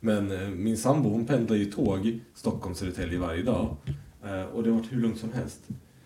Men 0.00 0.30
eh, 0.32 0.48
min 0.48 0.76
sambo 0.76 1.10
hon 1.10 1.26
pendlar 1.26 1.56
ju 1.56 1.64
tåg 1.64 2.20
Stockholm-Södertälje 2.34 3.18
varje 3.18 3.42
dag 3.42 3.76
eh, 4.24 4.42
och 4.42 4.62
det 4.62 4.70
har 4.70 4.76
varit 4.78 4.92
hur 4.92 5.00
lugnt 5.00 5.18
som 5.18 5.32
helst. 5.32 5.60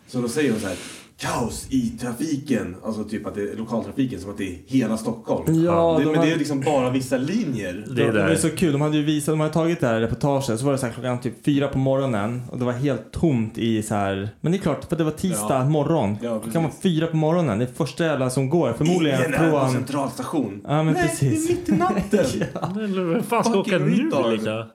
Så 0.07 0.21
då 0.21 0.29
säger 0.29 0.51
hon 0.51 0.61
så 0.61 0.67
här 0.67 0.77
Kaos 1.17 1.67
i 1.71 1.89
trafiken, 2.01 2.77
alltså 2.85 3.05
typ 3.05 3.27
att 3.27 3.35
det 3.35 3.43
är 3.53 3.57
lokaltrafiken 3.57 4.21
som 4.21 4.31
att 4.31 4.39
det 4.39 4.49
är 4.49 4.57
hela 4.67 4.97
Stockholm. 4.97 5.65
Ja, 5.65 5.95
det, 5.99 6.05
de 6.05 6.11
men 6.11 6.19
har- 6.19 6.27
det 6.27 6.33
är 6.33 6.37
liksom 6.39 6.61
bara 6.61 6.91
vissa 6.91 7.17
linjer. 7.17 7.85
Det 7.97 8.03
är 8.03 8.13
Det 8.13 8.23
var 8.23 8.29
där. 8.29 8.37
så 8.37 8.51
kul, 8.51 8.73
de 8.73 8.81
hade 8.81 8.97
ju 8.97 9.03
visat, 9.03 9.33
de 9.33 9.41
hade 9.41 9.53
tagit 9.53 9.81
det 9.81 9.87
här 9.87 10.01
reportaget 10.01 10.59
så 10.61 10.65
var 10.67 10.73
det 10.73 10.79
så 10.79 10.87
här 10.87 10.93
klockan 10.93 11.21
typ 11.21 11.45
fyra 11.45 11.69
på 11.69 11.79
morgonen 11.79 12.43
och 12.51 12.59
det 12.59 12.65
var 12.65 12.73
helt 12.73 13.13
tomt 13.13 13.59
i 13.59 13.83
så 13.83 13.95
här. 13.95 14.29
Men 14.41 14.53
det 14.53 14.59
är 14.59 14.63
klart, 14.63 14.85
för 14.89 14.97
det 14.97 15.05
var 15.05 15.11
tisdag 15.11 15.47
Ja. 15.59 15.65
morgon. 15.69 16.17
Ja, 16.23 16.39
klockan 16.41 16.63
var 16.63 16.71
fyra 16.83 17.07
på 17.07 17.17
morgonen, 17.17 17.59
det 17.59 17.65
är 17.65 17.73
första 17.75 18.05
jävla 18.05 18.31
som 18.31 18.49
går. 18.49 18.73
Förmodligen 18.73 19.19
Ingen 19.21 19.35
är 19.35 19.51
på 19.51 19.59
från... 19.59 19.73
centralstation. 19.73 20.61
Ja 20.65 20.83
men 20.83 20.95
Nej, 20.95 21.03
precis. 21.09 21.47
det 21.47 21.53
är 21.53 21.57
mitt 21.57 21.69
i 21.69 21.73
natten. 21.73 22.27
Men 22.95 23.11
Vem 23.13 23.23
fan 23.23 23.45
ska 23.45 23.59
åka 23.59 23.79
nu? 23.79 24.11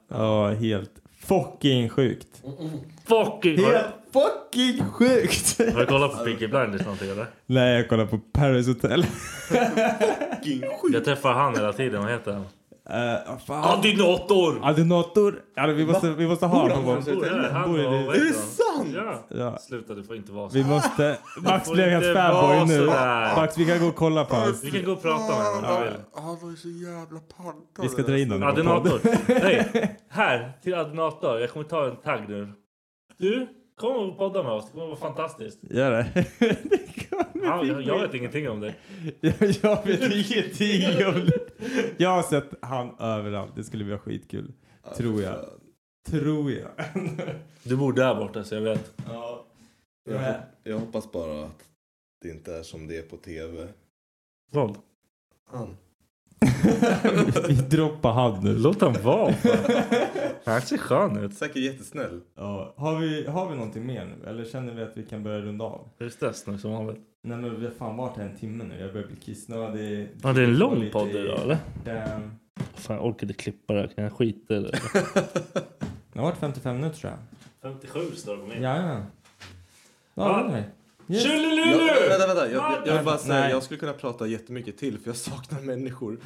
Ja, 0.10 0.50
helt 0.50 0.92
fucking 1.30 1.90
sjukt. 1.90 2.44
Fucking... 3.06 3.66
Helt 3.66 3.86
fucking 4.14 4.86
sjukt! 4.86 5.58
har 5.74 5.80
du 5.80 5.86
kollat 5.86 6.18
på 6.18 6.24
Peaky 6.24 6.48
Blinders 6.48 6.82
någonting 6.82 7.10
eller? 7.10 7.26
Nej, 7.46 7.76
jag 7.76 7.90
kollar 7.90 8.06
på 8.06 8.20
Paris 8.32 8.68
Hotel. 8.68 9.04
Fucking 9.04 10.62
skit. 10.62 10.94
Jag 10.94 11.06
träffar 11.06 11.34
han 11.34 11.56
hela 11.56 11.74
tiden, 11.74 12.02
vad 12.02 12.12
heter 12.12 12.32
han? 12.32 12.46
Uh? 12.90 13.50
Adinator! 13.50 14.60
Adinator. 14.64 15.42
Ja, 15.56 15.68
vi 15.68 15.86
måste, 15.86 16.10
vi 16.10 16.28
måste 16.28 16.46
ha 16.46 16.62
Bor 16.62 16.70
honom 16.70 16.86
han. 16.86 17.16
Bor 17.16 17.24
här, 17.24 17.50
han 17.50 17.72
Bor 17.72 17.80
Är 17.80 18.26
det 18.26 18.34
sant? 18.34 18.90
Ja. 18.96 19.38
Ja. 19.40 19.58
Sluta, 19.58 19.94
det 19.94 20.04
får 20.04 20.16
inte 20.16 20.32
vara 20.32 20.50
så. 20.50 20.58
Vi 20.58 20.64
måste... 20.64 21.18
Max 21.38 21.72
blev 21.72 21.90
helt 21.90 22.18
fanboy 22.18 22.66
nu. 22.66 22.86
sådär. 22.86 23.36
Max, 23.36 23.58
vi 23.58 23.66
kan 23.66 23.80
gå 23.80 23.88
och 23.88 23.96
kolla 23.96 24.26
på 24.26 24.36
hans. 24.36 24.64
Vi 24.64 24.72
kan 24.72 24.84
gå 24.84 24.92
och 24.92 25.02
prata 25.02 25.38
med 25.38 25.46
honom 25.46 25.76
om 25.76 25.82
du 25.82 25.90
vill. 25.90 26.00
Han 26.16 26.38
var 26.42 26.50
ju 26.50 26.56
så 26.56 26.70
jävla 26.70 27.20
pantad. 27.38 27.82
Vi 27.82 27.90
ska 27.90 28.02
dra 28.02 28.18
in 28.18 28.32
honom. 28.32 28.50
Adinator. 28.50 29.00
Nej, 29.28 29.98
här 30.10 30.52
till 30.64 30.76
Adinator. 30.76 31.40
Jag 31.40 31.50
kommer 31.50 31.66
ta 31.66 31.86
en 31.86 31.96
tagg 31.96 32.30
nu. 32.30 32.54
Du, 33.18 33.48
kom 33.80 34.10
och 34.10 34.18
podda 34.18 34.44
med 34.44 34.52
oss. 34.52 34.66
Det 34.66 34.72
kommer 34.72 34.86
vara 34.86 34.96
fantastiskt. 34.96 35.60
Gör 35.62 35.92
det. 36.14 36.26
det 36.40 37.34
bli 37.34 37.68
jag, 37.68 37.82
jag 37.82 38.00
vet 38.00 38.14
ingenting 38.14 38.50
om 38.50 38.60
det. 38.60 38.76
Jag, 39.20 39.34
jag 39.62 39.86
vet 39.86 40.02
ingenting 40.02 41.06
om 41.06 41.26
det. 41.26 41.40
Jag 41.98 42.10
har 42.10 42.24
sett 42.24 42.50
han 42.62 42.96
överallt. 43.00 43.56
Det 43.56 43.64
skulle 43.64 43.84
bli 43.84 43.98
skitkul. 43.98 44.54
Tror 44.98 45.22
jag. 45.22 45.46
Tror 46.10 46.52
jag. 46.52 46.70
Du 47.64 47.78
bor 47.78 47.94
där 47.94 48.16
borta 48.16 48.44
så 48.44 48.56
jag 48.56 48.62
vet. 48.62 48.94
Ja. 49.08 49.46
Jag, 50.10 50.36
jag 50.64 50.80
hoppas 50.80 51.12
bara 51.12 51.46
att 51.46 51.64
det 52.22 52.30
inte 52.30 52.56
är 52.56 52.64
som 52.64 52.88
det 52.88 52.98
är 52.98 53.02
på 53.02 53.18
tv. 53.18 53.68
Vad? 54.52 54.78
Han. 55.46 55.78
Vi 57.48 57.54
droppar 57.54 58.14
hand 58.14 58.44
nu. 58.44 58.58
Låt 58.58 58.82
han 58.82 58.96
vara. 59.04 59.34
Han 60.46 60.62
ser 60.62 60.78
skön 60.78 61.18
ut. 61.18 61.34
Säkert 61.34 61.58
jättesnäll. 61.58 62.22
Ja, 62.36 62.74
har, 62.78 63.00
vi, 63.00 63.28
har 63.28 63.50
vi 63.50 63.56
någonting 63.56 63.86
mer 63.86 64.06
nu? 64.06 64.30
Eller 64.30 64.46
känner 64.46 64.74
vi 64.74 64.84
att 64.84 64.98
vi 64.98 65.04
kan 65.04 65.24
börja 65.24 65.40
runda 65.40 65.66
av? 65.66 65.88
Är 66.00 66.04
det 66.06 66.12
stress 66.12 66.48
nu 66.48 66.58
som 66.58 66.72
vanligt? 66.72 66.98
Nej 67.24 67.38
men 67.38 67.60
vi 67.60 67.66
har 67.66 67.74
fan 67.74 67.98
varit 67.98 68.18
här 68.18 68.24
en 68.24 68.38
timme 68.38 68.64
nu. 68.64 68.80
Jag 68.80 68.94
börjar 68.94 69.08
bli 69.08 69.16
kissnödig. 69.16 70.10
Ja, 70.24 70.34
det 70.34 70.42
är 70.42 70.46
en 70.46 70.58
lång 70.58 70.80
Lite 70.80 70.92
podd 70.92 71.10
idag 71.10 71.42
eller? 71.42 71.58
Damn. 71.86 72.32
Fan 72.74 72.96
jag 72.96 73.06
orkar 73.06 73.28
inte 73.28 73.34
klippa 73.44 73.74
det 73.74 73.80
här. 73.80 73.88
Kan 73.88 74.04
jag 74.04 74.14
skita 74.14 74.56
i 74.56 74.60
det? 74.60 74.80
Det 76.14 76.20
har 76.20 76.26
varit 76.26 76.40
55 76.40 76.76
minuter 76.76 76.98
tror 77.00 77.14
jag. 77.62 77.72
57 77.72 78.00
står 78.16 78.36
det 78.36 78.42
på 78.42 78.48
min. 78.48 78.64
Ja, 78.64 78.78
ja. 78.78 79.02
Ja, 80.14 80.50
det. 80.52 80.64
Yes. 81.14 81.24
Tjolilulu! 81.24 82.09
Jag, 82.86 82.96
vill 82.96 83.06
bara 83.06 83.18
säga, 83.18 83.40
Nej. 83.40 83.52
jag 83.52 83.64
skulle 83.64 83.80
kunna 83.80 83.94
prata 83.94 84.28
jättemycket 84.28 84.78
till 84.78 85.00
för 85.00 85.10
jag 85.10 85.16
saknar 85.18 85.62
människor. 85.62 86.18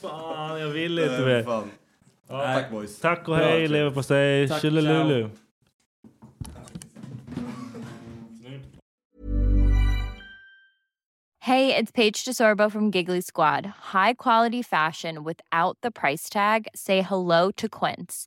Fan 0.00 0.60
jag 0.60 0.68
vill 0.68 0.98
inte 0.98 1.20
mer. 1.20 1.44
Ja, 2.28 2.42
Tack 2.42 2.70
boys. 2.70 3.00
Tack 3.00 3.28
och 3.28 3.36
hej 3.36 3.62
kul. 3.62 3.72
leverpastej. 3.72 4.48
Tjolilulu. 4.60 5.30
Hey, 11.40 11.74
it's 11.76 11.92
Paige 11.92 12.24
DeSorbo 12.24 12.70
from 12.70 12.90
Giggly 12.90 13.20
Squad. 13.20 13.66
High 13.92 14.14
quality 14.14 14.62
fashion 14.62 15.22
without 15.22 15.78
the 15.80 15.92
price 15.92 16.28
tag. 16.28 16.66
Say 16.74 17.02
hello 17.02 17.52
to 17.52 17.68
Quince. 17.68 18.26